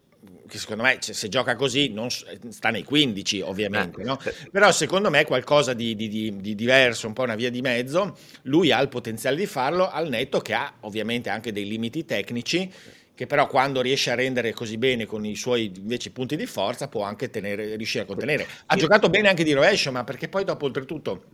che 0.46 0.58
secondo 0.58 0.82
me 0.82 0.98
se 1.00 1.28
gioca 1.28 1.56
così 1.56 1.88
non, 1.88 2.08
sta 2.10 2.70
nei 2.70 2.84
15 2.84 3.40
ovviamente, 3.40 4.02
eh, 4.02 4.04
no? 4.04 4.18
però 4.50 4.70
secondo 4.70 5.10
me 5.10 5.20
è 5.20 5.26
qualcosa 5.26 5.72
di, 5.72 5.96
di, 5.96 6.08
di, 6.08 6.36
di, 6.36 6.54
diverso, 6.54 7.06
un 7.06 7.12
po' 7.12 7.22
una 7.22 7.34
via 7.34 7.50
di 7.50 7.60
mezzo, 7.60 8.16
lui 8.42 8.70
ha 8.70 8.80
il 8.80 8.88
potenziale 8.88 9.36
di 9.36 9.46
farlo 9.46 9.90
al 9.90 10.08
netto 10.08 10.40
che 10.40 10.52
ha 10.54 10.74
ovviamente 10.80 11.30
anche 11.30 11.52
dei 11.52 11.66
limiti 11.66 12.04
tecnici 12.04 12.70
che 13.14 13.26
però 13.26 13.46
quando 13.46 13.80
riesce 13.82 14.10
a 14.10 14.14
rendere 14.14 14.52
così 14.52 14.78
bene 14.78 15.06
con 15.06 15.24
i 15.24 15.36
suoi 15.36 15.72
invece 15.76 16.10
punti 16.10 16.34
di 16.34 16.46
forza 16.46 16.88
può 16.88 17.02
anche 17.02 17.30
tenere, 17.30 17.76
riuscire 17.76 18.04
a 18.04 18.06
contenere. 18.06 18.46
Ha 18.66 18.76
giocato 18.76 19.10
bene 19.10 19.28
anche 19.28 19.44
di 19.44 19.52
rovescio, 19.52 19.92
ma 19.92 20.02
perché 20.02 20.28
poi 20.28 20.44
dopo 20.44 20.64
oltretutto, 20.64 21.24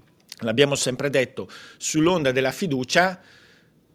l'abbiamo 0.40 0.74
sempre 0.74 1.08
detto, 1.08 1.48
sull'onda 1.76 2.32
della 2.32 2.50
fiducia 2.50 3.20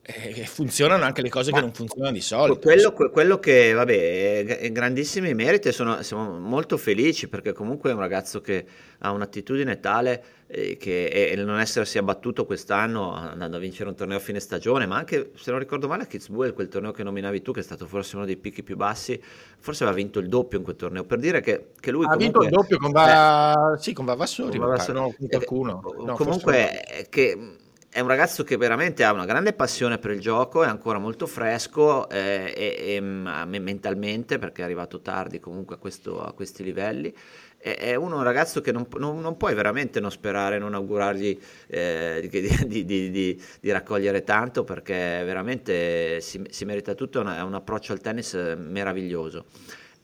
eh, 0.05 0.45
funzionano 0.45 1.05
anche 1.05 1.21
le 1.21 1.29
cose 1.29 1.51
Ma 1.51 1.57
che 1.57 1.63
non 1.63 1.73
funzionano 1.73 2.11
di 2.11 2.19
solito. 2.19 2.59
Quello, 2.59 2.91
quello 2.91 3.39
che, 3.39 3.71
vabbè, 3.71 4.69
grandissimi 4.73 5.33
meriti, 5.33 5.71
sono, 5.71 6.01
siamo 6.01 6.37
molto 6.39 6.75
felici 6.75 7.29
perché 7.29 7.53
comunque 7.53 7.89
è 7.89 7.93
un 7.93 8.01
ragazzo 8.01 8.41
che 8.41 8.65
ha 8.99 9.11
un'attitudine 9.11 9.79
tale 9.79 10.23
eh, 10.47 10.75
che 10.75 11.05
e 11.05 11.35
non 11.37 11.57
essersi 11.57 11.97
abbattuto 11.97 12.45
quest'anno 12.45 13.13
andando 13.13 13.55
a 13.55 13.59
vincere 13.61 13.87
un 13.87 13.95
torneo 13.95 14.17
a 14.17 14.19
fine 14.19 14.41
stagione, 14.41 14.85
ma 14.85 14.97
anche, 14.97 15.31
se 15.35 15.51
non 15.51 15.59
ricordo 15.59 15.87
male, 15.87 16.03
a 16.03 16.05
Kitzbühel, 16.05 16.51
quel 16.51 16.67
torneo 16.67 16.91
che 16.91 17.03
nominavi 17.03 17.41
tu, 17.41 17.53
che 17.53 17.61
è 17.61 17.63
stato 17.63 17.87
forse 17.87 18.17
uno 18.17 18.25
dei 18.25 18.35
picchi 18.35 18.61
più 18.61 18.75
bassi, 18.75 19.21
forse 19.57 19.83
aveva 19.83 19.95
vinto 19.95 20.19
il 20.19 20.27
doppio 20.27 20.57
in 20.57 20.65
quel 20.65 20.75
torneo, 20.75 21.05
per 21.05 21.19
dire 21.19 21.39
che, 21.39 21.67
che 21.79 21.91
lui... 21.91 22.03
Ha 22.03 22.09
comunque, 22.09 22.41
vinto 22.41 22.43
il 22.43 22.49
doppio 22.49 22.77
con, 22.77 22.91
va... 22.91 23.73
eh, 23.73 23.81
sì, 23.81 23.93
con 23.93 24.03
Vavassori, 24.03 24.57
con 24.57 24.67
Vavassori, 24.67 24.99
no, 24.99 25.15
con 25.17 25.27
qualcuno. 25.29 25.81
No, 26.05 26.15
comunque, 26.15 27.07
che 27.09 27.61
è 27.93 27.99
un 27.99 28.07
ragazzo 28.07 28.43
che 28.43 28.57
veramente 28.57 29.03
ha 29.03 29.13
una 29.13 29.25
grande 29.25 29.53
passione 29.53 29.99
per 29.99 30.09
il 30.09 30.19
gioco, 30.19 30.63
è 30.63 30.67
ancora 30.67 30.97
molto 30.97 31.27
fresco 31.27 32.09
eh, 32.09 32.51
e, 32.57 32.95
e, 32.95 32.99
mm, 32.99 33.27
mentalmente 33.59 34.39
perché 34.39 34.61
è 34.61 34.65
arrivato 34.65 34.99
tardi 35.01 35.39
comunque 35.39 35.75
a, 35.75 35.77
questo, 35.77 36.19
a 36.19 36.33
questi 36.33 36.63
livelli. 36.63 37.13
È, 37.55 37.77
è 37.77 37.93
uno, 37.93 38.17
un 38.17 38.23
ragazzo 38.23 38.61
che 38.61 38.71
non, 38.71 38.87
non, 38.97 39.21
non, 39.21 39.37
puoi 39.37 39.53
veramente 39.53 39.99
non 39.99 40.09
sperare, 40.09 40.57
non 40.57 40.73
augurargli 40.73 41.39
eh, 41.67 42.27
di, 42.27 42.41
di, 42.65 43.11
di, 43.11 43.41
di, 43.59 43.71
raccogliere 43.71 44.23
tanto 44.23 44.63
perché 44.63 45.21
veramente 45.23 46.19
si, 46.19 46.41
si 46.49 46.65
merita 46.65 46.95
tutto, 46.95 47.21
è 47.21 47.41
un 47.43 47.53
approccio 47.53 47.93
al 47.93 48.01
tennis 48.01 48.33
meraviglioso 48.57 49.45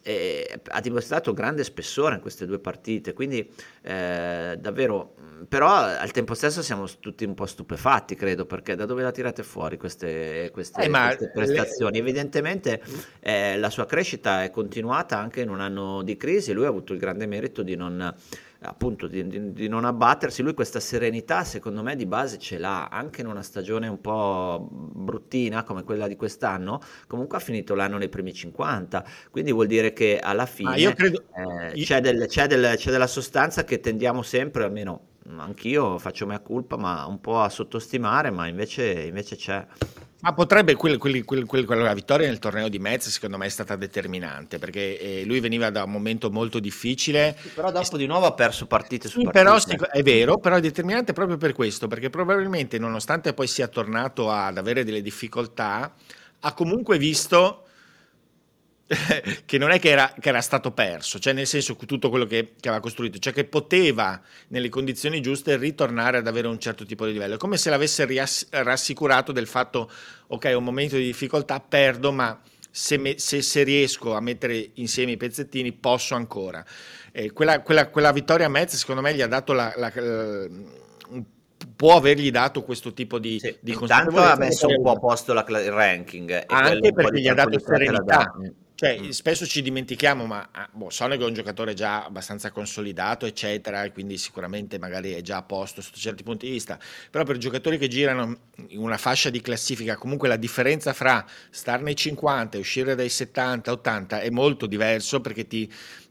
eh, 0.01 0.59
ha 0.69 0.79
dimostrato 0.79 1.33
grande 1.33 1.63
spessore 1.63 2.15
in 2.15 2.21
queste 2.21 2.45
due 2.45 2.59
partite, 2.59 3.13
quindi 3.13 3.49
eh, 3.81 4.57
davvero, 4.59 5.15
però 5.47 5.73
al 5.75 6.11
tempo 6.11 6.33
stesso 6.33 6.61
siamo 6.61 6.87
tutti 6.99 7.25
un 7.25 7.33
po' 7.33 7.45
stupefatti, 7.45 8.15
credo, 8.15 8.45
perché 8.45 8.75
da 8.75 8.85
dove 8.85 9.03
la 9.03 9.11
tirate 9.11 9.43
fuori 9.43 9.77
queste, 9.77 10.49
queste, 10.51 10.81
eh, 10.81 10.89
queste 10.89 11.31
prestazioni? 11.33 11.93
Le... 11.93 11.99
Evidentemente 11.99 12.81
eh, 13.19 13.57
la 13.57 13.69
sua 13.69 13.85
crescita 13.85 14.43
è 14.43 14.51
continuata 14.51 15.17
anche 15.17 15.41
in 15.41 15.49
un 15.49 15.59
anno 15.59 16.01
di 16.01 16.17
crisi, 16.17 16.53
lui 16.53 16.65
ha 16.65 16.69
avuto 16.69 16.93
il 16.93 16.99
grande 16.99 17.25
merito 17.25 17.61
di 17.61 17.75
non 17.75 18.13
appunto 18.61 19.07
di, 19.07 19.25
di, 19.27 19.53
di, 19.53 19.67
non 19.67 19.85
abbattersi. 19.85 20.41
Lui 20.41 20.53
questa 20.53 20.79
serenità, 20.79 21.43
secondo 21.43 21.81
me, 21.81 21.95
di 21.95 22.05
base 22.05 22.37
ce 22.37 22.57
l'ha 22.57 22.87
anche 22.87 23.21
in 23.21 23.27
una 23.27 23.41
stagione 23.41 23.87
un 23.87 24.01
po' 24.01 24.67
bruttina 24.69 25.63
come 25.63 25.83
quella 25.83 26.07
di 26.07 26.15
quest'anno. 26.15 26.81
Comunque 27.07 27.37
ha 27.37 27.41
finito 27.41 27.75
l'anno 27.75 27.97
nei 27.97 28.09
primi 28.09 28.33
50, 28.33 29.05
quindi 29.31 29.51
vuol 29.51 29.67
dire 29.67 29.93
che 29.93 30.19
alla 30.19 30.45
fine 30.45 30.93
credo... 30.93 31.23
eh, 31.35 31.81
c'è, 31.81 32.01
del, 32.01 32.25
c'è, 32.27 32.47
del, 32.47 32.75
c'è 32.75 32.91
della 32.91 33.07
sostanza 33.07 33.63
che 33.63 33.79
tendiamo 33.79 34.21
sempre, 34.21 34.63
almeno 34.63 35.08
anch'io 35.37 35.97
faccio 35.97 36.25
mea 36.25 36.39
culpa, 36.39 36.77
ma 36.77 37.05
un 37.05 37.19
po' 37.21 37.41
a 37.41 37.49
sottostimare, 37.49 38.31
ma 38.31 38.47
invece, 38.47 39.03
invece 39.03 39.35
c'è. 39.35 39.65
Ma 40.21 40.33
potrebbe 40.33 40.75
quel, 40.75 40.97
quel, 40.97 41.23
quel, 41.23 41.45
quella 41.45 41.93
vittoria 41.93 42.27
nel 42.27 42.39
torneo 42.39 42.67
di 42.67 42.77
Metz 42.77 43.07
secondo 43.07 43.37
me 43.37 43.45
è 43.45 43.49
stata 43.49 43.77
determinante 43.77 44.59
perché 44.59 44.99
eh, 44.99 45.23
lui 45.23 45.39
veniva 45.39 45.69
da 45.69 45.83
un 45.83 45.91
momento 45.91 46.29
molto 46.29 46.59
difficile. 46.59 47.37
Sì, 47.39 47.47
però 47.49 47.71
dopo 47.71 47.95
di 47.95 48.05
nuovo 48.05 48.25
ha 48.25 48.33
perso 48.33 48.65
partite 48.65 49.07
su 49.07 49.19
sì, 49.19 49.29
partite. 49.29 49.77
Però 49.77 49.87
è 49.89 50.03
vero, 50.03 50.37
però 50.37 50.57
è 50.57 50.61
determinante 50.61 51.13
proprio 51.13 51.37
per 51.37 51.53
questo, 51.53 51.87
perché 51.87 52.09
probabilmente 52.09 52.77
nonostante 52.77 53.33
poi 53.33 53.47
sia 53.47 53.69
tornato 53.69 54.29
ad 54.29 54.57
avere 54.57 54.83
delle 54.83 55.01
difficoltà, 55.01 55.93
ha 56.41 56.53
comunque 56.53 56.97
visto 56.97 57.63
che 59.45 59.57
non 59.59 59.69
è 59.69 59.79
che 59.79 59.89
era, 59.89 60.11
che 60.19 60.29
era, 60.29 60.41
stato 60.41 60.71
perso, 60.71 61.19
cioè 61.19 61.31
nel 61.31 61.45
senso 61.45 61.75
tutto 61.75 62.09
quello 62.09 62.25
che, 62.25 62.53
che, 62.59 62.69
aveva 62.69 62.81
costruito, 62.81 63.19
cioè 63.19 63.33
che 63.33 63.45
poteva 63.45 64.19
nelle 64.47 64.69
condizioni 64.69 65.21
giuste 65.21 65.57
ritornare 65.57 66.17
ad 66.17 66.27
avere 66.27 66.47
un 66.47 66.59
certo 66.59 66.85
tipo 66.85 67.05
di 67.05 67.11
livello, 67.11 67.35
è 67.35 67.37
come 67.37 67.57
se 67.57 67.69
l'avesse 67.69 68.05
riass- 68.05 68.47
rassicurato 68.49 69.31
del 69.31 69.45
fatto, 69.45 69.91
ok, 70.27 70.45
è 70.45 70.53
un 70.53 70.63
momento 70.63 70.95
di 70.95 71.03
difficoltà, 71.03 71.59
perdo, 71.59 72.11
ma 72.11 72.39
se, 72.71 72.97
me, 72.97 73.19
se, 73.19 73.43
se 73.43 73.61
riesco 73.61 74.15
a 74.15 74.21
mettere 74.21 74.71
insieme 74.75 75.11
i 75.11 75.17
pezzettini 75.17 75.71
posso 75.71 76.15
ancora. 76.15 76.65
Eh, 77.11 77.31
quella, 77.31 77.61
quella, 77.61 77.89
quella, 77.89 78.11
vittoria 78.11 78.47
a 78.47 78.49
Metz 78.49 78.75
secondo 78.75 79.01
me 79.01 79.13
gli 79.13 79.21
ha 79.21 79.27
dato 79.27 79.53
la, 79.53 79.71
la, 79.75 79.91
la 79.93 80.47
può 81.75 81.95
avergli 81.95 82.31
dato 82.31 82.63
questo 82.63 82.93
tipo 82.93 83.19
di, 83.19 83.39
sì, 83.39 83.55
di 83.59 83.71
intanto 83.71 84.19
ha 84.19 84.35
messo 84.35 84.67
un 84.67 84.81
po' 84.81 84.91
a 84.91 84.99
posto 84.99 85.33
la, 85.33 85.45
il 85.47 85.71
ranking 85.71 86.43
anche 86.47 86.93
perché 86.93 87.19
gli 87.19 87.27
ha 87.27 87.33
dato 87.33 87.59
serenità 87.59 88.33
cioè, 88.79 88.97
mm. 88.97 89.09
spesso 89.09 89.45
ci 89.45 89.61
dimentichiamo, 89.61 90.25
ma 90.25 90.51
ah, 90.53 90.69
boh, 90.71 90.89
Sonic 90.89 91.19
è 91.19 91.25
un 91.25 91.33
giocatore 91.33 91.73
già 91.73 92.05
abbastanza 92.05 92.49
consolidato, 92.49 93.25
eccetera, 93.25 93.83
e 93.83 93.91
quindi 93.91 94.17
sicuramente 94.17 94.79
magari 94.79 95.11
è 95.11 95.19
già 95.19 95.35
a 95.35 95.43
posto 95.43 95.81
sotto 95.81 95.97
certi 95.97 96.23
punti 96.23 96.45
di 96.45 96.53
vista. 96.53 96.79
Però 97.11 97.25
per 97.25 97.35
giocatori 97.35 97.77
che 97.77 97.89
girano 97.89 98.37
in 98.69 98.79
una 98.79 98.97
fascia 98.97 99.29
di 99.29 99.41
classifica, 99.41 99.97
comunque 99.97 100.29
la 100.29 100.37
differenza 100.37 100.93
fra 100.93 101.25
star 101.49 101.81
nei 101.81 101.97
50 101.97 102.55
e 102.55 102.61
uscire 102.61 102.95
dai 102.95 103.09
70, 103.09 103.69
80 103.69 104.21
è 104.21 104.29
molto 104.29 104.65
diverso 104.65 105.19
perché 105.19 105.45
ti, 105.45 105.69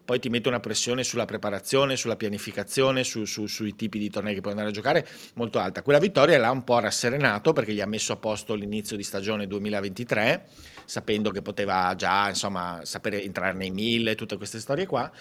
poi 0.09 0.21
ti 0.21 0.31
mette 0.31 0.49
una 0.49 0.59
pressione 0.59 1.05
sulla 1.05 1.27
preparazione, 1.27 1.95
sulla 1.95 2.17
pianificazione, 2.17 3.05
su, 3.05 3.27
su, 3.27 3.45
sui 3.45 3.75
tipi 3.75 3.99
di 3.99 4.09
tornei 4.09 4.33
che 4.33 4.41
puoi 4.41 4.55
andare 4.55 4.71
a 4.71 4.73
giocare 4.73 5.07
molto 5.35 5.59
alta. 5.59 5.83
Quella 5.83 5.99
vittoria 5.99 6.39
l'ha 6.39 6.51
un 6.51 6.65
po' 6.65 6.79
rasserenato 6.79 7.53
perché 7.53 7.75
gli 7.75 7.83
ha 7.83 7.87
messo 7.87 8.15
a 8.15 8.17
posto 8.17 8.55
l'inizio 8.55 8.97
di 8.97 9.03
stagione 9.03 9.47
2023, 9.47 10.47
sapendo 10.87 11.31
che 11.31 11.43
poteva 11.43 11.95
già 11.95 12.27
insomma 12.27 12.81
sapere 12.85 13.23
entrare 13.23 13.53
nei 13.53 13.71
mille, 13.71 14.15
tutte 14.15 14.39
queste 14.39 14.61
storie 14.61 14.87
qua. 14.87 15.13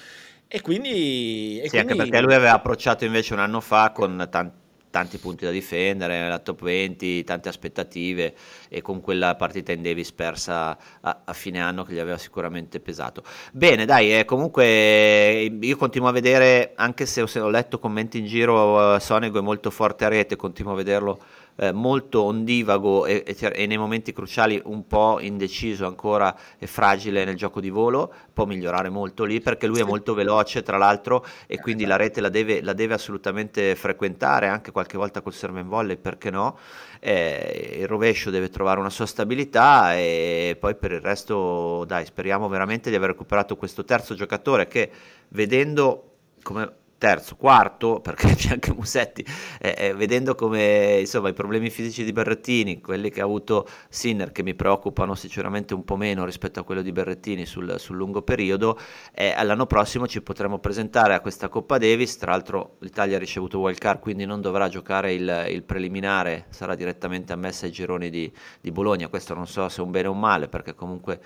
E 0.48 0.62
quindi... 0.62 1.60
E 1.60 1.64
sì, 1.64 1.70
quindi... 1.72 1.78
anche 1.92 1.96
perché 2.04 2.22
lui 2.22 2.34
aveva 2.34 2.54
approcciato 2.54 3.04
invece 3.04 3.34
un 3.34 3.42
anno 3.42 3.60
fa 3.60 3.92
con 3.92 4.26
tanti 4.32 4.67
tanti 4.90 5.18
punti 5.18 5.46
da 5.46 5.52
difendere, 5.52 6.28
la 6.28 6.40
top 6.40 6.64
20, 6.64 7.24
tante 7.24 7.50
aspettative 7.50 8.36
e 8.70 8.82
con 8.82 9.02
quella 9.02 9.36
partita 9.36 9.72
in 9.72 9.82
Davis 9.82 10.12
persa 10.12 10.78
a, 11.02 11.22
a 11.26 11.34
fine 11.34 11.62
anno 11.62 11.84
che 11.84 11.94
gli 11.94 12.00
aveva 12.00 12.18
sicuramente 12.18 12.80
pesato. 12.80 13.24
Bene, 13.52 13.86
dai, 13.86 14.18
eh, 14.18 14.26
comunque 14.26 15.58
io 15.60 15.78
continuo 15.78 16.08
a 16.08 16.12
vedere, 16.12 16.74
anche 16.76 17.06
se, 17.06 17.22
ho 17.22 17.50
letto 17.50 17.80
commenti 17.80 18.20
in 18.20 18.26
giro, 18.26 18.96
uh, 18.96 19.00
Sonego 19.00 19.40
è 19.40 19.42
molto 19.42 19.70
forte 19.70 20.06
a 20.06 20.08
rete, 20.08 20.36
continuo 20.36 20.74
a 20.74 20.76
vederlo 20.76 21.20
eh, 21.58 21.72
molto 21.72 22.24
ondivago 22.24 23.06
e, 23.06 23.24
e, 23.26 23.52
e, 23.54 23.66
nei 23.66 23.78
momenti 23.78 24.14
cruciali 24.14 24.62
un 24.66 24.88
po' 24.88 25.20
indeciso 25.20 25.86
ancora 25.86 26.36
e 26.58 26.68
fragile 26.68 27.26
nel 27.26 27.36
gioco 27.36 27.60
di 27.60 27.70
volo, 27.70 28.14
può 28.32 28.46
migliorare 28.46 28.90
molto 28.90 29.24
lì 29.24 29.42
perché 29.42 29.68
lui 29.68 29.80
è 29.80 29.84
molto 29.84 30.14
veloce 30.14 30.64
tra 30.64 30.78
l'altro 30.78 31.26
e 31.48 31.60
quindi 31.60 31.86
la 31.86 31.96
rete 31.96 32.22
la 32.22 32.30
deve, 32.30 32.62
la 32.62 32.74
deve 32.74 32.94
assolutamente 32.94 33.76
frequentare, 33.76 34.48
anche 34.48 34.72
qualche 34.72 34.98
volta 34.98 35.22
col 35.22 35.34
serve 35.34 35.62
in 35.62 35.68
volley, 35.68 35.98
perché 35.98 36.30
no? 36.30 36.58
Eh, 37.00 37.78
il 37.80 37.88
rovescio 37.88 38.30
deve 38.30 38.50
trovare 38.50 38.80
una 38.80 38.90
sua 38.90 39.06
stabilità 39.06 39.96
e 39.96 40.58
poi 40.60 40.76
per 40.76 40.92
il 40.92 41.02
resto 41.02 41.86
dai 41.86 42.06
speriamo 42.06 42.48
veramente 42.48 42.90
di 42.90 42.96
aver 42.96 43.10
recuperato 43.10 43.56
questo 43.56 43.84
terzo 43.84 44.16
giocatore 44.16 44.68
che 44.68 44.90
vedendo 45.30 46.04
come 46.42 46.86
terzo, 46.98 47.36
quarto, 47.36 48.00
perché 48.02 48.36
c'è 48.36 48.52
anche 48.52 48.74
Musetti, 48.74 49.26
eh, 49.60 49.76
eh, 49.78 49.94
vedendo 49.94 50.36
come 50.36 50.98
insomma, 51.00 51.30
i 51.30 51.34
problemi 51.34 51.70
fisici 51.70 52.04
di 52.04 52.12
Berrettini, 52.12 52.82
quelli 52.82 53.10
che 53.10 53.22
ha 53.22 53.24
avuto 53.24 53.68
Sinner, 53.90 54.32
che 54.32 54.44
mi 54.44 54.56
preoccupano 54.56 55.16
sicuramente 55.16 55.74
un 55.74 55.84
po' 55.84 55.96
meno 55.96 56.26
rispetto 56.26 56.60
a 56.60 56.64
quello 56.64 56.82
di 56.82 56.92
Berrettini 56.92 57.46
sul, 57.46 57.76
sul 57.80 57.96
lungo 57.96 58.22
periodo, 58.22 58.80
eh, 59.14 59.34
all'anno 59.36 59.66
prossimo 59.66 60.08
ci 60.08 60.22
potremo 60.22 60.60
presentare 60.60 61.14
a 61.14 61.20
questa 61.20 61.50
Coppa 61.50 61.78
Davis, 61.78 62.18
tra 62.18 62.32
l'altro 62.32 62.78
l'Italia 62.80 63.18
ha 63.18 63.20
ricevuto 63.20 63.60
wild 63.60 63.78
card, 63.78 64.00
quindi 64.00 64.26
non 64.26 64.42
dovrà 64.42 64.68
giocare 64.68 65.14
il, 65.14 65.48
il 65.50 65.64
preliminare, 65.64 66.46
sarà 66.50 66.76
direttamente 66.76 67.34
ammessa 67.34 67.66
ai 67.66 67.72
gironi 67.72 68.10
di, 68.10 68.32
di 68.60 68.72
Bologna, 68.72 69.08
questo 69.08 69.34
non 69.34 69.48
so 69.48 69.68
se 69.70 69.82
è 69.82 69.84
un 69.84 69.92
bene 69.92 70.08
o 70.08 70.12
un 70.12 70.20
male, 70.20 70.48
perché 70.48 70.74
comunque 70.74 71.20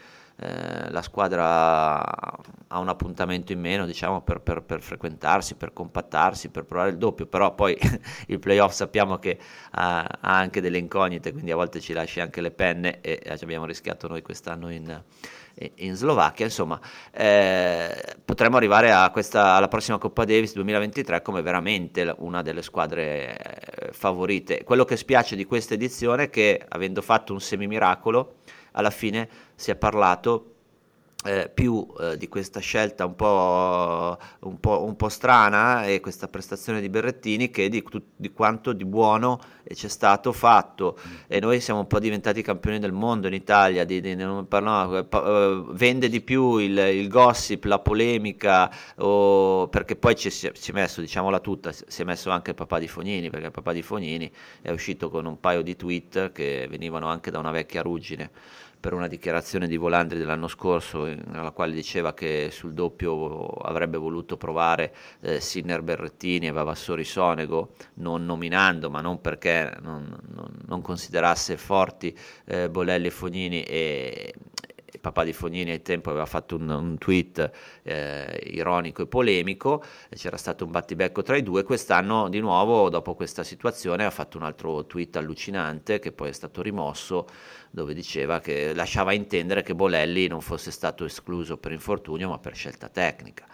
eh, 0.43 0.89
la 0.89 1.03
squadra 1.03 2.01
ha 2.01 2.79
un 2.79 2.87
appuntamento 2.89 3.51
in 3.51 3.59
meno 3.59 3.85
diciamo, 3.85 4.21
per, 4.21 4.41
per, 4.41 4.63
per, 4.63 4.81
frequentarsi, 4.81 5.53
per 5.53 5.71
compattarsi, 5.71 6.49
per 6.49 6.65
provare 6.65 6.89
il 6.89 6.97
doppio, 6.97 7.27
però 7.27 7.53
poi 7.53 7.77
il 8.25 8.39
playoff 8.39 8.73
sappiamo 8.73 9.19
che 9.19 9.37
ha, 9.71 9.99
ha, 9.99 10.37
anche 10.39 10.59
delle 10.59 10.79
incognite, 10.79 11.31
quindi 11.31 11.51
a 11.51 11.55
volte 11.55 11.79
ci 11.79 11.93
lascia 11.93 12.23
anche 12.23 12.41
le 12.41 12.49
penne 12.49 13.01
e 13.01 13.21
abbiamo 13.39 13.65
rischiato 13.65 14.07
noi 14.07 14.23
quest'anno 14.23 14.71
in, 14.71 15.03
in 15.75 15.93
Slovacchia, 15.93 16.45
insomma 16.45 16.79
eh, 17.11 18.15
potremmo 18.25 18.57
arrivare 18.57 19.11
questa, 19.11 19.53
alla 19.53 19.67
prossima 19.67 19.99
Coppa 19.99 20.25
Davis 20.25 20.53
2023 20.55 21.21
come 21.21 21.43
veramente 21.43 22.15
una 22.17 22.41
delle 22.41 22.63
squadre 22.63 23.37
eh, 23.37 23.91
favorite. 23.91 24.63
Quello 24.63 24.85
che 24.85 24.97
spiace 24.97 25.35
di 25.35 25.45
questa 25.45 25.75
edizione 25.75 26.23
è 26.23 26.29
che 26.31 26.65
avendo 26.67 27.03
fatto 27.03 27.31
un 27.31 27.41
semimiracolo 27.41 28.37
alla 28.71 28.89
fine 28.89 29.29
si 29.55 29.71
è 29.71 29.75
parlato 29.75 30.50
eh, 31.23 31.51
più 31.53 31.85
eh, 31.99 32.17
di 32.17 32.27
questa 32.27 32.59
scelta 32.59 33.05
un 33.05 33.15
po', 33.15 34.17
un, 34.39 34.59
po', 34.59 34.83
un 34.83 34.95
po', 34.95 35.09
strana 35.09 35.85
e 35.85 35.99
questa 35.99 36.27
prestazione 36.27 36.81
di 36.81 36.89
Berrettini 36.89 37.51
che 37.51 37.69
di, 37.69 37.83
di 38.15 38.31
quanto 38.31 38.73
di 38.73 38.85
buono 38.85 39.39
c'è 39.71 39.87
stato 39.87 40.31
fatto. 40.33 40.97
E 41.27 41.39
noi 41.39 41.61
siamo 41.61 41.81
un 41.81 41.87
po' 41.87 41.99
diventati 41.99 42.41
campioni 42.41 42.79
del 42.79 42.91
mondo 42.91 43.27
in 43.27 43.33
Italia 43.33 43.85
di, 43.85 44.01
di, 44.01 44.15
no, 44.15 44.47
uh, 44.47 45.73
vende 45.73 46.09
di 46.09 46.21
più 46.21 46.57
il, 46.57 46.77
il, 46.77 47.07
gossip, 47.07 47.65
la 47.65 47.79
polemica 47.79 48.71
o, 48.97 49.67
perché 49.67 49.95
poi 49.95 50.15
ci 50.15 50.29
si, 50.31 50.47
è 50.47 50.71
messo, 50.71 51.01
diciamola 51.01 51.39
tutta, 51.39 51.71
si 51.71 52.01
è 52.01 52.03
messo 52.03 52.31
anche 52.31 52.49
il 52.49 52.55
papà 52.55 52.79
di 52.79 52.87
Fognini 52.87 53.29
perché 53.29 53.45
il 53.45 53.51
papà 53.51 53.73
di 53.73 53.83
Fognini 53.83 54.31
è 54.61 54.71
uscito 54.71 55.09
con 55.09 55.25
un 55.25 55.39
paio 55.39 55.61
di 55.61 55.75
tweet 55.75 56.31
che 56.31 56.67
venivano 56.69 57.07
anche 57.07 57.29
da 57.29 57.37
una 57.39 57.51
vecchia 57.51 57.81
ruggine 57.81 58.31
per 58.81 58.93
una 58.93 59.07
dichiarazione 59.07 59.67
di 59.67 59.77
Volandri 59.77 60.17
dell'anno 60.17 60.47
scorso 60.47 61.05
nella 61.05 61.51
quale 61.51 61.71
diceva 61.71 62.13
che 62.13 62.49
sul 62.51 62.73
doppio 62.73 63.45
avrebbe 63.45 63.97
voluto 63.97 64.37
provare 64.37 64.93
eh, 65.21 65.39
Sinner 65.39 65.83
Berrettini 65.83 66.47
e 66.47 66.51
Vavassori 66.51 67.03
Sonego, 67.03 67.75
non 67.95 68.25
nominando, 68.25 68.89
ma 68.89 68.99
non 68.99 69.21
perché 69.21 69.77
non, 69.81 70.17
non, 70.33 70.57
non 70.65 70.81
considerasse 70.81 71.57
forti 71.57 72.17
eh, 72.45 72.69
Bolelli 72.69 73.07
e 73.07 73.11
Fognini 73.11 73.61
e, 73.63 74.33
papà 74.99 75.23
di 75.23 75.33
Fognini 75.33 75.71
al 75.71 75.81
tempo 75.81 76.09
aveva 76.09 76.25
fatto 76.25 76.55
un, 76.55 76.69
un 76.69 76.97
tweet 76.97 77.51
eh, 77.83 78.41
ironico 78.51 79.03
e 79.03 79.07
polemico, 79.07 79.83
c'era 80.15 80.37
stato 80.37 80.65
un 80.65 80.71
battibecco 80.71 81.21
tra 81.21 81.37
i 81.37 81.43
due, 81.43 81.63
quest'anno 81.63 82.29
di 82.29 82.39
nuovo 82.39 82.89
dopo 82.89 83.15
questa 83.15 83.43
situazione 83.43 84.05
ha 84.05 84.09
fatto 84.09 84.37
un 84.37 84.43
altro 84.43 84.85
tweet 84.85 85.15
allucinante 85.15 85.99
che 85.99 86.11
poi 86.11 86.29
è 86.29 86.33
stato 86.33 86.61
rimosso 86.61 87.27
dove 87.69 87.93
diceva 87.93 88.39
che 88.39 88.73
lasciava 88.73 89.13
intendere 89.13 89.63
che 89.63 89.75
Bolelli 89.75 90.27
non 90.27 90.41
fosse 90.41 90.71
stato 90.71 91.05
escluso 91.05 91.57
per 91.57 91.71
infortunio 91.71 92.29
ma 92.29 92.37
per 92.37 92.55
scelta 92.55 92.89
tecnica. 92.89 93.45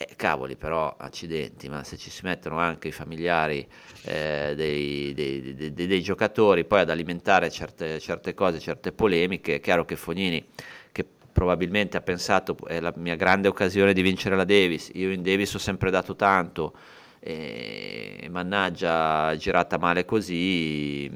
Eh, 0.00 0.10
cavoli, 0.14 0.54
però, 0.54 0.94
accidenti, 0.96 1.68
ma 1.68 1.82
se 1.82 1.96
ci 1.96 2.08
si 2.08 2.20
mettono 2.22 2.56
anche 2.60 2.86
i 2.86 2.92
familiari 2.92 3.66
eh, 4.04 4.52
dei, 4.54 5.12
dei, 5.12 5.54
dei, 5.56 5.72
dei, 5.72 6.02
giocatori 6.02 6.64
poi 6.64 6.82
ad 6.82 6.90
alimentare 6.90 7.50
certe, 7.50 7.98
certe, 7.98 8.32
cose, 8.32 8.60
certe 8.60 8.92
polemiche, 8.92 9.56
è 9.56 9.60
chiaro 9.60 9.84
che 9.84 9.96
Fognini, 9.96 10.50
che 10.92 11.04
probabilmente 11.32 11.96
ha 11.96 12.00
pensato 12.00 12.56
è 12.68 12.78
la 12.78 12.92
mia 12.94 13.16
grande 13.16 13.48
occasione 13.48 13.92
di 13.92 14.00
vincere 14.02 14.36
la 14.36 14.44
Davis, 14.44 14.92
io 14.94 15.10
in 15.10 15.20
Davis 15.20 15.54
ho 15.54 15.58
sempre 15.58 15.90
dato 15.90 16.14
tanto, 16.14 16.74
e 17.20 18.28
mannaggia 18.30 19.34
girata 19.36 19.78
male 19.78 20.04
così 20.04 21.10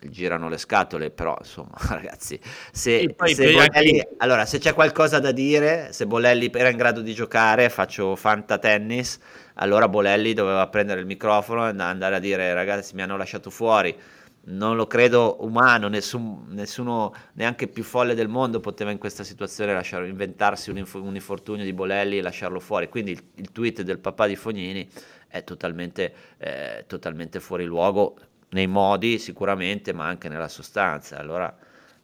girano 0.00 0.48
le 0.48 0.58
scatole 0.58 1.10
però 1.10 1.36
insomma 1.38 1.74
ragazzi 1.90 2.38
se, 2.72 3.14
se 3.24 3.52
Bolelli, 3.52 4.06
allora 4.18 4.46
se 4.46 4.58
c'è 4.58 4.72
qualcosa 4.72 5.18
da 5.18 5.32
dire 5.32 5.92
se 5.92 6.06
Bolelli 6.06 6.50
era 6.52 6.70
in 6.70 6.76
grado 6.76 7.00
di 7.00 7.12
giocare 7.14 7.68
faccio 7.68 8.16
fanta 8.16 8.58
tennis 8.58 9.18
allora 9.54 9.88
Bolelli 9.88 10.32
doveva 10.32 10.66
prendere 10.68 11.00
il 11.00 11.06
microfono 11.06 11.66
e 11.66 11.74
andare 11.78 12.16
a 12.16 12.18
dire 12.18 12.54
ragazzi 12.54 12.94
mi 12.94 13.02
hanno 13.02 13.16
lasciato 13.16 13.50
fuori 13.50 13.94
non 14.44 14.74
lo 14.74 14.86
credo 14.86 15.36
umano, 15.44 15.86
nessun, 15.86 16.46
nessuno 16.48 17.14
neanche 17.34 17.68
più 17.68 17.84
folle 17.84 18.14
del 18.14 18.28
mondo 18.28 18.58
poteva 18.58 18.90
in 18.90 18.98
questa 18.98 19.22
situazione 19.22 19.72
lasciare, 19.72 20.08
inventarsi 20.08 20.70
un, 20.70 20.78
inf- 20.78 20.94
un 20.94 21.14
infortunio 21.14 21.64
di 21.64 21.72
Bolelli 21.72 22.18
e 22.18 22.22
lasciarlo 22.22 22.58
fuori. 22.58 22.88
Quindi 22.88 23.12
il, 23.12 23.22
il 23.36 23.52
tweet 23.52 23.82
del 23.82 24.00
papà 24.00 24.26
di 24.26 24.34
Fognini 24.34 24.88
è 25.32 25.44
totalmente, 25.44 26.12
eh, 26.36 26.84
totalmente 26.86 27.40
fuori 27.40 27.64
luogo 27.64 28.16
nei 28.50 28.66
modi 28.66 29.18
sicuramente, 29.18 29.94
ma 29.94 30.06
anche 30.06 30.28
nella 30.28 30.48
sostanza. 30.48 31.16
Allora 31.16 31.56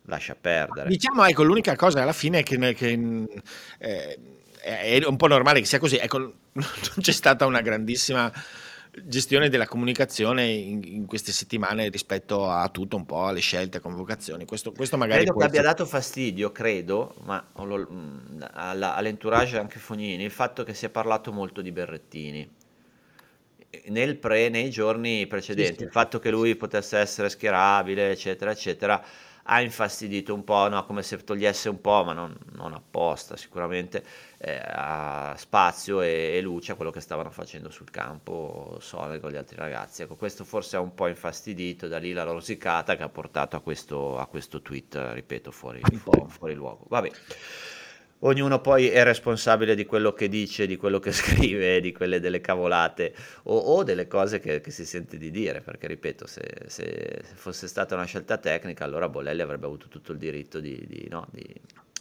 lascia 0.07 0.35
perdere. 0.35 0.89
Diciamo, 0.89 1.27
ecco, 1.27 1.43
l'unica 1.43 1.77
cosa 1.77 2.01
alla 2.01 2.15
fine 2.15 2.39
è 2.39 2.43
che, 2.43 2.57
che 2.75 3.27
eh, 3.79 4.19
è 4.63 5.05
un 5.05 5.17
po' 5.17 5.27
normale 5.27 5.61
che 5.61 5.67
sia 5.67 5.79
così. 5.79 5.97
Ecco, 5.97 6.19
non 6.53 6.65
c'è 7.01 7.13
stata 7.13 7.45
una 7.45 7.61
grandissima 7.61 8.33
gestione 9.05 9.51
della 9.51 9.67
comunicazione 9.67 10.47
in, 10.47 10.83
in, 10.83 11.07
queste 11.07 11.31
settimane 11.31 11.91
rispetto 11.91 12.51
a 12.51 12.67
tutto 12.71 12.97
un 12.97 13.05
po' 13.05 13.27
alle 13.27 13.41
scelte, 13.41 13.79
convocazioni. 13.79 14.47
Questo, 14.47 14.73
questo 14.73 14.97
magari 14.97 15.25
credo 15.25 15.39
che 15.39 15.45
abbia 15.45 15.63
dato 15.63 15.85
fastidio, 15.85 16.51
credo, 16.51 17.15
ma 17.25 17.51
alla, 17.53 18.95
all'entourage 18.95 19.59
anche 19.59 19.79
Fognini, 19.79 20.25
il 20.25 20.31
fatto 20.31 20.65
che 20.65 20.73
si 20.73 20.87
è 20.87 20.89
parlato 20.89 21.31
molto 21.31 21.61
di 21.61 21.71
Berrettini. 21.71 22.57
Nel 23.87 24.17
pre, 24.17 24.49
nei 24.49 24.71
giorni 24.71 25.27
precedenti, 25.27 25.73
sì, 25.73 25.79
sì. 25.79 25.85
il 25.85 25.91
fatto 25.91 26.19
che 26.19 26.31
lui 26.31 26.57
potesse 26.57 26.99
essere 26.99 27.29
schierabile, 27.29 28.11
eccetera, 28.11 28.51
eccetera, 28.51 29.05
ha 29.51 29.61
infastidito 29.61 30.35
un 30.35 30.45
po', 30.45 30.69
no? 30.69 30.85
come 30.85 31.03
se 31.03 31.17
togliesse 31.25 31.69
un 31.69 31.81
po', 31.81 32.05
ma 32.05 32.13
non, 32.13 32.37
non 32.53 32.75
apposta 32.75 33.37
sicuramente, 33.37 34.05
eh, 34.39 34.61
a 34.63 35.35
spazio 35.37 36.03
e, 36.03 36.35
e, 36.35 36.41
luce 36.41 36.73
a 36.73 36.75
quello 36.75 36.91
che 36.91 37.01
stavano 37.01 37.31
facendo 37.31 37.71
sul 37.71 37.91
campo 37.91 38.77
Sone 38.81 39.21
con 39.21 39.31
gli 39.31 39.37
altri 39.37 39.57
ragazzi. 39.57 40.03
Ecco, 40.03 40.17
questo 40.17 40.45
forse 40.45 40.77
ha 40.77 40.81
un 40.81 40.95
po' 40.95 41.07
infastidito, 41.07 41.89
da 41.89 41.99
lì 41.99 42.13
la 42.13 42.25
rosicata 42.25 42.97
che 42.97 43.03
ha 43.03 43.09
portato 43.09 43.57
a 43.57 43.61
questo, 43.61 44.19
a 44.19 44.27
questo 44.27 44.61
tweet, 44.61 45.13
ripeto, 45.13 45.51
fuori, 45.51 45.81
fuori, 45.97 46.25
fuori 46.29 46.55
luogo. 46.55 46.85
Vabbè 46.89 47.11
ognuno 48.21 48.61
poi 48.61 48.89
è 48.89 49.05
responsabile 49.05 49.75
di 49.75 49.87
quello 49.87 50.13
che 50.13 50.29
dice, 50.29 50.67
di 50.67 50.77
quello 50.77 50.99
che 50.99 51.13
scrive, 51.13 51.81
di 51.81 51.93
quelle 51.93 52.21
delle 52.21 52.41
cavolate 52.41 53.15
o, 53.45 53.57
o 53.57 53.83
delle 53.85 54.07
cose 54.07 54.41
che, 54.41 54.61
che, 54.61 54.71
si 54.71 54.85
sente 54.85 55.17
di 55.19 55.31
dire, 55.31 55.61
perché 55.61 55.87
ripeto, 55.87 56.27
se, 56.27 56.43
se, 56.67 57.21
fosse 57.35 57.69
stata 57.69 57.95
una 57.95 58.05
scelta 58.05 58.39
tecnica, 58.39 58.85
allora 58.85 59.09
Bolelli 59.09 59.43
avrebbe 59.43 59.67
avuto 59.67 59.89
tutto 59.89 60.13
il 60.13 60.19
diritto 60.19 60.61
di, 60.61 60.85
di, 60.87 61.07
no, 61.09 61.27
di, 61.31 61.45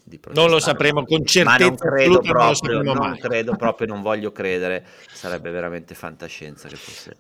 di 0.04 0.20
non 0.34 0.50
lo 0.50 0.60
sapremo 0.60 1.04
con 1.04 1.26
certezza, 1.26 1.66
non 1.66 1.76
credo 1.76 2.20
proprio, 2.22 2.82
non, 2.82 2.96
non 2.96 3.18
credo 3.18 3.56
proprio, 3.56 3.88
non 3.88 4.02
voglio 4.02 4.32
credere, 4.32 4.86
sarebbe 5.12 5.52
veramente 5.52 5.96
fantascienza 5.96 6.68
che 6.68 6.76
fosse 6.76 7.18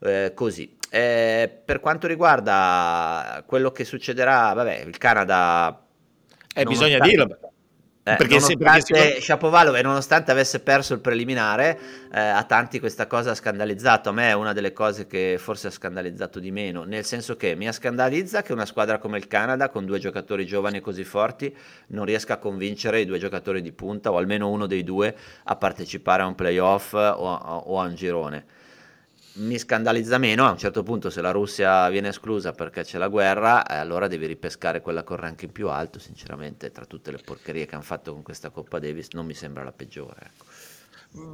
eh, 0.00 0.32
così. 0.34 0.76
Eh, 0.88 1.60
per 1.64 1.80
quanto 1.80 2.06
riguarda 2.06 3.42
quello 3.46 3.70
che 3.70 3.84
succederà, 3.84 4.52
vabbè, 4.52 4.84
il 4.86 4.96
Canada... 4.98 5.82
Eh, 6.54 6.64
bisogna 6.64 6.98
dirlo, 7.00 7.38
eh, 8.08 8.14
perché 8.14 8.38
nonostante 8.38 8.92
perché 8.92 9.20
Shapovalov, 9.20 9.74
nonostante 9.80 10.30
avesse 10.30 10.60
perso 10.60 10.94
il 10.94 11.00
preliminare, 11.00 11.76
eh, 12.12 12.20
a 12.20 12.44
tanti 12.44 12.78
questa 12.78 13.08
cosa 13.08 13.32
ha 13.32 13.34
scandalizzato. 13.34 14.10
A 14.10 14.12
me 14.12 14.28
è 14.28 14.32
una 14.32 14.52
delle 14.52 14.72
cose 14.72 15.08
che 15.08 15.38
forse 15.40 15.66
ha 15.66 15.70
scandalizzato 15.72 16.38
di 16.38 16.52
meno, 16.52 16.84
nel 16.84 17.04
senso 17.04 17.36
che 17.36 17.56
mi 17.56 17.70
scandalizza 17.72 18.42
che 18.42 18.52
una 18.52 18.64
squadra 18.64 18.98
come 18.98 19.18
il 19.18 19.26
Canada, 19.26 19.70
con 19.70 19.84
due 19.86 19.98
giocatori 19.98 20.46
giovani 20.46 20.80
così 20.80 21.02
forti, 21.02 21.52
non 21.88 22.04
riesca 22.04 22.34
a 22.34 22.36
convincere 22.36 23.00
i 23.00 23.06
due 23.06 23.18
giocatori 23.18 23.60
di 23.60 23.72
punta, 23.72 24.12
o 24.12 24.18
almeno 24.18 24.50
uno 24.50 24.66
dei 24.66 24.84
due, 24.84 25.12
a 25.42 25.56
partecipare 25.56 26.22
a 26.22 26.26
un 26.26 26.36
playoff 26.36 26.92
o, 26.92 27.00
o 27.00 27.80
a 27.80 27.86
un 27.86 27.94
girone 27.96 28.44
mi 29.36 29.58
scandalizza 29.58 30.18
meno 30.18 30.46
a 30.46 30.50
un 30.50 30.58
certo 30.58 30.82
punto 30.82 31.10
se 31.10 31.20
la 31.20 31.30
Russia 31.30 31.88
viene 31.88 32.08
esclusa 32.08 32.52
perché 32.52 32.82
c'è 32.82 32.98
la 32.98 33.08
guerra, 33.08 33.64
eh, 33.66 33.76
allora 33.76 34.08
devi 34.08 34.26
ripescare 34.26 34.80
quella 34.80 35.02
con 35.02 35.16
ranking 35.16 35.52
più 35.52 35.68
alto, 35.68 35.98
sinceramente 35.98 36.70
tra 36.70 36.84
tutte 36.86 37.10
le 37.10 37.18
porcherie 37.18 37.66
che 37.66 37.74
hanno 37.74 37.84
fatto 37.84 38.12
con 38.12 38.22
questa 38.22 38.50
Coppa 38.50 38.78
Davis 38.78 39.08
non 39.12 39.26
mi 39.26 39.34
sembra 39.34 39.64
la 39.64 39.72
peggiore. 39.72 40.16
Ecco. 40.20 40.44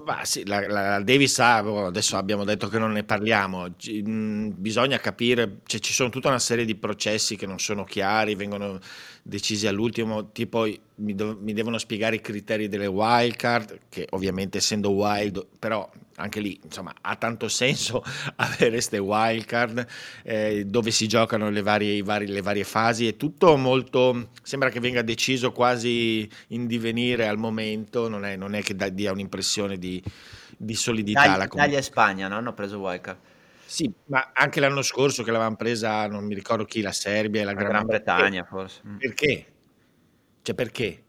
Bah, 0.05 0.25
sì, 0.25 0.47
la, 0.47 0.67
la, 0.69 1.03
Davis 1.03 1.39
ha, 1.41 1.57
adesso 1.57 2.17
abbiamo 2.17 2.45
detto 2.45 2.69
che 2.69 2.79
non 2.79 2.93
ne 2.93 3.03
parliamo, 3.03 3.69
G- 3.71 4.03
mh, 4.07 4.55
bisogna 4.57 4.99
capire, 4.99 5.59
cioè, 5.65 5.81
ci 5.81 5.93
sono 5.93 6.09
tutta 6.09 6.29
una 6.29 6.39
serie 6.39 6.65
di 6.65 6.77
processi 6.77 7.35
che 7.37 7.47
non 7.47 7.59
sono 7.59 7.83
chiari, 7.83 8.37
vengono 8.37 8.79
decisi 9.23 9.67
all'ultimo, 9.67 10.31
tipo 10.31 10.69
mi, 10.97 11.15
do- 11.17 11.37
mi 11.41 11.53
devono 11.53 11.79
spiegare 11.79 12.17
i 12.17 12.21
criteri 12.21 12.69
delle 12.69 12.87
wild 12.87 13.35
card, 13.35 13.79
che 13.89 14.07
ovviamente 14.11 14.59
essendo 14.59 14.91
wild, 14.93 15.45
però 15.59 15.91
anche 16.17 16.41
lì 16.41 16.59
insomma 16.63 16.93
ha 17.01 17.17
tanto 17.17 17.49
senso 17.49 18.03
avere 18.37 18.71
queste 18.71 18.99
wild 18.99 19.45
card 19.45 19.87
eh, 20.23 20.65
dove 20.67 20.91
si 20.91 21.07
giocano 21.07 21.51
le 21.51 21.63
varie, 21.63 22.03
vari, 22.03 22.27
le 22.27 22.43
varie, 22.43 22.65
fasi, 22.65 23.09
è 23.09 23.17
tutto 23.17 23.57
molto, 23.57 24.31
sembra 24.43 24.69
che 24.69 24.81
venga 24.81 25.03
deciso 25.03 25.53
quasi 25.53 26.29
in 26.49 26.67
divenire 26.67 27.29
al 27.29 27.39
momento, 27.39 28.09
non 28.09 28.25
è, 28.25 28.37
non 28.37 28.55
è 28.55 28.63
che 28.63 28.75
dia 28.93 29.13
un'impressione 29.13 29.79
di, 29.79 30.03
di 30.57 30.75
solidità. 30.75 31.25
Italia, 31.25 31.45
Italia 31.45 31.79
e 31.79 31.83
Spagna 31.83 32.29
no? 32.29 32.37
hanno 32.37 32.55
preso 32.55 32.79
wild 32.79 33.01
card. 33.01 33.19
Sì, 33.65 33.91
ma 34.07 34.33
anche 34.35 34.61
l'anno 34.61 34.83
scorso 34.83 35.23
che 35.23 35.31
l'avevano 35.31 35.57
presa, 35.57 36.07
non 36.07 36.25
mi 36.27 36.35
ricordo 36.35 36.65
chi, 36.65 36.83
la 36.83 36.93
Serbia 36.93 37.41
e 37.41 37.45
la, 37.45 37.53
la 37.53 37.59
Gran, 37.59 37.71
Gran 37.71 37.87
Bretagna, 37.87 38.45
forse. 38.45 38.83
Mm. 38.87 38.97
Perché? 38.99 39.47
Cioè 40.43 40.55
perché? 40.55 41.05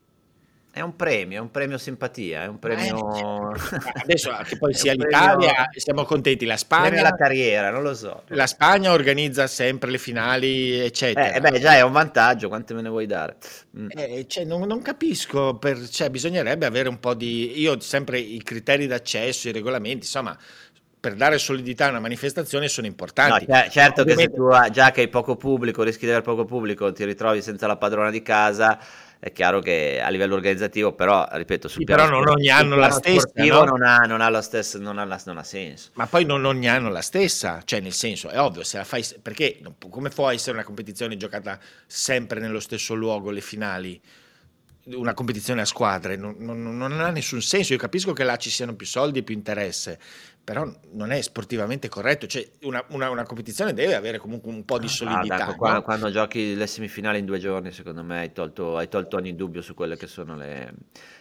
È 0.75 0.81
un 0.81 0.95
premio, 0.95 1.37
è 1.37 1.39
un 1.39 1.51
premio 1.51 1.77
simpatia, 1.77 2.41
è 2.41 2.47
un 2.47 2.57
premio... 2.57 3.53
Eh, 3.53 3.57
adesso 4.01 4.35
che 4.43 4.57
poi 4.57 4.73
sia 4.73 4.93
l'Italia, 4.93 5.53
premio... 5.53 5.67
siamo 5.75 6.03
contenti, 6.03 6.45
la 6.45 6.57
Spagna... 6.57 7.03
la 7.03 7.13
carriera, 7.13 7.69
non 7.69 7.83
lo 7.83 7.93
so. 7.93 8.23
La 8.29 8.47
Spagna 8.47 8.91
organizza 8.91 9.45
sempre 9.45 9.91
le 9.91 9.99
finali, 9.99 10.79
eccetera. 10.79 11.31
Eh, 11.31 11.39
beh, 11.39 11.59
già 11.59 11.75
è 11.75 11.81
un 11.81 11.91
vantaggio, 11.91 12.47
quante 12.47 12.73
me 12.73 12.81
ne 12.81 12.89
vuoi 12.89 13.05
dare? 13.05 13.35
Mm. 13.77 13.87
Eh, 13.91 14.25
cioè, 14.27 14.45
non, 14.45 14.61
non, 14.61 14.81
capisco, 14.81 15.57
per, 15.57 15.87
cioè, 15.89 16.09
bisognerebbe 16.09 16.65
avere 16.65 16.89
un 16.89 16.99
po' 16.99 17.13
di... 17.13 17.61
Io 17.61 17.79
sempre 17.79 18.17
i 18.17 18.41
criteri 18.41 18.87
d'accesso, 18.87 19.49
i 19.49 19.51
regolamenti, 19.51 19.97
insomma, 19.97 20.35
per 20.99 21.13
dare 21.13 21.37
solidità 21.37 21.85
a 21.85 21.89
una 21.89 21.99
manifestazione 21.99 22.67
sono 22.67 22.87
importanti. 22.87 23.45
No, 23.47 23.63
certo 23.69 24.01
Ovviamente... 24.01 24.31
che 24.31 24.41
se 24.41 24.65
tu 24.65 24.71
già 24.71 24.89
che 24.89 25.01
hai 25.01 25.09
poco 25.09 25.35
pubblico, 25.35 25.83
rischi 25.83 26.05
di 26.05 26.07
avere 26.07 26.23
poco 26.23 26.45
pubblico, 26.45 26.91
ti 26.91 27.05
ritrovi 27.05 27.43
senza 27.43 27.67
la 27.67 27.77
padrona 27.77 28.09
di 28.09 28.23
casa, 28.23 28.79
è 29.23 29.31
chiaro 29.31 29.61
che 29.61 30.01
a 30.03 30.09
livello 30.09 30.35
organizzativo, 30.35 30.91
però, 30.91 31.25
ripeto, 31.31 31.69
sul 31.69 31.79
sì, 31.79 31.85
però 31.85 32.09
non 32.09 32.27
ogni 32.27 32.49
anno 32.49 32.75
la 32.75 32.89
stessa, 32.89 33.31
no? 33.35 33.63
non, 33.63 33.81
ha, 33.81 33.99
non, 33.99 34.19
ha 34.19 34.27
la 34.27 34.41
stessa 34.41 34.77
non, 34.79 34.97
ha 34.97 35.05
la, 35.05 35.17
non 35.23 35.37
ha 35.37 35.43
senso. 35.43 35.91
Ma 35.93 36.07
poi 36.07 36.25
non 36.25 36.43
ogni 36.43 36.67
anno 36.67 36.89
la 36.89 37.01
stessa, 37.01 37.61
cioè 37.63 37.79
nel 37.79 37.93
senso, 37.93 38.27
è 38.27 38.37
ovvio, 38.37 38.63
se 38.63 38.75
la 38.75 38.83
fai, 38.83 39.01
perché 39.21 39.61
come 39.89 40.09
può 40.09 40.29
essere 40.29 40.57
una 40.57 40.65
competizione 40.65 41.15
giocata 41.15 41.57
sempre 41.87 42.41
nello 42.41 42.59
stesso 42.59 42.95
luogo, 42.95 43.31
le 43.31 43.39
finali? 43.39 44.01
una 44.87 45.13
competizione 45.13 45.61
a 45.61 45.65
squadre 45.65 46.17
non, 46.17 46.35
non, 46.39 46.61
non, 46.61 46.91
ha 46.99 47.09
nessun 47.09 47.41
senso. 47.41 47.71
Io 47.71 47.79
capisco 47.79 48.11
che 48.11 48.25
là 48.25 48.35
ci 48.35 48.49
siano 48.49 48.75
più 48.75 48.85
soldi 48.85 49.19
e 49.19 49.23
più 49.23 49.33
interesse, 49.33 49.97
però 50.43 50.69
non 50.91 51.11
è 51.11 51.21
sportivamente 51.21 51.87
corretto. 51.87 52.27
Cioè, 52.27 52.45
una, 52.63 52.83
una, 52.89 53.09
una 53.09 53.23
competizione 53.23 53.73
deve 53.73 53.95
avere 53.95 54.17
comunque 54.17 54.51
un 54.51 54.65
po' 54.65 54.77
di 54.77 54.89
solidità. 54.89 55.35
Ah, 55.35 55.49
ecco, 55.49 55.55
quando, 55.55 55.77
no? 55.77 55.83
quando, 55.83 56.11
giochi 56.11 56.55
le 56.55 56.67
semifinali 56.67 57.19
in 57.19 57.25
due 57.25 57.39
giorni, 57.39 57.71
secondo 57.71 58.03
me 58.03 58.19
hai 58.19 58.33
tolto, 58.33 58.75
hai 58.77 58.89
tolto 58.89 59.15
ogni 59.15 59.35
dubbio 59.35 59.61
su 59.61 59.73
quelle 59.73 59.95
che 59.95 60.07
sono 60.07 60.35
le, 60.35 60.73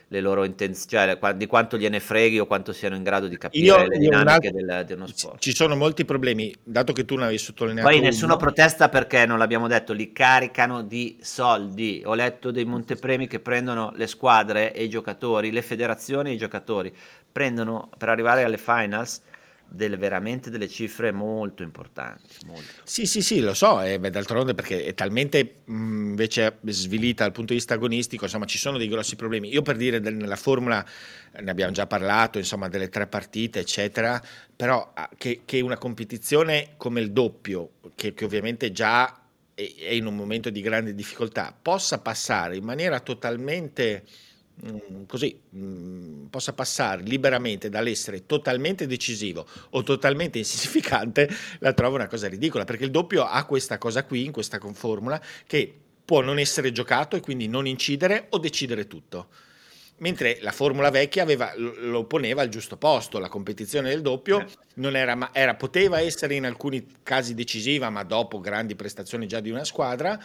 le 0.08 0.20
loro 0.20 0.44
intenzioni, 0.44 1.16
cioè 1.18 1.34
di 1.34 1.46
quanto 1.46 1.78
gliene 1.78 2.00
freghi 2.00 2.40
o 2.40 2.46
quanto 2.46 2.72
siano 2.72 2.96
in 2.96 3.02
grado 3.04 3.28
di 3.28 3.38
capire 3.38 3.64
io, 3.64 3.86
le 3.86 3.96
dinamiche 3.96 4.50
del, 4.50 4.82
di 4.86 4.92
uno 4.92 5.06
sport. 5.06 5.40
Ci 5.40 5.54
sono 5.54 5.76
molti 5.76 6.04
problemi, 6.04 6.52
dato 6.62 6.92
che 6.92 7.04
tu 7.04 7.14
non 7.14 7.24
avevi 7.24 7.38
sottolineato. 7.38 7.88
Poi 7.88 8.00
nessuno 8.00 8.34
uno. 8.34 8.42
protesta 8.42 8.88
perché 8.88 9.24
non 9.24 9.38
l'abbiamo 9.38 9.68
detto, 9.68 9.92
li 9.92 10.12
caricano 10.12 10.82
di 10.82 11.16
soldi. 11.20 12.02
Ho 12.04 12.14
letto 12.14 12.50
dei 12.50 12.64
montepremi 12.64 13.28
che 13.28 13.38
prendono 13.38 13.92
le 13.94 14.08
squadre 14.08 14.74
e 14.74 14.82
i 14.82 14.88
giocatori, 14.88 15.52
le 15.52 15.62
federazioni 15.62 16.30
e 16.30 16.32
i 16.34 16.38
giocatori 16.38 16.92
prendono 17.32 17.90
per 17.96 18.10
arrivare 18.10 18.44
alle 18.44 18.58
finals 18.58 19.22
delle, 19.72 19.96
veramente 19.96 20.50
delle 20.50 20.68
cifre 20.68 21.12
molto 21.12 21.62
importanti. 21.62 22.36
Molto. 22.46 22.62
Sì, 22.84 23.06
sì, 23.06 23.22
sì, 23.22 23.40
lo 23.40 23.54
so, 23.54 23.80
e 23.80 23.98
d'altronde 23.98 24.54
perché 24.54 24.84
è 24.84 24.94
talmente 24.94 25.54
mh, 25.64 25.72
invece 26.10 26.58
svilita 26.66 27.24
dal 27.24 27.32
punto 27.32 27.52
di 27.52 27.58
vista 27.58 27.74
agonistico, 27.74 28.24
insomma 28.24 28.44
ci 28.44 28.58
sono 28.58 28.76
dei 28.76 28.88
grossi 28.88 29.16
problemi. 29.16 29.50
Io 29.50 29.62
per 29.62 29.76
dire 29.76 29.98
nella 29.98 30.36
formula, 30.36 30.84
ne 31.40 31.50
abbiamo 31.50 31.72
già 31.72 31.86
parlato, 31.86 32.38
insomma 32.38 32.68
delle 32.68 32.88
tre 32.88 33.06
partite, 33.06 33.60
eccetera, 33.60 34.22
però 34.54 34.92
ah, 34.94 35.08
che, 35.16 35.42
che 35.44 35.60
una 35.60 35.78
competizione 35.78 36.74
come 36.76 37.00
il 37.00 37.12
doppio, 37.12 37.72
che, 37.94 38.12
che 38.12 38.24
ovviamente 38.24 38.70
già 38.72 39.16
è 39.54 39.92
in 39.92 40.06
un 40.06 40.16
momento 40.16 40.50
di 40.50 40.60
grande 40.60 40.94
difficoltà, 40.94 41.54
possa 41.60 41.98
passare 41.98 42.56
in 42.56 42.64
maniera 42.64 43.00
totalmente 43.00 44.04
Mm, 44.64 45.06
così 45.06 45.36
mh, 45.50 45.64
mm, 45.64 46.26
possa 46.26 46.52
passare 46.52 47.02
liberamente 47.02 47.68
dall'essere 47.68 48.26
totalmente 48.26 48.86
decisivo 48.86 49.44
o 49.70 49.82
totalmente 49.82 50.38
insignificante, 50.38 51.28
la 51.58 51.72
trovo 51.72 51.96
una 51.96 52.06
cosa 52.06 52.28
ridicola, 52.28 52.64
perché 52.64 52.84
il 52.84 52.92
doppio 52.92 53.24
ha 53.24 53.44
questa 53.44 53.78
cosa 53.78 54.04
qui, 54.04 54.24
in 54.24 54.30
questa 54.30 54.60
formula, 54.72 55.20
che 55.46 55.74
può 56.04 56.20
non 56.20 56.38
essere 56.38 56.70
giocato 56.70 57.16
e 57.16 57.20
quindi 57.20 57.48
non 57.48 57.66
incidere 57.66 58.26
o 58.30 58.38
decidere 58.38 58.86
tutto. 58.86 59.28
Mentre 59.98 60.38
la 60.42 60.52
formula 60.52 60.90
vecchia 60.90 61.22
aveva, 61.22 61.52
lo 61.56 62.04
poneva 62.04 62.42
al 62.42 62.48
giusto 62.48 62.76
posto, 62.76 63.18
la 63.18 63.28
competizione 63.28 63.88
del 63.88 64.00
doppio 64.00 64.40
eh. 64.40 64.46
non 64.74 64.94
era, 64.96 65.30
era, 65.32 65.54
poteva 65.54 66.00
essere 66.00 66.34
in 66.34 66.44
alcuni 66.44 66.86
casi 67.02 67.34
decisiva, 67.34 67.90
ma 67.90 68.02
dopo 68.02 68.40
grandi 68.40 68.74
prestazioni 68.74 69.26
già 69.26 69.40
di 69.40 69.50
una 69.50 69.64
squadra, 69.64 70.20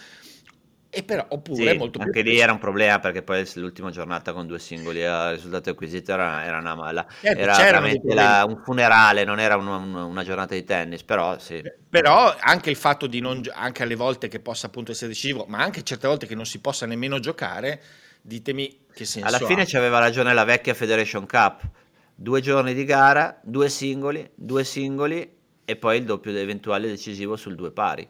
e 0.98 1.04
però, 1.04 1.24
oppure 1.30 1.74
sì, 1.74 1.78
molto 1.78 2.00
anche 2.00 2.24
lì 2.24 2.40
era 2.40 2.52
un 2.52 2.58
problema 2.58 2.98
perché 2.98 3.22
poi 3.22 3.48
l'ultima 3.54 3.92
giornata 3.92 4.34
con 4.34 4.48
due 4.48 4.58
singoli 4.58 5.06
a 5.06 5.30
risultato 5.30 5.70
acquisito 5.70 6.12
era, 6.12 6.44
era 6.44 6.58
una 6.58 6.74
mala. 6.74 7.06
Certo, 7.22 7.40
era 7.40 7.56
veramente 7.56 8.16
la, 8.16 8.44
un 8.48 8.58
funerale 8.64 9.24
non 9.24 9.40
era 9.40 9.58
un, 9.58 9.68
un, 9.68 9.94
una 9.94 10.24
giornata 10.24 10.56
di 10.56 10.64
tennis 10.64 11.04
però 11.04 11.38
sì. 11.38 11.62
Però 11.88 12.36
anche 12.40 12.72
il 12.72 12.76
fatto 12.76 13.06
di 13.06 13.20
non 13.20 13.44
anche 13.54 13.84
alle 13.84 13.94
volte 13.94 14.28
che 14.28 14.40
possa 14.40 14.66
appunto 14.66 14.90
essere 14.92 15.10
decisivo 15.10 15.46
ma 15.48 15.60
anche 15.60 15.84
certe 15.84 16.08
volte 16.08 16.26
che 16.26 16.34
non 16.34 16.46
si 16.46 16.62
possa 16.62 16.88
nemmeno 16.88 17.20
giocare 17.20 17.80
ditemi 18.20 18.86
che 18.92 19.06
senso 19.06 19.28
alla 19.28 19.46
fine 19.46 19.68
ci 19.68 19.78
aveva 19.78 20.00
ragione 20.00 20.34
la 20.34 20.46
vecchia 20.46 20.74
Federation 20.74 21.28
Cup. 21.28 21.62
Due 22.16 22.42
giorni 22.42 22.74
di 22.74 22.86
gara 22.86 23.40
due 23.44 23.70
singoli 23.70 24.28
due 24.34 24.64
singoli 24.64 25.32
e 25.64 25.76
poi 25.76 25.98
il 25.98 26.06
doppio 26.06 26.36
eventuale 26.36 26.88
decisivo 26.88 27.36
sul 27.36 27.54
due 27.54 27.70
pari 27.70 28.10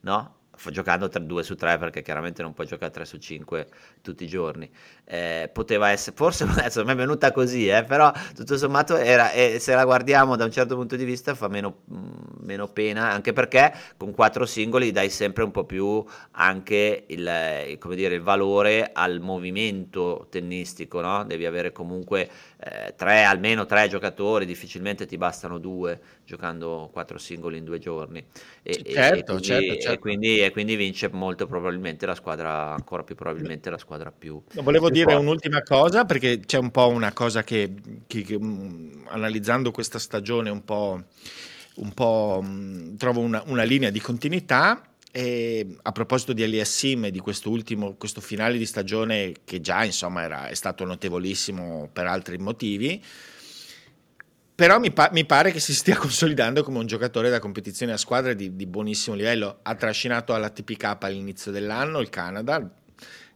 no? 0.00 0.35
Giocando 0.70 1.08
2 1.08 1.42
su 1.42 1.54
3 1.54 1.78
perché 1.78 2.02
chiaramente 2.02 2.42
non 2.42 2.52
puoi 2.52 2.66
giocare 2.66 2.92
3 2.92 3.04
su 3.04 3.18
5 3.18 3.66
tutti 4.02 4.24
i 4.24 4.26
giorni 4.26 4.70
eh, 5.04 5.50
poteva 5.52 5.90
essere 5.90 6.16
forse 6.16 6.44
adesso 6.48 6.84
mi 6.84 6.92
è 6.92 6.94
venuta 6.94 7.32
così 7.32 7.68
eh, 7.68 7.84
però 7.84 8.12
tutto 8.34 8.56
sommato 8.56 8.96
era, 8.96 9.30
eh, 9.32 9.58
se 9.58 9.74
la 9.74 9.84
guardiamo 9.84 10.36
da 10.36 10.44
un 10.44 10.50
certo 10.50 10.74
punto 10.74 10.96
di 10.96 11.04
vista 11.04 11.34
fa 11.34 11.48
meno, 11.48 11.82
mh, 11.84 11.96
mm, 11.96 12.10
meno, 12.40 12.68
pena 12.68 13.10
anche 13.10 13.32
perché 13.32 13.72
con 13.96 14.12
4 14.12 14.46
singoli 14.46 14.90
dai 14.90 15.10
sempre 15.10 15.44
un 15.44 15.50
po' 15.50 15.64
più 15.64 16.04
anche 16.32 17.04
il, 17.06 17.26
eh, 17.26 17.76
come 17.78 17.94
dire, 17.94 18.14
il 18.14 18.22
valore 18.22 18.90
al 18.92 19.20
movimento 19.20 20.26
tennistico 20.30 21.00
no? 21.00 21.24
devi 21.24 21.46
avere 21.46 21.72
comunque 21.72 22.28
eh, 22.58 22.94
tre, 22.96 23.24
almeno 23.24 23.66
3 23.66 23.88
giocatori 23.88 24.46
difficilmente 24.46 25.06
ti 25.06 25.16
bastano 25.16 25.58
2 25.58 26.00
giocando 26.24 26.90
4 26.92 27.18
singoli 27.18 27.58
in 27.58 27.64
due 27.64 27.78
giorni 27.78 28.24
e, 28.62 28.82
certo, 28.84 29.18
e, 29.18 29.24
quindi, 29.24 29.44
certo, 29.44 29.72
certo. 29.74 29.92
e 29.92 29.98
quindi 29.98 30.40
e 30.46 30.50
quindi 30.52 30.76
vince 30.76 31.08
molto 31.12 31.46
probabilmente 31.46 32.06
la 32.06 32.14
squadra, 32.14 32.72
ancora 32.72 33.02
più 33.02 33.14
probabilmente 33.14 33.68
la 33.68 33.78
squadra 33.78 34.12
più. 34.12 34.40
Volevo 34.54 34.86
più 34.86 34.94
dire 34.94 35.10
forte. 35.10 35.20
un'ultima 35.20 35.62
cosa 35.62 36.04
perché 36.04 36.40
c'è 36.40 36.58
un 36.58 36.70
po' 36.70 36.88
una 36.88 37.12
cosa 37.12 37.42
che, 37.42 37.74
che, 38.06 38.22
che 38.22 38.38
mm, 38.38 39.06
analizzando 39.08 39.70
questa 39.70 39.98
stagione 39.98 40.50
un 40.50 40.64
po', 40.64 41.02
un 41.76 41.92
po' 41.92 42.40
mh, 42.42 42.46
mm, 42.48 42.96
trovo 42.96 43.20
una, 43.20 43.42
una, 43.46 43.64
linea 43.64 43.90
di 43.90 44.00
continuità. 44.00 44.82
E 45.10 45.66
a 45.80 45.92
proposito 45.92 46.34
di 46.34 46.42
Aliassim 46.42 47.06
e 47.06 47.10
di 47.10 47.20
questo 47.20 47.48
ultimo, 47.48 47.94
questo 47.94 48.20
finale 48.20 48.58
di 48.58 48.66
stagione 48.66 49.32
che 49.44 49.62
già 49.62 49.82
insomma 49.82 50.22
era, 50.22 50.48
è 50.48 50.54
stato 50.54 50.84
notevolissimo 50.84 51.88
per 51.90 52.06
altri 52.06 52.36
motivi, 52.36 53.02
però 54.56 54.78
mi, 54.78 54.90
pa- 54.90 55.10
mi, 55.12 55.26
pare 55.26 55.52
che 55.52 55.60
si 55.60 55.74
stia 55.74 55.96
consolidando 56.00 56.62
come 56.62 56.78
un 56.78 56.86
giocatore 56.86 57.28
da 57.28 57.38
competizione 57.38 57.92
a 57.92 57.98
squadre 57.98 58.34
di, 58.34 58.56
di 58.56 58.66
buonissimo 58.66 59.14
livello. 59.14 59.58
Ha 59.62 59.74
trascinato 59.74 60.32
alla 60.32 60.48
TPK 60.48 60.96
all'inizio 61.00 61.52
dell'anno 61.52 62.00
il 62.00 62.08
Canada 62.08 62.68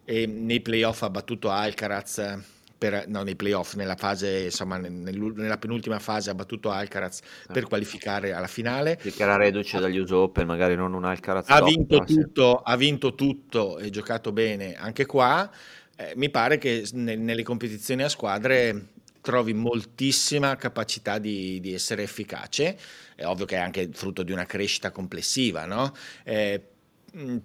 e 0.03 0.27
nei 0.27 0.61
playoff 0.61 1.03
ha 1.03 1.11
battuto 1.11 1.51
Alcaraz. 1.51 2.39
Per, 2.81 3.07
no, 3.09 3.23
nei 3.23 3.37
playoff, 3.37 3.75
nella 3.75 3.95
fase, 3.95 4.45
insomma, 4.45 4.79
nella 4.79 5.59
penultima 5.59 5.99
fase 5.99 6.31
ha 6.31 6.35
battuto 6.35 6.71
Alcaraz 6.71 7.17
sì. 7.17 7.23
per 7.53 7.67
qualificare 7.67 8.33
alla 8.33 8.47
finale. 8.47 8.97
Che 8.97 9.13
era 9.19 9.37
reduce 9.37 9.79
dagli 9.79 9.99
US 9.99 10.13
Open, 10.13 10.47
magari 10.47 10.75
non 10.77 10.95
un 10.95 11.05
Alcaraz. 11.05 11.51
Ha, 11.51 11.59
top, 11.59 11.69
vinto, 11.69 11.99
tutto, 11.99 12.63
sì. 12.65 12.73
ha 12.73 12.77
vinto 12.77 13.15
tutto 13.15 13.79
e 13.79 13.91
giocato 13.91 14.33
bene 14.33 14.75
anche 14.77 15.05
qua. 15.05 15.51
Eh, 15.95 16.15
mi 16.17 16.31
pare 16.31 16.57
che 16.57 16.89
ne, 16.95 17.17
nelle 17.17 17.43
competizioni 17.43 18.03
a 18.03 18.09
squadre 18.09 18.93
trovi 19.21 19.53
moltissima 19.53 20.57
capacità 20.57 21.19
di, 21.19 21.61
di, 21.61 21.75
essere 21.75 22.03
efficace, 22.03 22.79
è 23.15 23.25
ovvio 23.25 23.47
che 23.47 23.57
è 23.57 23.61
anche 23.61 23.89
frutto 23.93 24.23
di 24.23 24.33
una 24.33 24.47
crescita 24.47 24.91
complessiva, 24.91 25.67
no? 25.67 25.95
Eh, 26.25 26.63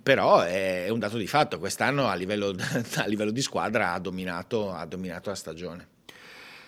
però 0.01 0.41
è 0.41 0.89
un 0.89 0.99
dato 0.99 1.17
di 1.17 1.27
fatto, 1.27 1.57
quest'anno 1.59 2.07
a 2.07 2.13
livello, 2.13 2.53
a 2.97 3.05
livello 3.05 3.31
di 3.31 3.41
squadra 3.41 3.93
ha 3.93 3.99
dominato, 3.99 4.71
ha 4.71 4.85
dominato, 4.85 5.29
la 5.29 5.35
stagione. 5.35 5.87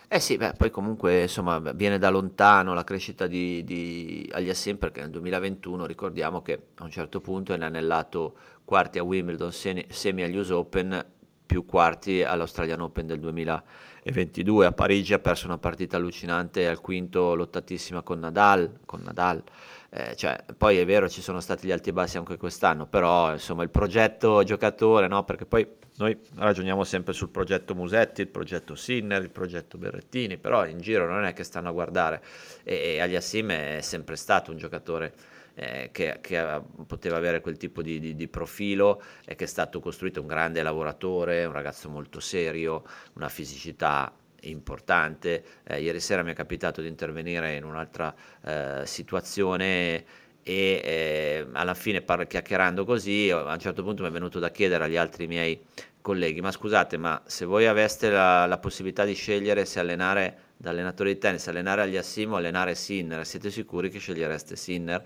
Eh 0.09 0.21
sì, 0.21 0.37
beh, 0.37 0.53
poi 0.53 0.69
comunque 0.69 1.23
insomma 1.23 1.59
viene 1.73 1.97
da 1.97 2.09
lontano 2.09 2.73
la 2.73 2.85
crescita 2.85 3.27
di, 3.27 3.61
di 3.65 4.27
Aliassim 4.31 4.77
perché 4.77 5.01
nel 5.01 5.09
2021 5.09 5.85
ricordiamo 5.85 6.41
che 6.41 6.67
a 6.75 6.83
un 6.85 6.91
certo 6.91 7.19
punto 7.19 7.53
è 7.53 7.61
anellato 7.61 8.35
quarti 8.63 8.99
a 8.99 9.03
Wimbledon, 9.03 9.51
semi 9.51 10.23
agli 10.23 10.37
US 10.37 10.49
Open, 10.49 11.05
più 11.47 11.65
quarti 11.65 12.21
all'Australian 12.21 12.81
Open 12.81 13.07
del 13.07 13.19
2021 13.19 13.85
e 14.07 14.11
22 14.13 14.65
a 14.65 14.71
Parigi 14.71 15.13
ha 15.13 15.19
perso 15.19 15.47
una 15.47 15.57
partita 15.57 15.97
allucinante 15.97 16.65
al 16.65 16.79
quinto 16.79 17.35
lottatissima 17.35 18.03
con 18.03 18.19
Nadal, 18.19 18.79
con 18.85 19.01
Nadal. 19.01 19.43
Eh, 19.89 20.15
cioè, 20.15 20.45
poi 20.57 20.77
è 20.77 20.85
vero 20.85 21.09
ci 21.09 21.21
sono 21.21 21.41
stati 21.41 21.67
gli 21.67 21.71
alti 21.71 21.89
e 21.89 21.93
bassi 21.93 22.17
anche 22.17 22.35
quest'anno 22.35 22.87
però 22.87 23.31
insomma 23.31 23.63
il 23.63 23.69
progetto 23.69 24.43
giocatore 24.43 25.07
no? 25.07 25.23
perché 25.23 25.45
poi 25.45 25.65
noi 25.95 26.17
ragioniamo 26.35 26.83
sempre 26.83 27.13
sul 27.13 27.29
progetto 27.29 27.73
Musetti 27.73 28.19
il 28.19 28.27
progetto 28.27 28.75
Sinner 28.75 29.21
il 29.21 29.29
progetto 29.29 29.77
Berrettini 29.77 30.37
però 30.37 30.65
in 30.65 30.79
giro 30.79 31.07
non 31.07 31.23
è 31.23 31.31
che 31.31 31.45
stanno 31.45 31.69
a 31.69 31.71
guardare 31.71 32.21
e, 32.63 32.75
e 32.75 32.99
Aliassim 32.99 33.49
è 33.49 33.79
sempre 33.81 34.17
stato 34.17 34.51
un 34.51 34.57
giocatore 34.57 35.13
eh, 35.59 35.89
che, 35.91 36.19
che, 36.21 36.61
poteva 36.85 37.17
avere 37.17 37.41
quel 37.41 37.57
tipo 37.57 37.81
di, 37.81 37.99
di, 37.99 38.15
di, 38.15 38.27
profilo 38.27 39.01
e 39.25 39.35
che 39.35 39.45
è 39.45 39.47
stato 39.47 39.79
costruito 39.79 40.21
un 40.21 40.27
grande 40.27 40.61
lavoratore, 40.61 41.45
un 41.45 41.51
ragazzo 41.51 41.89
molto 41.89 42.19
serio, 42.19 42.83
una 43.13 43.27
fisicità 43.27 44.13
importante. 44.41 45.43
Eh, 45.63 45.81
ieri 45.81 45.99
sera 45.99 46.21
mi 46.21 46.31
è 46.31 46.35
capitato 46.35 46.81
di 46.81 46.87
intervenire 46.87 47.55
in 47.55 47.63
un'altra 47.63 48.13
eh, 48.45 48.81
situazione 48.85 50.05
e 50.43 50.81
eh, 50.83 51.47
alla 51.53 51.73
fine 51.73 52.01
par- 52.01 52.27
chiacchierando 52.27 52.85
così 52.85 53.29
a 53.31 53.51
un 53.51 53.59
certo 53.59 53.83
punto 53.83 54.03
mi 54.03 54.09
è 54.09 54.11
venuto 54.11 54.39
da 54.39 54.49
chiedere 54.49 54.85
agli 54.85 54.95
altri 54.95 55.27
miei 55.27 55.59
colleghi 55.99 56.39
ma 56.39 56.51
scusate 56.51 56.95
ma 56.95 57.21
se 57.25 57.43
voi 57.43 57.67
aveste 57.67 58.09
la, 58.09 58.45
la 58.45 58.57
possibilità 58.57 59.03
di 59.03 59.13
scegliere 59.13 59.65
se 59.65 59.81
allenare 59.81 60.37
da 60.55 60.69
allenatore 60.69 61.11
di 61.11 61.19
tennis 61.19 61.49
allenare 61.49 61.81
agli 61.81 61.97
Assim 61.97 62.31
o 62.31 62.37
allenare 62.37 62.75
Sinner 62.75 63.25
siete 63.25 63.51
sicuri 63.51 63.89
che 63.89 63.99
scegliereste 63.99 64.55
Sinner 64.55 65.03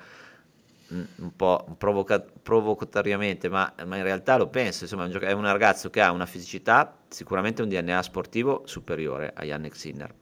un 0.92 1.36
po' 1.36 1.76
provoca- 1.78 2.20
provocatoriamente, 2.20 3.50
ma, 3.50 3.74
ma, 3.86 3.98
in 3.98 4.04
realtà 4.04 4.38
lo 4.38 4.48
penso, 4.48 4.84
insomma, 4.84 5.08
è 5.08 5.32
un 5.32 5.44
ragazzo 5.44 5.89
che 5.89 6.02
ha 6.02 6.12
una 6.12 6.26
fisicità, 6.26 6.98
sicuramente 7.08 7.62
un 7.62 7.70
DNA 7.70 8.02
sportivo 8.04 8.64
superiore 8.66 9.32
a 9.36 9.46
Yannick 9.46 9.76
Sinner. 9.76 10.14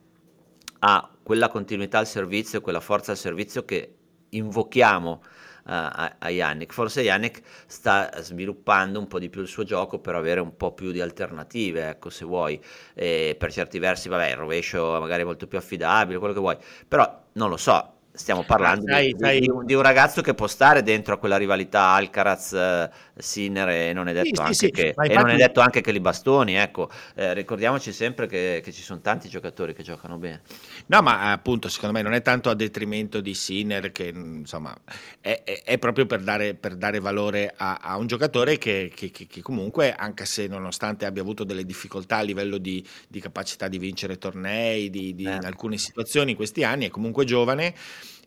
Ha 0.80 1.12
quella 1.24 1.50
continuità 1.50 1.98
al 1.98 2.08
servizio, 2.08 2.62
quella 2.62 2.80
forza 2.80 3.12
al 3.12 3.18
servizio 3.18 3.66
che 3.66 3.96
invochiamo 4.30 5.12
uh, 5.12 5.62
a, 5.66 6.16
a 6.20 6.30
Yannick. 6.30 6.72
Forse 6.72 7.02
Yannick 7.02 7.42
sta 7.66 8.12
sviluppando 8.22 9.00
un 9.00 9.08
po' 9.08 9.20
di 9.20 9.30
più 9.30 9.42
il 9.42 9.48
suo 9.48 9.64
gioco 9.64 10.00
per 10.00 10.16
avere 10.16 10.40
un 10.40 10.56
po' 10.56 10.74
più 10.74 10.92
di 10.92 11.02
alternative, 11.02 11.90
ecco, 11.90 12.10
se 12.10 12.26
vuoi. 12.26 12.62
E 12.94 13.36
per 13.38 13.52
certi 13.52 13.80
versi, 13.80 14.08
vabbè, 14.08 14.30
il 14.30 14.38
rovescio 14.38 15.00
magari 15.00 15.24
è 15.24 15.26
molto 15.26 15.48
più 15.48 15.58
affidabile, 15.58 16.20
quello 16.20 16.34
che 16.34 16.40
vuoi. 16.40 16.58
Però 16.88 17.24
non 17.34 17.50
lo 17.50 17.58
so, 17.58 17.99
stiamo 18.12 18.44
parlando 18.44 18.92
sai, 18.92 19.14
di, 19.14 19.20
sai. 19.20 19.40
Di, 19.40 19.52
di, 19.64 19.74
un 19.74 19.82
ragazzo 19.82 20.22
che 20.22 20.34
può 20.34 20.48
stare 20.48 20.84
dentro 20.84 21.14
a 21.14 21.18
quella 21.18 21.38
rivalità 21.38 21.92
Alcaraz 21.92 22.52
uh, 22.52 22.90
Sinner 23.16 23.70
e 23.70 23.94
non 23.94 24.08
è 24.08 24.14
detto, 24.14 24.36
sì, 24.36 24.42
anche, 24.42 24.54
sì, 24.54 24.72
che, 24.72 24.88
infatti... 24.88 25.14
non 25.14 25.30
è 25.30 25.36
detto 25.36 25.60
anche 25.62 25.82
che 25.82 25.92
li 25.92 26.00
bastoni 26.00 26.56
ecco 26.56 26.90
eh, 27.16 27.34
ricordiamoci 27.34 27.94
sempre 27.94 28.28
che, 28.28 28.62
che, 28.64 28.72
ci 28.72 28.82
sono 28.82 29.00
tanti 29.00 29.30
giocatori 29.30 29.74
che 29.74 29.84
giocano 29.84 30.18
bene 30.18 30.42
no 30.88 31.02
ma 31.02 31.32
appunto 31.32 31.70
secondo 31.70 31.96
me 31.96 32.02
non 32.02 32.14
è 32.14 32.22
tanto 32.22 32.50
a 32.50 32.56
detrimento 32.56 33.22
di 33.22 33.34
Sinner 33.34 33.92
che 33.92 34.08
insomma 34.14 34.76
è, 35.22 35.42
è, 35.44 35.62
è 35.64 35.78
proprio 35.78 36.06
per 36.06 36.22
dare, 36.22 36.56
per 36.56 36.76
dare 36.76 37.00
valore 37.00 37.54
a, 37.56 37.80
a, 37.82 37.98
un 37.98 38.08
giocatore 38.08 38.58
che, 38.58 38.92
che, 38.94 39.12
che, 39.12 39.42
comunque 39.42 39.94
anche 39.94 40.26
se 40.26 40.48
nonostante 40.48 41.06
abbia 41.06 41.22
avuto 41.22 41.44
delle 41.44 41.66
difficoltà 41.66 42.18
a 42.18 42.22
livello 42.22 42.58
di, 42.58 42.86
di 43.08 43.20
capacità 43.20 43.68
di 43.68 43.78
vincere 43.78 44.18
tornei 44.18 44.90
di, 44.90 45.16
di, 45.16 45.26
eh. 45.26 45.36
in 45.36 45.46
alcune 45.46 45.78
situazioni 45.78 46.32
in 46.32 46.38
questi 46.38 46.64
anni 46.64 46.88
è 46.88 46.90
comunque 46.90 47.24
giovane 47.24 47.74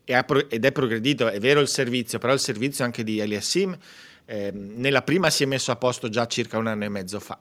ed 0.04 0.64
è 0.64 0.72
progredito, 0.72 1.28
è 1.28 1.38
vero 1.38 1.60
il 1.60 1.68
servizio, 1.68 2.18
però 2.18 2.32
il 2.32 2.40
servizio 2.40 2.84
anche 2.84 3.04
di 3.04 3.20
Eliassim 3.20 3.76
eh, 4.24 4.50
nella 4.52 5.02
prima 5.02 5.30
si 5.30 5.42
è 5.42 5.46
messo 5.46 5.72
a 5.72 5.76
posto 5.76 6.08
già 6.08 6.26
circa 6.26 6.58
un 6.58 6.66
anno 6.66 6.84
e 6.84 6.88
mezzo 6.88 7.20
fa. 7.20 7.38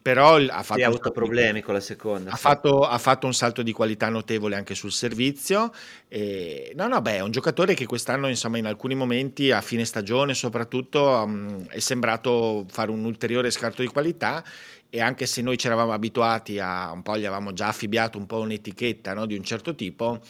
Però 0.00 0.36
ha 0.36 0.62
fatto 0.62 0.82
ha 0.82 0.86
avuto 0.86 1.10
problemi 1.10 1.60
con 1.60 1.74
la 1.74 1.80
seconda. 1.80 2.30
Ha, 2.30 2.36
sì. 2.36 2.40
fatto, 2.40 2.82
ha, 2.82 2.98
fatto, 2.98 3.26
un 3.26 3.34
salto 3.34 3.62
di 3.62 3.72
qualità 3.72 4.08
notevole 4.08 4.54
anche 4.54 4.76
sul 4.76 4.92
servizio. 4.92 5.72
E, 6.08 6.72
no, 6.76 6.86
no, 6.86 7.02
beh, 7.02 7.16
è 7.16 7.20
un 7.20 7.32
giocatore 7.32 7.74
che 7.74 7.84
quest'anno, 7.84 8.28
insomma, 8.28 8.58
in 8.58 8.66
alcuni 8.66 8.94
momenti, 8.94 9.50
a 9.50 9.60
fine 9.60 9.84
stagione 9.84 10.34
soprattutto, 10.34 11.02
um, 11.04 11.66
è 11.66 11.80
sembrato 11.80 12.64
fare 12.68 12.92
un 12.92 13.04
ulteriore 13.04 13.50
scarto 13.50 13.82
di 13.82 13.88
qualità. 13.88 14.44
E 14.88 15.00
anche 15.00 15.26
se 15.26 15.42
noi 15.42 15.58
ci 15.58 15.66
eravamo 15.66 15.92
abituati 15.92 16.58
a 16.60 16.92
un 16.92 17.02
po', 17.02 17.16
gli 17.16 17.24
avevamo 17.24 17.52
già 17.52 17.68
affibbiato 17.68 18.18
un 18.18 18.26
po' 18.26 18.38
un'etichetta 18.40 19.14
no, 19.14 19.26
di 19.26 19.34
un 19.34 19.42
certo 19.42 19.74
tipo, 19.74 20.20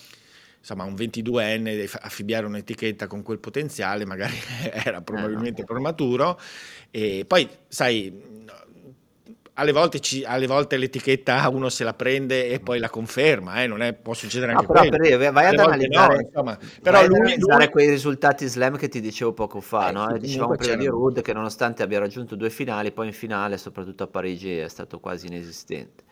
insomma 0.63 0.85
un 0.85 0.95
22enne 0.95 1.91
affibbiare 2.03 2.47
un'etichetta 2.47 3.09
con 3.09 3.23
quel 3.23 3.41
potenziale 3.41 4.07
magari 4.07 4.35
era 4.71 5.01
probabilmente 5.03 5.65
prematuro 5.65 6.39
e 6.91 7.25
poi 7.27 7.49
sai 7.67 8.31
alle 9.55 9.73
volte, 9.73 10.01
ci, 10.01 10.25
alle 10.25 10.47
volte, 10.47 10.77
l'etichetta 10.77 11.47
uno 11.51 11.69
se 11.69 11.85
la 11.85 11.93
prende 11.93 12.49
e 12.49 12.61
poi 12.61 12.79
la 12.79 12.89
conferma, 12.89 13.63
eh? 13.63 13.67
non 13.67 13.83
è, 13.83 13.93
può 13.93 14.15
succedere 14.15 14.53
anche 14.53 14.67
no, 14.67 14.73
però 14.73 14.89
per, 14.89 15.33
vai 15.33 15.47
ad 15.47 15.59
analizzare, 15.59 16.15
no, 16.15 16.21
insomma, 16.21 16.59
però 16.81 16.99
vai 16.99 17.09
lui, 17.09 17.17
ad 17.17 17.23
analizzare 17.23 17.65
lui... 17.65 17.71
quei 17.71 17.91
risultati 17.91 18.47
slam 18.47 18.77
che 18.77 18.89
ti 18.89 19.01
dicevo 19.01 19.35
poco 19.35 19.61
fa, 19.61 19.91
eh, 19.91 19.93
no? 19.93 20.17
dicevamo 20.19 20.57
prima 20.57 20.77
di 20.77 20.87
Rudd 20.87 21.21
che 21.21 21.35
nonostante 21.35 21.83
abbia 21.83 21.99
raggiunto 21.99 22.35
due 22.35 22.49
finali, 22.49 22.93
poi 22.93 23.09
in 23.09 23.13
finale, 23.13 23.59
soprattutto 23.59 24.05
a 24.05 24.07
Parigi, 24.07 24.57
è 24.57 24.69
stato 24.69 25.01
quasi 25.01 25.27
inesistente. 25.27 26.05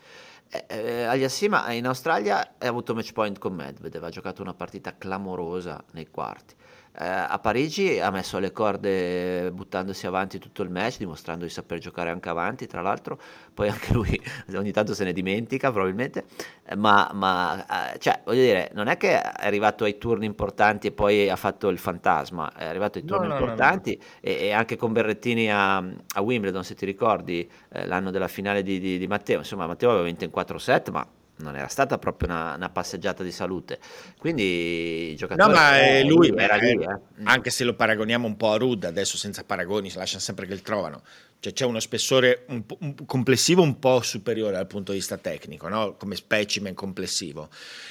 Eh, 0.53 0.65
eh, 0.67 1.03
Aliassima 1.05 1.71
in 1.71 1.87
Australia 1.87 2.55
ha 2.57 2.67
avuto 2.67 2.93
match 2.93 3.13
point 3.13 3.37
con 3.39 3.53
Medvedev, 3.53 4.03
ha 4.03 4.09
giocato 4.09 4.41
una 4.41 4.53
partita 4.53 4.97
clamorosa 4.97 5.81
nei 5.91 6.09
quarti 6.09 6.55
eh, 6.93 7.05
a 7.05 7.39
Parigi 7.39 7.99
ha 7.99 8.11
messo 8.11 8.37
le 8.37 8.51
corde 8.51 9.49
buttandosi 9.51 10.07
avanti 10.07 10.39
tutto 10.39 10.61
il 10.61 10.69
match, 10.69 10.97
dimostrando 10.97 11.45
di 11.45 11.49
saper 11.49 11.79
giocare 11.79 12.09
anche 12.09 12.29
avanti, 12.29 12.67
tra 12.67 12.81
l'altro, 12.81 13.19
poi 13.53 13.69
anche 13.69 13.93
lui 13.93 14.21
ogni 14.55 14.71
tanto 14.71 14.93
se 14.93 15.05
ne 15.05 15.13
dimentica 15.13 15.71
probabilmente, 15.71 16.25
eh, 16.65 16.75
ma, 16.75 17.09
ma 17.13 17.93
eh, 17.93 17.99
cioè, 17.99 18.21
voglio 18.25 18.41
dire, 18.41 18.71
non 18.73 18.87
è 18.87 18.97
che 18.97 19.21
è 19.21 19.31
arrivato 19.45 19.85
ai 19.85 19.97
turni 19.97 20.25
importanti 20.25 20.87
e 20.87 20.91
poi 20.91 21.29
ha 21.29 21.37
fatto 21.37 21.69
il 21.69 21.77
fantasma, 21.77 22.51
è 22.53 22.65
arrivato 22.65 22.97
ai 22.97 23.05
turni 23.05 23.27
no, 23.27 23.33
importanti 23.33 23.97
no, 23.97 24.03
no. 24.03 24.19
E, 24.19 24.47
e, 24.47 24.51
anche 24.51 24.75
con 24.75 24.91
Berrettini 24.91 25.49
a, 25.49 25.77
a, 25.77 26.21
Wimbledon, 26.21 26.63
se 26.63 26.75
ti 26.75 26.85
ricordi, 26.85 27.49
eh, 27.71 27.85
l'anno 27.85 28.11
della 28.11 28.27
finale 28.27 28.63
di, 28.63 28.79
di, 28.79 28.97
di 28.97 29.07
Matteo, 29.07 29.39
insomma 29.39 29.65
Matteo 29.65 29.89
aveva 29.91 30.05
vinto 30.05 30.25
in 30.25 30.29
4 30.29 30.57
set, 30.57 30.89
ma 30.89 31.07
non 31.41 31.55
era 31.55 31.67
stata 31.67 31.97
proprio 31.97 32.29
una, 32.29 32.55
una, 32.55 32.69
passeggiata 32.69 33.23
di 33.23 33.31
salute. 33.31 33.79
Quindi 34.17 35.11
i 35.11 35.15
giocatori 35.15 35.49
no, 35.49 35.55
ma 35.55 35.79
eh, 35.81 36.03
lui 36.03 36.33
era 36.35 36.55
lì, 36.55 36.71
eh. 36.71 36.99
anche 37.23 37.49
se 37.49 37.63
lo 37.63 37.75
paragoniamo 37.75 38.25
un 38.25 38.37
po' 38.37 38.51
a 38.51 38.57
Rud, 38.57 38.83
adesso 38.83 39.17
senza 39.17 39.43
paragoni, 39.43 39.89
si 39.89 39.97
lasciano 39.97 40.21
sempre 40.21 40.45
che 40.45 40.53
il 40.53 40.61
trovano. 40.61 41.01
Cioè 41.41 41.53
c'è 41.53 41.65
uno 41.65 41.79
spessore 41.79 42.45
un, 42.49 42.63
un, 42.79 43.05
complessivo 43.05 43.63
un 43.63 43.79
po' 43.79 44.01
superiore 44.01 44.51
dal 44.51 44.67
punto 44.67 44.91
di 44.91 44.99
vista 44.99 45.17
tecnico, 45.17 45.67
no? 45.67 45.95
come 45.97 46.15
specimen 46.15 46.75
complessivo. 46.75 47.49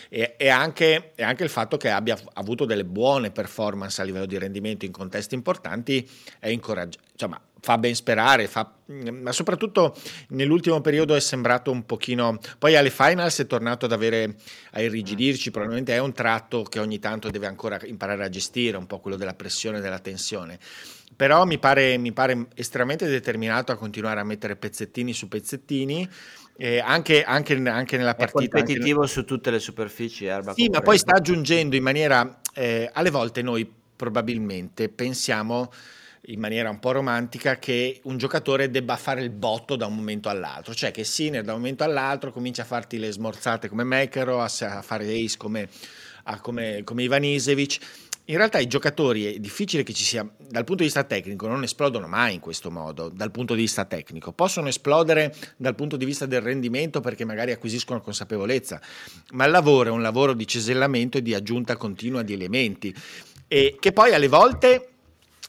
E, 0.09 0.35
e, 0.37 0.49
anche, 0.49 1.13
e, 1.17 1.23
anche, 1.25 1.43
il 1.43 1.51
fatto 1.51 1.77
che 1.77 1.91
abbia 1.91 2.17
avuto 2.35 2.65
delle 2.65 2.85
buone 2.85 3.33
performance 3.33 4.01
a 4.01 4.05
livello 4.05 4.27
di 4.27 4.39
rendimento 4.39 4.85
in 4.85 4.93
contesti 4.93 5.35
importanti 5.35 6.09
è 6.39 6.49
incoraggiante. 6.49 7.09
Insomma, 7.13 7.41
fa 7.61 7.79
ben 7.79 7.95
sperare, 7.95 8.47
fa, 8.47 8.73
ma 8.87 9.33
soprattutto 9.33 9.95
nell'ultimo 10.29 10.81
periodo 10.81 11.15
è 11.15 11.21
sembrato 11.21 11.71
un 11.71 11.85
pochino, 11.85 12.39
poi 12.59 12.77
alle 12.77 12.91
finals 12.91 13.41
è 13.41 13.47
tornato 13.47 13.87
ad 13.87 13.93
avere, 13.93 14.37
a 14.73 14.81
irrigidirci, 14.81 15.51
probabilmente 15.51 15.95
è 15.95 15.99
un 15.99 16.13
tratto 16.13 16.63
che 16.63 16.79
ogni 16.79 16.99
tanto 16.99 17.31
deve 17.31 17.47
ancora 17.47 17.79
imparare 17.85 18.25
a 18.25 18.29
gestire, 18.29 18.77
un 18.77 18.87
po' 18.87 19.01
quello 19.01 19.17
della 19.17 19.35
pressione 19.35 19.79
e 19.79 19.81
della 19.81 19.99
tensione 19.99 20.59
però 21.21 21.45
mi 21.45 21.59
pare, 21.59 21.99
mi 21.99 22.13
pare 22.13 22.47
estremamente 22.55 23.07
determinato 23.07 23.73
a 23.73 23.77
continuare 23.77 24.21
a 24.21 24.25
mettere 24.25 24.57
pezzettini 24.57 25.13
su 25.13 25.29
pezzettini. 25.29 26.09
Eh, 26.57 26.79
anche, 26.79 27.25
anche, 27.25 27.55
anche, 27.69 27.99
nella 27.99 28.15
partita. 28.15 28.57
È 28.57 28.61
competitivo 28.61 29.01
anche... 29.01 29.13
su 29.13 29.25
tutte 29.27 29.51
le 29.51 29.59
superfici. 29.59 30.25
Erba 30.25 30.55
sì, 30.55 30.71
ma 30.71 30.81
poi 30.81 30.97
sta 30.97 31.17
aggiungendo 31.17 31.77
in 31.77 31.83
maniera. 31.83 32.41
Eh, 32.55 32.89
alle 32.91 33.11
volte 33.11 33.43
noi 33.43 33.71
probabilmente 33.97 34.89
pensiamo 34.89 35.71
in 36.27 36.39
maniera 36.39 36.69
un 36.69 36.79
po' 36.79 36.93
romantica 36.93 37.59
che 37.59 38.01
un 38.05 38.19
giocatore 38.19 38.71
debba 38.71 38.97
fare 38.97 39.23
il 39.23 39.31
botto 39.31 39.77
da 39.77 39.87
un 39.87 39.95
momento 39.95 40.29
all'altro, 40.29 40.75
cioè 40.75 40.91
che 40.91 41.05
Sinner 41.05 41.43
da 41.43 41.53
un 41.53 41.61
momento 41.61 41.85
all'altro 41.85 42.31
comincia 42.31 42.63
a 42.63 42.67
farti 42.67 42.99
le 42.99 43.11
smorzate 43.11 43.69
come 43.69 43.85
Mekero, 43.85 44.41
a 44.41 44.49
fare 44.49 45.05
ace 45.07 45.37
come, 45.39 45.69
come, 46.43 46.83
come 46.85 47.03
Ivanisevic. 47.05 47.79
In 48.27 48.37
realtà 48.37 48.59
i 48.61 48.69
giocatori 48.69 49.35
è 49.35 49.39
difficile 49.41 49.83
che 49.83 49.93
ci 49.93 50.05
sia, 50.05 50.23
dal 50.23 50.63
punto 50.63 50.83
di 50.83 50.85
vista 50.85 51.03
tecnico, 51.03 51.49
non 51.49 51.65
esplodono 51.65 52.07
mai 52.07 52.35
in 52.35 52.41
questo 52.41 52.71
modo, 52.71 53.09
dal 53.09 53.33
punto 53.33 53.55
di 53.55 53.63
vista 53.63 53.87
tecnico. 53.87 54.31
Possono 54.31 54.69
esplodere 54.69 55.35
dal 55.57 55.75
punto 55.75 55.97
di 55.97 56.05
vista 56.05 56.27
del 56.27 56.41
rendimento 56.41 57.01
perché 57.01 57.25
magari 57.25 57.51
acquisiscono 57.51 58.01
consapevolezza, 58.01 58.81
ma 59.33 59.47
il 59.47 59.51
lavoro 59.51 59.89
è 59.89 59.93
un 59.93 60.03
lavoro 60.03 60.35
di 60.35 60.47
cesellamento 60.47 61.19
e 61.19 61.23
di 61.23 61.35
aggiunta 61.35 61.77
continua 61.77 62.23
di 62.23 62.35
elementi, 62.35 62.95
e 63.49 63.77
che 63.81 63.93
poi 63.93 64.15
alle 64.15 64.29
volte 64.29 64.91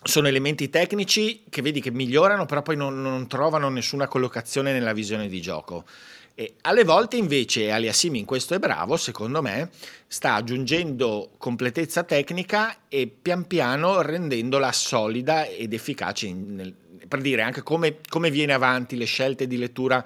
sono 0.04 0.28
elementi 0.28 0.70
tecnici 0.70 1.43
che 1.49 1.62
vedi 1.62 1.80
che 1.80 1.91
migliorano, 1.91 2.45
però 2.45 2.62
poi 2.62 2.76
non, 2.76 3.02
non 3.02 3.28
trovano 3.28 3.70
nessuna 3.70 4.08
collocazione 4.08 4.74
nella 4.74 4.93
visione 4.93 5.28
di 5.28 5.41
gioco. 5.41 5.86
E 6.34 6.56
alle 6.62 6.84
volte 6.84 7.18
invece 7.18 7.72
Aliassimi 7.72 8.20
in 8.20 8.26
questo 8.26 8.56
è 8.56 8.60
bravo, 8.60 8.97
secondo 8.97 9.41
me, 9.41 9.70
sta 10.08 10.36
aggiungendo 10.36 11.32
completezza 11.38 12.04
tecnica 12.04 12.88
e 12.88 13.08
pian 13.08 13.45
piano 13.45 14.02
rendendola 14.02 14.72
solida 14.72 15.45
ed 15.45 15.74
efficace, 15.74 16.32
nel, 16.34 16.74
per 17.08 17.22
dire 17.22 17.41
anche 17.41 17.62
come, 17.62 17.97
come 18.08 18.32
viene 18.32 18.54
avanti 18.54 18.95
le 18.95 19.06
scelte 19.06 19.45
di 19.45 19.58
lettura 19.58 20.04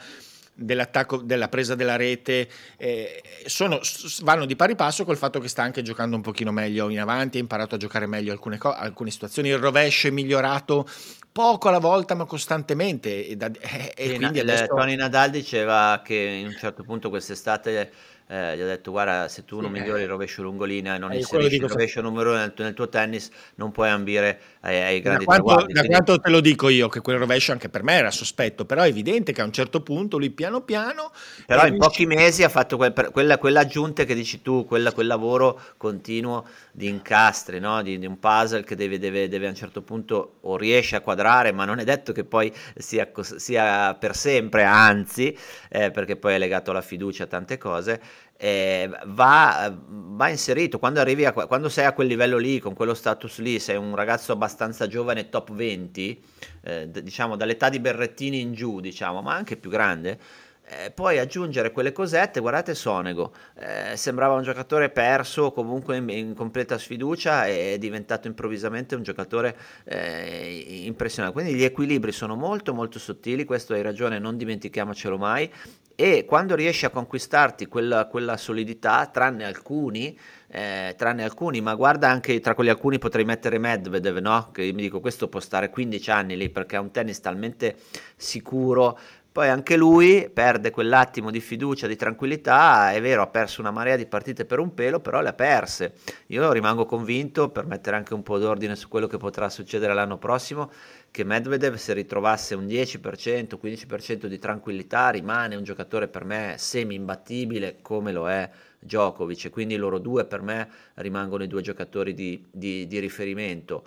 dell'attacco, 0.55 1.17
della 1.17 1.49
presa 1.49 1.75
della 1.75 1.97
rete, 1.97 2.47
eh, 2.77 3.21
sono, 3.45 3.79
vanno 4.21 4.45
di 4.45 4.55
pari 4.55 4.75
passo 4.75 5.03
col 5.03 5.17
fatto 5.17 5.39
che 5.39 5.49
sta 5.49 5.61
anche 5.61 5.81
giocando 5.81 6.15
un 6.15 6.21
pochino 6.21 6.51
meglio 6.51 6.89
in 6.89 6.99
avanti, 6.99 7.37
ha 7.37 7.41
imparato 7.41 7.75
a 7.75 7.77
giocare 7.77 8.07
meglio 8.07 8.31
alcune, 8.31 8.57
co- 8.57 8.73
alcune 8.73 9.11
situazioni, 9.11 9.49
il 9.49 9.57
rovescio 9.57 10.07
è 10.07 10.11
migliorato 10.11 10.87
poco 11.31 11.67
alla 11.67 11.79
volta 11.79 12.15
ma 12.15 12.25
costantemente. 12.25 13.27
E, 13.27 13.35
da, 13.35 13.51
e, 13.59 13.93
e 13.95 14.15
quindi 14.15 14.39
adesso... 14.39 14.67
Tony 14.67 14.95
Nadal 14.95 15.29
diceva 15.29 16.01
che 16.03 16.15
in 16.15 16.47
un 16.47 16.55
certo 16.57 16.83
punto 16.83 17.09
quest'estate 17.09 17.91
eh, 18.27 18.57
gli 18.57 18.61
ho 18.61 18.65
detto 18.65 18.89
guarda 18.89 19.27
se 19.27 19.45
tu 19.45 19.61
non 19.61 19.71
sì, 19.71 19.79
migliori 19.79 20.01
il 20.01 20.07
rovescio 20.07 20.41
lungolina 20.41 20.95
e 20.95 20.97
non 20.97 21.11
eh, 21.11 21.17
inserisci 21.17 21.57
il 21.57 21.69
rovescio 21.69 22.01
numero 22.01 22.31
uno 22.31 22.39
nel, 22.39 22.53
nel, 22.57 22.73
tuo 22.73 22.89
tennis 22.89 23.29
non 23.55 23.71
puoi 23.71 23.89
ambire 23.89 24.39
ai, 24.65 24.81
ai 24.81 25.01
grandi 25.01 25.25
da 25.25 25.25
quanto, 25.25 25.45
traguardi. 25.45 25.73
Da 25.73 25.79
quindi... 25.81 26.03
quanto 26.03 26.19
te 26.19 26.29
lo 26.29 26.39
dico 26.41 26.69
io 26.69 26.87
che 26.89 27.01
quel 27.01 27.17
rovescio 27.17 27.51
anche 27.51 27.69
per 27.69 27.83
me 27.83 27.93
era 27.93 28.11
sospetto, 28.11 28.65
però 28.65 28.81
è 28.81 28.87
evidente 28.87 29.31
che 29.31 29.41
a 29.41 29.45
un 29.45 29.51
certo 29.51 29.81
punto 29.81 30.17
lui 30.17 30.31
piano 30.31 30.61
piano... 30.61 31.11
Però 31.45 31.65
in 31.67 31.77
pochi 31.77 32.05
mesi 32.05 32.43
ha 32.43 32.49
fatto 32.49 32.75
quel, 32.75 32.93
quella, 33.11 33.37
quella 33.37 33.61
aggiunta 33.61 34.03
che 34.03 34.15
dici 34.15 34.41
tu, 34.41 34.65
quella, 34.65 34.91
quel 34.91 35.07
lavoro 35.07 35.59
continuo 35.77 36.45
di 36.71 36.87
incastri, 36.87 37.59
no? 37.59 37.81
di, 37.81 37.99
di, 37.99 38.05
un 38.05 38.19
puzzle 38.19 38.63
che 38.63 38.75
deve, 38.75 38.97
deve, 38.97 39.29
deve, 39.29 39.45
a 39.45 39.49
un 39.49 39.55
certo 39.55 39.81
punto 39.81 40.37
o 40.41 40.57
riesce 40.57 40.95
a 40.95 41.01
quadrare, 41.01 41.51
ma 41.51 41.65
non 41.65 41.79
è 41.79 41.83
detto 41.83 42.11
che 42.11 42.23
poi 42.23 42.51
sia, 42.75 43.09
sia 43.21 43.93
per 43.95 44.15
sempre, 44.15 44.63
anzi, 44.63 45.37
eh, 45.69 45.91
perché 45.91 46.15
poi 46.15 46.33
è 46.33 46.37
legato 46.37 46.71
alla 46.71 46.81
fiducia 46.81 47.23
a 47.23 47.27
tante 47.27 47.57
cose 47.57 48.01
eh, 48.45 48.87
va, 49.05 49.75
va, 49.87 50.29
inserito 50.29 50.77
quando 50.77 50.99
arrivi 50.99 51.25
a, 51.25 51.33
quando 51.33 51.67
sei 51.67 51.85
a 51.85 51.93
quel 51.93 52.05
livello 52.05 52.37
lì 52.37 52.59
con 52.59 52.75
quello 52.75 52.93
status 52.93 53.39
lì 53.39 53.57
sei 53.57 53.75
un 53.75 53.95
ragazzo 53.95 54.33
abbastanza 54.33 54.85
giovane 54.85 55.29
top 55.29 55.51
20 55.51 56.23
eh, 56.61 56.89
diciamo 56.91 57.35
dall'età 57.35 57.69
di 57.69 57.79
Berrettini 57.79 58.39
in 58.39 58.53
giù 58.53 58.81
diciamo 58.81 59.23
ma 59.23 59.33
anche 59.33 59.57
più 59.57 59.71
grande 59.71 60.19
eh, 60.67 60.89
poi 60.89 61.19
aggiungere 61.19 61.71
quelle 61.71 61.91
cosette, 61.91 62.39
guardate 62.39 62.73
Sonego, 62.73 63.33
eh, 63.53 63.95
sembrava 63.95 64.33
un 64.33 64.41
giocatore 64.41 64.89
perso, 64.89 65.51
comunque 65.51 65.97
in, 65.97 66.09
in, 66.09 66.33
completa 66.33 66.79
sfiducia 66.79 67.45
e 67.45 67.73
è 67.73 67.77
diventato 67.77 68.27
improvvisamente 68.27 68.95
un 68.95 69.03
giocatore 69.03 69.55
eh, 69.83 70.81
impressionante. 70.85 71.39
Quindi 71.39 71.53
gli 71.59 71.63
equilibri 71.63 72.11
sono 72.11 72.35
molto 72.35 72.73
molto 72.73 72.97
sottili, 72.97 73.45
questo 73.45 73.73
hai 73.73 73.83
ragione, 73.83 74.17
non 74.17 74.37
dimentichiamocelo 74.37 75.19
mai. 75.19 75.51
E 75.97 76.25
quando 76.25 76.55
riesci 76.55 76.85
a 76.85 76.89
conquistarti 76.89 77.67
quella, 77.67 78.07
quella 78.07 78.35
solidità, 78.35 79.05
tranne 79.05 79.45
alcuni, 79.45 80.17
eh, 80.47 80.93
tranne 80.97 81.23
alcuni, 81.23 81.61
ma 81.61 81.73
guarda 81.73 82.09
anche 82.09 82.41
tra 82.41 82.53
quegli 82.53 82.67
alcuni 82.67 82.99
potrei 82.99 83.23
mettere 83.23 83.57
Medvedev, 83.59 84.17
no? 84.17 84.49
Che 84.51 84.73
mi 84.73 84.81
dico 84.81 84.99
questo 84.99 85.29
può 85.29 85.39
stare 85.39 85.69
15 85.69 86.11
anni 86.11 86.35
lì 86.35 86.49
perché 86.49 86.75
ha 86.75 86.81
un 86.81 86.91
tennis 86.91 87.21
talmente 87.21 87.77
sicuro, 88.17 88.99
poi 89.35 89.49
anche 89.49 89.75
lui 89.75 90.29
perde 90.33 90.71
quell'attimo 90.71 91.29
di 91.29 91.41
fiducia, 91.41 91.87
di 91.87 91.97
tranquillità, 91.97 92.93
è 92.93 93.01
vero, 93.01 93.21
ha 93.21 93.27
perso 93.27 93.59
una 93.59 93.69
marea 93.69 93.97
di 93.97 94.05
partite 94.05 94.45
per 94.45 94.59
un 94.59 94.73
pelo, 94.73 95.01
però 95.01 95.19
le 95.19 95.27
ha 95.27 95.33
perse. 95.33 95.95
Io 96.27 96.49
rimango 96.53 96.85
convinto, 96.85 97.49
per 97.49 97.65
mettere 97.65 97.97
anche 97.97 98.13
un 98.13 98.23
po' 98.23 98.37
d'ordine 98.37 98.77
su 98.77 98.87
quello 98.87 99.07
che 99.07 99.17
potrà 99.17 99.49
succedere 99.49 99.93
l'anno 99.93 100.17
prossimo, 100.17 100.71
che 101.11 101.25
Medvedev 101.25 101.75
se 101.75 101.91
ritrovasse 101.91 102.55
un 102.55 102.65
10%, 102.65 103.57
15% 103.61 104.27
di 104.27 104.39
tranquillità 104.39 105.09
rimane 105.09 105.57
un 105.57 105.63
giocatore 105.63 106.07
per 106.07 106.23
me 106.23 106.55
semi 106.57 106.95
imbattibile 106.95 107.79
come 107.81 108.13
lo 108.13 108.29
è 108.29 108.49
Djokovic 108.79 109.49
quindi 109.49 109.77
loro 109.77 109.97
due 109.97 110.25
per 110.25 110.41
me 110.41 110.69
rimangono 110.95 111.43
i 111.43 111.47
due 111.47 111.61
giocatori 111.61 112.13
di, 112.13 112.45
di, 112.51 112.85
di 112.85 112.99
riferimento 112.99 113.85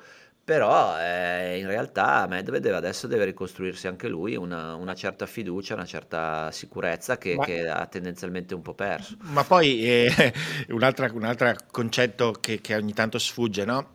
però 0.48 0.98
eh, 0.98 1.58
in 1.58 1.66
realtà 1.66 2.26
Medvedev 2.26 2.72
adesso 2.72 3.06
deve 3.06 3.26
ricostruirsi 3.26 3.86
anche 3.86 4.08
lui 4.08 4.34
una, 4.34 4.76
una 4.76 4.94
certa 4.94 5.26
fiducia, 5.26 5.74
una 5.74 5.84
certa 5.84 6.50
sicurezza 6.52 7.18
che, 7.18 7.34
ma, 7.34 7.44
che, 7.44 7.68
ha 7.68 7.84
tendenzialmente 7.84 8.54
un 8.54 8.62
po' 8.62 8.72
perso. 8.72 9.16
Ma 9.24 9.44
poi 9.44 9.84
eh, 9.84 10.32
un, 10.72 10.82
altro, 10.82 11.06
concetto 11.70 12.32
che, 12.40 12.62
che, 12.62 12.74
ogni 12.74 12.94
tanto 12.94 13.18
sfugge, 13.18 13.66
no? 13.66 13.90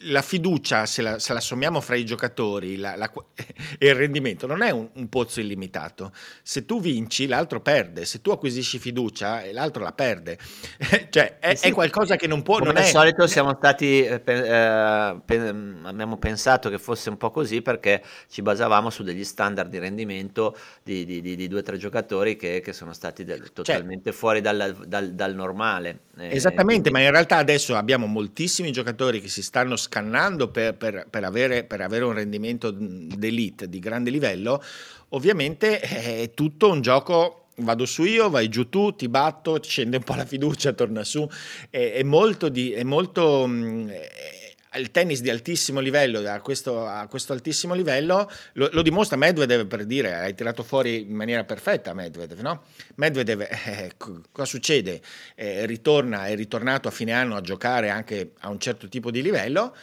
La 0.00 0.22
fiducia, 0.22 0.86
se 0.86 1.02
la, 1.02 1.18
se 1.18 1.32
la, 1.32 1.40
sommiamo 1.40 1.80
fra 1.80 1.96
i 1.96 2.04
giocatori 2.04 2.76
la, 2.76 2.96
la, 2.96 3.10
e 3.78 3.88
il 3.88 3.94
rendimento, 3.94 4.46
non 4.46 4.62
è 4.62 4.70
un, 4.70 4.88
un, 4.94 5.08
pozzo 5.08 5.40
illimitato. 5.40 6.12
Se 6.42 6.64
tu 6.64 6.80
vinci, 6.80 7.26
l'altro 7.26 7.60
perde. 7.60 8.04
Se 8.04 8.20
tu 8.20 8.30
acquisisci 8.30 8.78
fiducia, 8.78 9.42
l'altro 9.52 9.82
la 9.82 9.92
perde. 9.92 10.38
cioè, 11.10 11.38
è, 11.38 11.54
sì, 11.54 11.68
è, 11.68 11.72
qualcosa 11.72 12.16
che 12.16 12.26
non 12.26 12.42
può... 12.42 12.58
Come 12.58 12.72
non 12.72 12.76
al 12.76 12.84
è... 12.84 12.86
solito 12.86 13.26
siamo 13.26 13.54
stati... 13.56 14.02
Eh, 14.02 14.22
eh, 14.24 14.42
abbiamo 14.42 16.16
pensato 16.18 16.68
che 16.70 16.78
fosse 16.78 17.10
un 17.10 17.16
po' 17.16 17.30
così 17.30 17.62
perché 17.62 18.02
ci 18.28 18.42
basavamo 18.42 18.90
su 18.90 19.02
degli 19.02 19.24
standard 19.24 19.70
di 19.70 19.78
rendimento 19.78 20.56
di, 20.82 21.04
di, 21.04 21.20
di, 21.20 21.36
di 21.36 21.48
due 21.48 21.60
o 21.60 21.62
tre 21.62 21.76
giocatori 21.76 22.36
che, 22.36 22.60
che 22.60 22.72
sono 22.72 22.92
stati 22.92 23.24
del, 23.24 23.38
cioè 23.38 23.52
totalmente 23.52 24.10
cioè, 24.10 24.18
fuori 24.18 24.40
dal, 24.40 24.76
dal, 24.86 25.12
dal 25.12 25.34
normale. 25.34 26.00
Eh, 26.16 26.34
Esattamente, 26.34 26.90
quindi... 26.90 26.90
ma 26.90 27.00
in 27.00 27.10
realtà 27.10 27.36
adesso 27.36 27.76
abbiamo 27.76 28.06
moltissimi 28.06 28.70
giocatori 28.70 29.20
che 29.20 29.28
si 29.28 29.41
stanno 29.42 29.76
scannando 29.76 30.48
per, 30.48 30.76
per, 30.76 31.06
per, 31.10 31.24
avere, 31.24 31.64
per 31.64 31.80
avere, 31.80 32.04
un 32.04 32.14
rendimento 32.14 32.70
d'elite 32.70 33.68
di 33.68 33.78
grande 33.78 34.10
livello, 34.10 34.62
ovviamente 35.10 35.80
è 35.80 36.30
tutto 36.34 36.70
un 36.70 36.80
gioco 36.80 37.42
vado 37.56 37.84
su 37.84 38.04
io, 38.04 38.30
vai 38.30 38.48
giù 38.48 38.68
tu, 38.68 38.94
ti 38.94 39.08
batto, 39.08 39.62
scende 39.62 39.98
un 39.98 40.02
po' 40.02 40.14
la 40.14 40.24
fiducia, 40.24 40.72
torna 40.72 41.04
su. 41.04 41.28
È, 41.68 41.92
è 41.92 42.02
molto, 42.02 42.48
di, 42.48 42.72
è 42.72 42.82
molto 42.82 43.44
è, 43.44 44.41
il 44.74 44.90
tennis 44.90 45.20
di 45.20 45.30
altissimo 45.30 45.80
livello, 45.80 46.18
a 46.30 46.40
questo, 46.40 46.86
a 46.86 47.06
questo 47.08 47.32
altissimo 47.32 47.74
livello, 47.74 48.30
lo, 48.54 48.68
lo, 48.72 48.82
dimostra 48.82 49.16
Medvedev 49.16 49.66
per 49.66 49.84
dire, 49.84 50.14
hai 50.14 50.34
tirato 50.34 50.62
fuori 50.62 51.02
in 51.02 51.14
maniera 51.14 51.44
perfetta 51.44 51.92
Medvedev, 51.94 52.40
no? 52.40 52.62
Medvedev, 52.96 53.40
eh, 53.66 53.92
cosa 53.96 54.44
succede? 54.44 55.00
Eh, 55.34 55.66
ritorna, 55.66 56.26
è 56.26 56.34
ritornato 56.34 56.88
a 56.88 56.90
fine 56.90 57.12
anno 57.12 57.36
a 57.36 57.40
giocare 57.40 57.90
anche 57.90 58.32
a 58.40 58.48
un 58.48 58.58
certo 58.58 58.88
tipo 58.88 59.10
di 59.10 59.22
livello, 59.22 59.74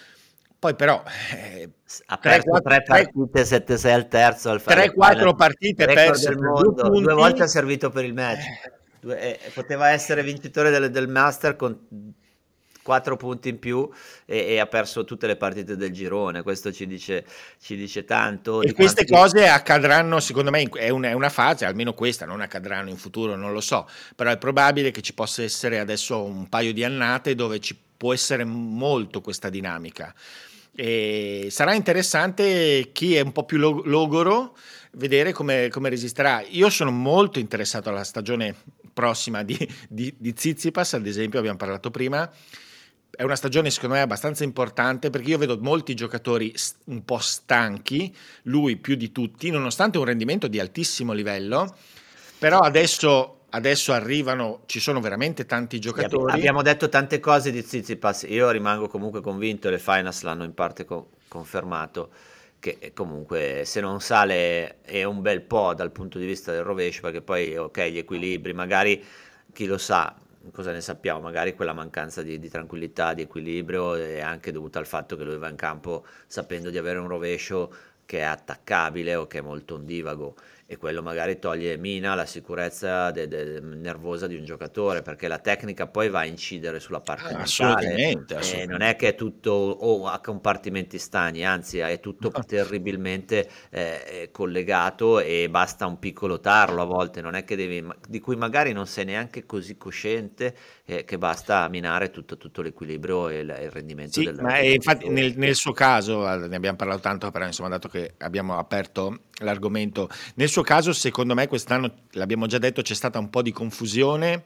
poi 0.58 0.76
però... 0.76 1.04
Eh, 1.34 1.70
ha 2.06 2.18
perso 2.18 2.60
3 2.62 2.84
partite, 2.84 3.42
7-6 3.42 3.92
al 3.92 4.08
terzo. 4.08 4.54
3-4 4.54 5.36
partite 5.36 5.86
perse, 5.86 6.36
due, 6.36 7.02
due, 7.02 7.14
volte 7.14 7.44
ha 7.44 7.48
servito 7.48 7.90
per 7.90 8.06
il 8.06 8.14
match. 8.14 8.46
Due, 9.00 9.20
eh, 9.20 9.52
poteva 9.54 9.90
essere 9.90 10.22
vincitore 10.22 10.70
del, 10.70 10.92
del 10.92 11.08
Master 11.08 11.56
con 11.56 11.88
4 12.82 13.18
punti 13.18 13.50
in 13.50 13.60
più 13.60 13.90
e, 14.26 14.38
e, 14.38 14.60
ha 14.60 14.66
perso 14.66 15.04
tutte 15.04 15.28
le 15.28 15.36
partite 15.36 15.76
del 15.76 15.92
girone. 15.92 16.42
Questo 16.42 16.72
ci 16.72 16.88
dice, 16.88 17.26
ci 17.62 17.76
dice 17.76 18.06
tanto. 18.06 18.62
E 18.62 18.74
queste 18.74 19.06
quanti... 19.06 19.34
cose 19.34 19.48
accadranno, 19.48 20.20
secondo 20.20 20.50
me, 20.50 20.64
è 20.64 20.90
una, 20.90 21.10
è 21.10 21.14
una, 21.14 21.30
fase, 21.30 21.66
almeno 21.66 21.94
questa, 21.94 22.26
non 22.26 22.42
accadranno 22.42 22.90
in 22.90 22.98
futuro, 22.98 23.36
non 23.36 23.54
lo 23.54 23.62
so, 23.62 23.88
però 24.16 24.32
è 24.32 24.38
probabile 24.38 24.92
che 24.92 25.02
ci 25.02 25.14
possa 25.14 25.44
essere 25.44 25.80
adesso 25.80 26.24
un 26.24 26.50
paio 26.50 26.74
di 26.74 26.84
annate 26.84 27.36
dove 27.36 27.60
ci 27.60 27.78
può 27.98 28.14
essere 28.14 28.44
molto 28.44 29.22
questa 29.22 29.50
dinamica. 29.50 30.14
E 30.76 31.48
sarà 31.52 31.74
interessante 31.74 32.92
chi 32.94 33.16
è 33.16 33.20
un 33.20 33.34
po' 33.34 33.44
più 33.44 33.58
logoro 33.58 34.56
vedere 34.94 35.34
come, 35.34 35.68
come 35.70 35.90
resisterà. 35.90 36.42
Io 36.50 36.70
sono 36.70 36.92
molto 36.92 37.40
interessato 37.40 37.90
alla 37.90 38.04
stagione 38.04 38.56
prossima 38.94 39.44
di, 39.44 39.58
di, 39.88 40.14
di 40.18 40.34
Zizipas, 40.36 40.94
ad 40.94 41.06
esempio, 41.06 41.40
abbiamo 41.40 41.58
parlato 41.58 41.92
prima 41.92 42.30
è 43.12 43.24
una 43.24 43.36
stagione 43.36 43.70
secondo 43.70 43.95
me 43.95 44.01
abbastanza 44.01 44.43
importante 44.43 45.10
perché 45.10 45.30
io 45.30 45.38
vedo 45.38 45.57
molti 45.60 45.93
giocatori 45.93 46.53
un 46.86 47.03
po' 47.03 47.18
stanchi, 47.18 48.16
lui 48.43 48.78
più 48.78 48.95
di 48.95 49.12
tutti, 49.12 49.49
nonostante 49.49 49.97
un 49.97 50.05
rendimento 50.05 50.47
di 50.47 50.60
altissimo 50.60 51.14
livello, 51.14 51.76
però 52.38 52.60
adesso, 52.60 53.41
adesso 53.49 53.91
arrivano, 53.91 54.62
ci 54.68 54.80
sono 54.80 55.01
veramente 55.01 55.45
tanti 55.45 55.80
giocatori. 55.80 56.32
Abbiamo 56.32 56.62
detto 56.62 56.88
tante 56.88 57.20
cose 57.20 57.51
di 57.51 57.62
Zizipas, 57.62 58.26
io 58.28 58.49
rimango 58.51 58.88
comunque 58.88 59.22
convinto, 59.22 59.70
le 59.70 59.80
finals 59.80 60.22
l'hanno 60.22 60.43
in 60.43 60.53
parte 60.53 60.86
co- 60.86 61.10
confermato, 61.28 62.12
che 62.60 62.91
comunque 62.93 63.64
se 63.66 63.82
non 63.82 64.01
sale 64.01 64.82
è 64.82 65.03
un 65.03 65.22
bel 65.22 65.41
po' 65.41 65.74
dal 65.74 65.91
punto 65.91 66.20
di 66.20 66.26
vista 66.26 66.51
del 66.51 66.64
rovescio, 66.64 67.01
perché 67.01 67.22
poi 67.22 67.57
ok 67.57 67.82
gli 67.88 67.97
equilibri, 67.97 68.53
magari 68.53 69.03
chi 69.51 69.66
lo 69.66 69.78
sa, 69.78 70.16
cosa 70.52 70.72
ne 70.72 70.82
sappiamo? 70.82 71.20
Magari 71.20 71.54
quella 71.56 71.74
mancanza 71.74 72.22
di, 72.22 72.40
di, 72.40 72.50
tranquillità, 72.50 73.14
di 73.14 73.22
equilibrio 73.24 73.96
è 73.96 74.22
anche 74.22 74.52
dovuta 74.52 74.80
al 74.80 74.86
fatto 74.86 75.16
che 75.16 75.24
lui 75.24 75.38
va 75.38 75.50
in 75.50 75.56
campo 75.56 76.06
sapendo 76.28 76.70
di 76.70 76.78
avere 76.78 77.00
un 77.00 77.08
rovescio 77.08 77.74
che 78.06 78.20
è 78.20 78.24
attaccabile 78.24 79.16
o 79.16 79.28
che 79.28 79.40
è 79.40 79.42
molto 79.42 79.76
ondivago 79.76 80.36
e 80.72 80.78
quello 80.78 81.02
magari 81.02 81.40
toglie 81.40 81.78
mina 81.78 82.14
la 82.14 82.28
sicurezza 82.28 83.10
de, 83.10 83.28
de, 83.28 83.60
nervosa 83.60 84.28
di 84.28 84.36
un 84.36 84.44
giocatore 84.44 85.02
perché 85.02 85.28
la 85.28 85.40
tecnica 85.40 85.88
poi 85.88 86.10
va 86.10 86.20
a 86.20 86.26
incidere 86.26 86.80
sulla 86.80 87.00
parte 87.00 87.24
ah, 87.34 87.38
mentale 87.38 87.44
assolutamente, 87.44 88.36
assolutamente. 88.36 88.72
non 88.72 88.82
è 88.84 88.96
che 88.96 89.08
è 89.08 89.16
tutto 89.16 89.50
o 89.50 90.06
a 90.06 90.20
compartimenti 90.20 91.00
stagni 91.00 91.44
anzi 91.44 91.80
è 91.80 92.00
tutto 92.00 92.30
no. 92.32 92.44
terribilmente 92.46 93.50
eh, 93.72 94.30
collegato 94.32 95.20
e 95.20 95.50
basta 95.50 95.88
un 95.88 95.98
piccolo 95.98 96.40
tarlo 96.40 96.84
a 96.84 96.86
volte 96.86 97.22
non 97.22 97.34
è 97.34 97.44
che 97.44 97.56
devi 97.56 97.84
di 98.08 98.20
cui 98.20 98.36
magari 98.36 98.72
non 98.72 98.86
sei 98.86 99.06
neanche 99.06 99.48
così 99.48 99.76
cosciente 99.76 100.56
eh, 100.86 101.04
che 101.04 101.18
basta 101.18 101.68
minare 101.68 102.12
tutto, 102.12 102.38
tutto 102.38 102.62
l'equilibrio 102.62 103.30
e 103.30 103.40
il, 103.40 103.58
il 103.60 103.72
rendimento 103.72 104.20
sì, 104.20 104.26
del 104.26 104.40
ma 104.40 104.60
infatti 104.60 105.10
nel, 105.10 105.34
nel, 105.36 105.56
suo 105.56 105.72
caso 105.72 106.20
ne 106.46 106.56
abbiamo 106.56 106.78
parlato 106.78 107.02
tanto 107.02 107.32
però 107.32 107.48
insomma 107.48 107.70
dato 107.70 107.88
che 107.88 108.14
abbiamo 108.20 108.60
aperto 108.60 109.22
l'argomento 109.40 110.10
nel 110.36 110.50
suo 110.50 110.62
caso, 110.62 110.94
secondo 110.94 111.34
me, 111.34 111.48
quest'anno, 111.48 111.92
l'abbiamo 112.12 112.46
già 112.48 112.58
detto, 112.58 112.82
c'è 112.82 112.94
stata 112.94 113.20
un 113.20 113.30
po' 113.30 113.42
di 113.42 113.52
confusione, 113.52 114.44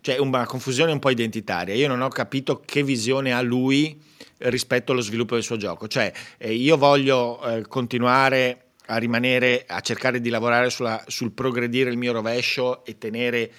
cioè 0.00 0.18
una 0.18 0.46
confusione 0.46 0.92
un 0.92 0.98
po' 0.98 1.10
identitaria. 1.10 1.74
Io 1.74 1.88
non 1.88 2.00
ho 2.00 2.08
capito 2.08 2.62
che 2.64 2.82
visione 2.82 3.32
ha 3.32 3.40
lui 3.40 4.00
rispetto 4.38 4.92
allo 4.92 5.00
sviluppo 5.00 5.34
del 5.34 5.42
suo 5.42 5.56
gioco. 5.56 5.88
Cioè, 5.88 6.12
eh, 6.38 6.54
io 6.54 6.76
voglio 6.76 7.42
eh, 7.42 7.62
continuare 7.66 8.62
a 8.86 8.98
rimanere, 8.98 9.64
a 9.66 9.80
cercare 9.80 10.20
di 10.20 10.28
lavorare 10.28 10.70
sulla, 10.70 11.02
sul 11.06 11.32
progredire 11.32 11.90
il 11.90 11.96
mio 11.96 12.12
rovescio 12.12 12.84
e 12.84 12.98
tenere 12.98 13.50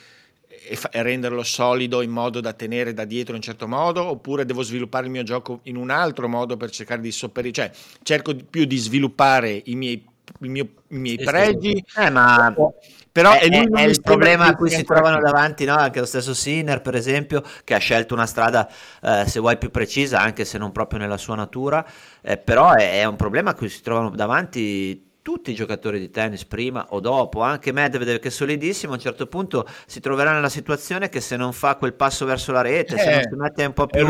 e, 0.47 0.77
renderlo 1.03 1.43
solido 1.43 2.01
in 2.01 2.09
modo 2.09 2.39
da 2.39 2.53
tenere 2.53 2.93
da 2.93 3.05
dietro 3.05 3.31
in 3.31 3.37
un 3.37 3.43
certo 3.43 3.67
modo 3.67 4.03
oppure 4.03 4.45
devo 4.45 4.63
sviluppare 4.63 5.05
il 5.05 5.11
mio 5.11 5.23
gioco 5.23 5.59
in 5.63 5.75
un 5.75 5.89
altro 5.89 6.27
modo 6.27 6.57
per 6.57 6.71
cercare 6.71 7.01
di 7.01 7.11
sopperire 7.11 7.53
cioè 7.53 7.71
cerco 8.01 8.35
più 8.35 8.65
di 8.65 8.77
sviluppare 8.77 9.61
i 9.65 9.75
miei 9.75 10.03
mio, 10.39 10.69
i 10.89 10.97
miei 10.97 11.17
pregi. 11.17 11.83
Eh, 11.95 12.09
ma 12.09 12.53
però 13.17 13.31
è, 13.31 13.49
è, 13.49 13.67
è 13.67 13.81
il 13.81 13.99
problema 14.01 14.45
a 14.45 14.55
cui 14.55 14.69
si 14.69 14.83
trovano 14.83 15.19
davanti 15.19 15.65
no? 15.65 15.75
anche 15.75 15.99
lo 15.99 16.05
stesso 16.05 16.35
Sinner 16.35 16.81
per 16.81 16.93
esempio 16.93 17.41
che 17.63 17.73
ha 17.73 17.79
scelto 17.79 18.13
una 18.13 18.27
strada 18.27 18.69
eh, 19.01 19.23
se 19.25 19.39
vuoi 19.39 19.57
più 19.57 19.71
precisa 19.71 20.19
anche 20.19 20.45
se 20.45 20.59
non 20.59 20.71
proprio 20.71 20.99
nella 20.99 21.17
sua 21.17 21.33
natura 21.33 21.83
eh, 22.21 22.37
però 22.37 22.73
è, 22.73 22.99
è, 22.99 23.05
un 23.05 23.15
problema 23.15 23.49
a 23.49 23.53
cui 23.55 23.69
si 23.69 23.81
trovano 23.81 24.11
davanti 24.11 25.06
tutti 25.27 25.51
i 25.51 25.55
giocatori 25.55 25.99
di 25.99 26.09
tennis 26.09 26.45
prima 26.45 26.85
o 26.91 27.01
dopo, 27.01 27.41
anche 27.41 27.73
Medvedev 27.73 28.17
che 28.17 28.29
è 28.29 28.31
solidissimo, 28.31 28.93
a 28.93 28.95
un 28.95 29.01
certo 29.01 29.27
punto 29.27 29.67
si 29.85 29.99
troverà 29.99 30.31
nella 30.31 30.47
situazione 30.47 31.09
che 31.09 31.19
se 31.19 31.35
non 31.35 31.51
fa 31.51 31.75
quel 31.75 31.95
passo 31.95 32.25
verso 32.25 32.53
la 32.53 32.61
rete, 32.61 32.95
eh, 32.95 32.97
se 32.97 33.11
non 33.11 33.21
si 33.23 33.35
mette 33.35 33.65
un 33.65 33.73
po' 33.73 33.87
più 33.87 34.07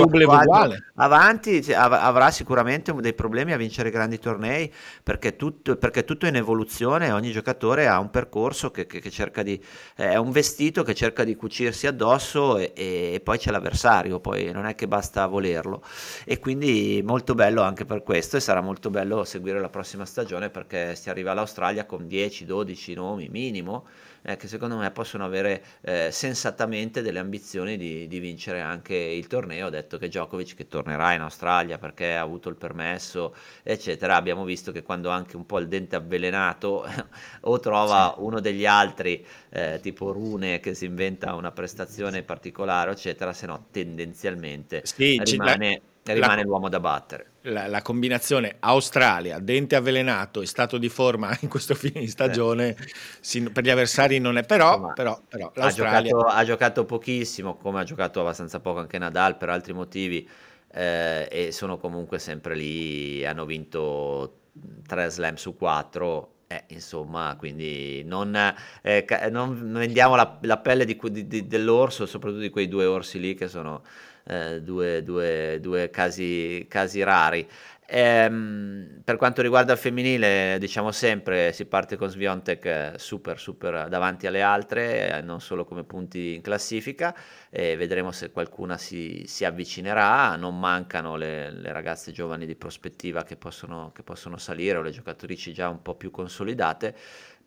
avanti, 0.94 1.74
avrà 1.74 2.30
sicuramente 2.30 2.94
dei 2.94 3.16
problemi 3.16 3.52
a 3.52 3.58
vincere 3.58 3.90
grandi 3.90 4.20
tornei 4.20 4.72
perché 5.02 5.36
tutto, 5.36 5.76
perché 5.78 6.04
tutto 6.04 6.28
è 6.28 6.30
in 6.30 6.36
evoluzione, 6.36 7.12
ogni 7.12 7.32
giocatore 7.32 7.88
ha 7.88 7.98
un 7.98 8.12
percorso 8.12 8.70
che, 8.70 8.86
che, 8.86 9.00
che 9.00 9.10
cerca 9.10 9.42
di, 9.42 9.60
è 9.96 10.18
un 10.18 10.30
vestito 10.30 10.84
che 10.84 10.94
cerca 10.94 11.24
di 11.24 11.36
cucirsi 11.36 11.88
addosso 11.88 12.60
e, 12.60 12.74
e 12.76 13.22
poi 13.24 13.40
c'è 13.40 13.50
l'avversario, 13.50 14.20
poi 14.20 14.52
non 14.52 14.68
è 14.68 14.76
che 14.76 14.88
basta 14.88 15.26
volerlo. 15.26 15.82
E 16.26 16.38
quindi 16.38 17.02
molto 17.04 17.34
bello 17.34 17.64
anche 17.64 17.86
per 17.86 18.04
questo 18.04 18.38
e 18.38 18.40
sarà 18.40 18.62
molto 18.62 18.92
bello 18.92 19.24
seguire 19.24 19.60
la 19.60 19.70
prossima 19.70 20.06
stagione 20.06 20.52
perché 20.52 20.94
si 21.08 21.10
arriva 21.10 21.32
all'Australia 21.32 21.86
con 21.86 22.06
10-12 22.06 22.94
nomi 22.94 23.30
minimo, 23.30 23.86
eh, 24.24 24.36
che 24.36 24.50
secondo 24.50 24.76
me 24.76 24.92
possono 24.92 25.24
avere 25.24 25.64
eh, 25.82 26.10
sensatamente 26.12 27.02
delle 27.02 27.20
ambizioni 27.20 27.78
di, 27.78 28.08
di, 28.08 28.20
vincere 28.20 28.60
anche 28.60 28.94
il 28.94 29.28
torneo. 29.28 29.68
Ho 29.68 29.70
detto 29.70 29.98
che 29.98 30.10
Djokovic 30.10 30.56
che 30.56 30.68
tornerà 30.68 31.14
in 31.14 31.22
Australia 31.22 31.78
perché 31.78 32.16
ha 32.16 32.22
avuto 32.22 32.50
il 32.50 32.56
permesso, 32.56 33.34
eccetera. 33.64 34.18
Abbiamo 34.18 34.44
visto 34.44 34.74
che 34.74 34.84
quando 34.84 35.10
anche 35.10 35.38
un 35.38 35.46
po' 35.46 35.60
il 35.60 35.70
dente 35.70 35.96
avvelenato 35.96 36.86
o 37.42 37.60
trova 37.60 38.14
sì. 38.16 38.24
uno 38.24 38.42
degli 38.42 38.66
altri, 38.66 39.26
eh, 39.50 39.80
tipo 39.82 40.12
Rune, 40.12 40.60
che 40.60 40.74
si 40.74 40.86
inventa 40.86 41.36
una 41.36 41.52
prestazione 41.52 42.24
particolare, 42.24 42.92
eccetera, 42.92 43.32
se 43.32 43.46
no 43.46 43.68
tendenzialmente 43.72 44.82
sì, 44.84 45.22
rimane 45.24 45.82
rimane 46.14 46.42
la, 46.42 46.48
l'uomo 46.48 46.70
da 46.70 46.80
battere. 46.80 47.32
La, 47.42 47.68
la, 47.68 47.82
combinazione 47.82 48.58
Australia, 48.60 49.40
dente 49.40 49.76
avvelenato 49.76 50.42
e 50.42 50.46
stato 50.46 50.78
di 50.78 50.90
forma 50.90 51.36
in 51.42 51.50
questo 51.50 51.76
fine 51.76 52.00
di 52.00 52.08
stagione 52.08 52.70
eh. 52.70 52.78
si, 53.20 53.42
per 53.50 53.64
gli 53.64 53.70
avversari 53.70 54.20
non 54.20 54.38
è 54.38 54.44
però, 54.44 54.74
Insomma, 54.74 54.94
però, 54.94 55.22
però 55.28 55.52
ha, 55.56 55.72
giocato, 55.72 56.18
ha, 56.20 56.44
giocato, 56.44 56.86
pochissimo 56.86 57.56
come 57.56 57.80
ha 57.80 57.84
giocato 57.84 58.22
abbastanza 58.22 58.60
poco 58.60 58.80
anche 58.80 58.98
Nadal 58.98 59.38
per 59.38 59.50
altri 59.50 59.74
motivi 59.74 60.28
eh, 60.72 61.28
e 61.32 61.52
sono 61.52 61.78
comunque 61.78 62.20
sempre 62.20 62.56
lì 62.56 63.26
hanno 63.26 63.46
vinto 63.46 64.40
3 64.86 65.10
slam 65.10 65.36
su 65.36 65.56
4 65.56 66.32
eh, 66.50 66.64
insomma, 66.68 67.36
quindi 67.38 68.04
non, 68.06 68.34
eh, 68.82 69.06
non 69.30 69.74
vendiamo 69.74 70.16
la, 70.16 70.38
la 70.44 70.58
pelle 70.58 70.86
di, 70.86 70.98
di, 71.28 71.46
dell'orso, 71.46 72.06
soprattutto 72.06 72.42
di 72.42 72.50
quei 72.50 72.70
due 72.70 72.86
orsi 72.86 73.20
lì 73.20 73.36
che 73.36 73.50
sono 73.50 73.84
eh, 74.28 74.62
due, 74.62 75.04
due, 75.04 75.60
due 75.62 75.90
casi, 75.90 76.66
casi 76.70 77.04
rari. 77.04 77.48
Ehm, 77.90 79.02
per 79.02 79.16
quanto 79.16 79.42
riguarda 79.42 79.72
il 79.72 79.78
femminile, 79.80 80.58
diciamo 80.60 80.92
sempre, 80.92 81.54
si 81.54 81.66
parte 81.66 81.96
con 81.96 82.10
Sviontek 82.10 82.66
eh, 82.66 82.94
super 82.98 83.40
super 83.40 83.88
davanti 83.88 84.28
alle 84.28 84.42
altre, 84.42 85.20
eh, 85.20 85.22
non 85.22 85.40
solo 85.40 85.64
come 85.64 85.86
punti 85.86 86.34
in 86.36 86.42
classifica, 86.42 87.16
e 87.50 87.78
vedremo 87.78 88.12
se 88.12 88.32
qualcuna 88.32 88.78
si, 88.78 89.24
si 89.26 89.46
avvicinerà, 89.46 90.36
non 90.36 90.60
mancano 90.60 91.16
le, 91.16 91.50
le, 91.50 91.72
ragazze 91.72 92.12
giovani 92.12 92.46
di 92.46 92.56
prospettiva 92.56 93.24
che 93.24 93.38
possono, 93.38 93.92
che 93.96 94.04
possono 94.04 94.38
salire 94.38 94.80
o 94.80 94.82
le 94.82 94.92
giocatrici 94.92 95.54
già 95.54 95.70
un 95.70 95.82
po' 95.82 95.96
più 95.96 96.12
consolidate, 96.12 96.94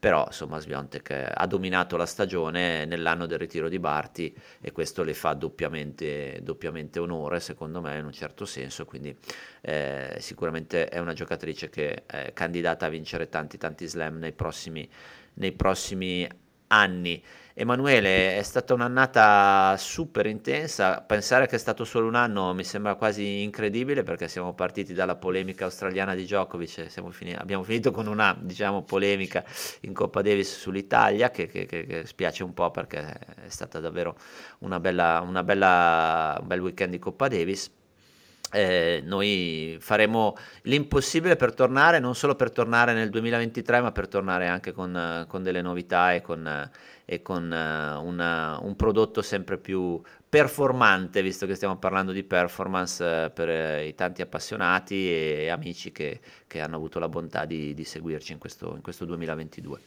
però 0.01 0.25
insomma 0.27 0.59
Sviontek 0.59 1.33
ha 1.35 1.47
dominato 1.47 1.99
la 1.99 2.07
stagione 2.07 2.87
nell'anno 2.87 3.27
del 3.27 3.39
ritiro 3.39 3.69
di 3.69 3.79
Barti 3.79 4.35
e 4.59 4.73
questo 4.73 5.03
le 5.03 5.13
fa 5.13 5.35
doppiamente, 5.35 6.41
doppiamente 6.43 6.99
onore 6.99 7.39
secondo 7.39 7.83
me 7.83 7.99
in 7.99 8.07
un 8.07 8.13
certo 8.13 8.47
senso, 8.47 8.87
quindi 8.87 9.15
eh, 9.61 10.17
sicuramente 10.19 10.89
è 10.89 10.99
una 10.99 11.13
giocatrice 11.13 11.69
che 11.69 12.07
è 12.07 12.33
candidata 12.33 12.87
a 12.87 12.89
vincere 12.89 13.29
tanti 13.29 13.59
tanti 13.59 13.87
slam 13.87 14.17
nei 14.17 14.33
prossimi, 14.33 14.89
nei 15.35 15.53
prossimi 15.53 16.27
anni. 16.69 17.23
Emanuele, 17.55 18.39
è 18.39 18.43
stata 18.43 18.75
un'annata 18.75 19.75
super 19.77 20.27
intensa, 20.27 21.01
pensare 21.01 21.49
che 21.49 21.57
è 21.57 21.59
stato 21.59 21.85
solo 21.85 22.07
un 22.07 22.15
anno 22.15 22.55
mi 22.55 22.63
sembra 22.63 22.95
quasi 22.95 23.43
incredibile 23.43 24.05
perché 24.05 24.29
siamo 24.29 24.55
partiti 24.55 24.95
dalla 24.95 25.17
polemica 25.17 25.65
australiana 25.65 26.15
di 26.15 26.23
Djokovic, 26.23 26.87
fini- 27.11 27.35
abbiamo 27.35 27.65
finito 27.65 27.91
con 27.91 28.07
una 28.07 28.37
diciamo, 28.41 28.83
polemica 28.85 29.45
in 29.81 29.93
Coppa 29.93 30.23
Davis 30.23 30.59
sull'Italia 30.59 31.31
che, 31.31 31.49
che, 31.49 31.67
che, 31.67 31.87
che, 31.87 32.07
spiace 32.07 32.45
un 32.45 32.55
po' 32.55 32.71
perché 32.71 33.01
è 33.45 33.49
stata 33.49 33.81
davvero 33.81 34.17
una 34.61 34.79
bella, 34.79 35.21
una 35.27 35.43
bella, 35.43 36.39
un 36.41 36.47
bel 36.47 36.61
weekend 36.61 36.93
di 36.93 36.99
Coppa 37.01 37.27
Davis. 37.27 37.79
Eh, 38.53 39.01
noi 39.05 39.77
faremo 39.81 40.35
l'impossibile 40.63 41.37
per 41.37 41.55
tornare, 41.55 42.01
non 42.01 42.17
solo 42.17 42.35
per 42.35 42.51
tornare 42.51 42.93
nel 42.95 43.09
2023, 43.09 43.81
ma 43.81 43.93
per 43.93 44.09
tornare 44.09 44.49
anche 44.49 44.73
con, 44.73 45.25
con 45.29 45.45
delle 45.45 45.63
novità 45.63 46.15
e 46.15 46.21
con, 46.21 46.69
e 47.11 47.23
con 47.23 47.43
una, 47.43 48.61
un 48.63 48.77
prodotto 48.77 49.21
sempre 49.21 49.59
più 49.59 50.01
performante, 50.29 51.23
visto 51.23 51.45
che 51.45 51.57
stiamo 51.57 51.77
parlando 51.77 52.13
di 52.13 52.23
performance 52.23 53.05
eh, 53.05 53.31
per 53.31 53.49
eh, 53.49 53.89
i 53.89 53.97
tanti 53.97 54.23
appassionati 54.23 55.11
e, 55.11 55.49
amici 55.49 55.91
che, 55.91 56.21
che, 56.47 56.61
hanno 56.61 56.77
avuto 56.77 57.01
la 57.01 57.09
bontà 57.09 57.47
di, 57.47 57.75
di 57.75 57.85
seguirci 57.85 58.31
in 58.31 58.39
questo, 58.39 58.77
in 58.77 58.81
questo 58.81 59.05
2022. 59.07 59.81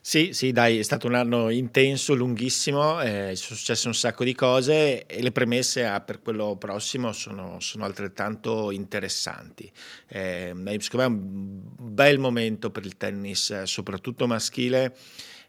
Sì, 0.00 0.32
sì, 0.32 0.50
dai, 0.50 0.80
è 0.80 0.82
stato 0.82 1.06
un 1.06 1.14
anno 1.14 1.48
intenso, 1.48 2.14
lunghissimo, 2.14 3.00
eh, 3.00 3.36
sono 3.36 3.56
successe 3.56 3.86
un 3.86 3.94
sacco 3.94 4.24
di 4.24 4.34
cose 4.34 5.06
e 5.06 5.22
le 5.22 5.30
premesse 5.30 5.84
ah, 5.84 6.00
per 6.00 6.22
quello 6.22 6.56
prossimo 6.56 7.12
sono, 7.12 7.60
sono 7.60 7.84
altrettanto 7.84 8.72
interessanti. 8.72 9.70
Eh, 10.08 10.52
secondo 10.78 10.96
me 10.96 11.02
è 11.04 11.06
un 11.06 11.92
bel 11.92 12.18
momento 12.18 12.70
per 12.70 12.84
il 12.84 12.96
tennis, 12.96 13.62
soprattutto 13.62 14.26
maschile, 14.26 14.96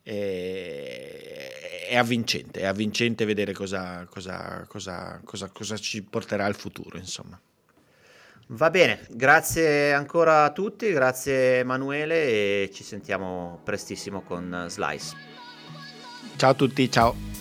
è, 0.04 1.88
è 1.90 1.98
avvincente, 1.98 2.62
è 2.62 2.66
avvincente 2.66 3.26
vedere 3.26 3.54
cosa, 3.54 4.06
cosa, 4.10 4.66
cosa, 4.68 5.22
cosa 5.52 5.78
ci 5.78 6.02
porterà 6.04 6.48
il 6.48 6.56
futuro, 6.56 6.98
insomma. 6.98 7.40
Va 8.54 8.70
bene, 8.70 9.08
grazie 9.10 9.94
ancora 9.94 10.44
a 10.44 10.52
tutti, 10.52 10.92
grazie 10.92 11.60
Emanuele 11.60 12.26
e 12.26 12.70
ci 12.74 12.84
sentiamo 12.84 13.62
prestissimo 13.64 14.22
con 14.24 14.66
Slice. 14.68 15.16
Ciao 16.36 16.50
a 16.50 16.54
tutti, 16.54 16.92
ciao. 16.92 17.41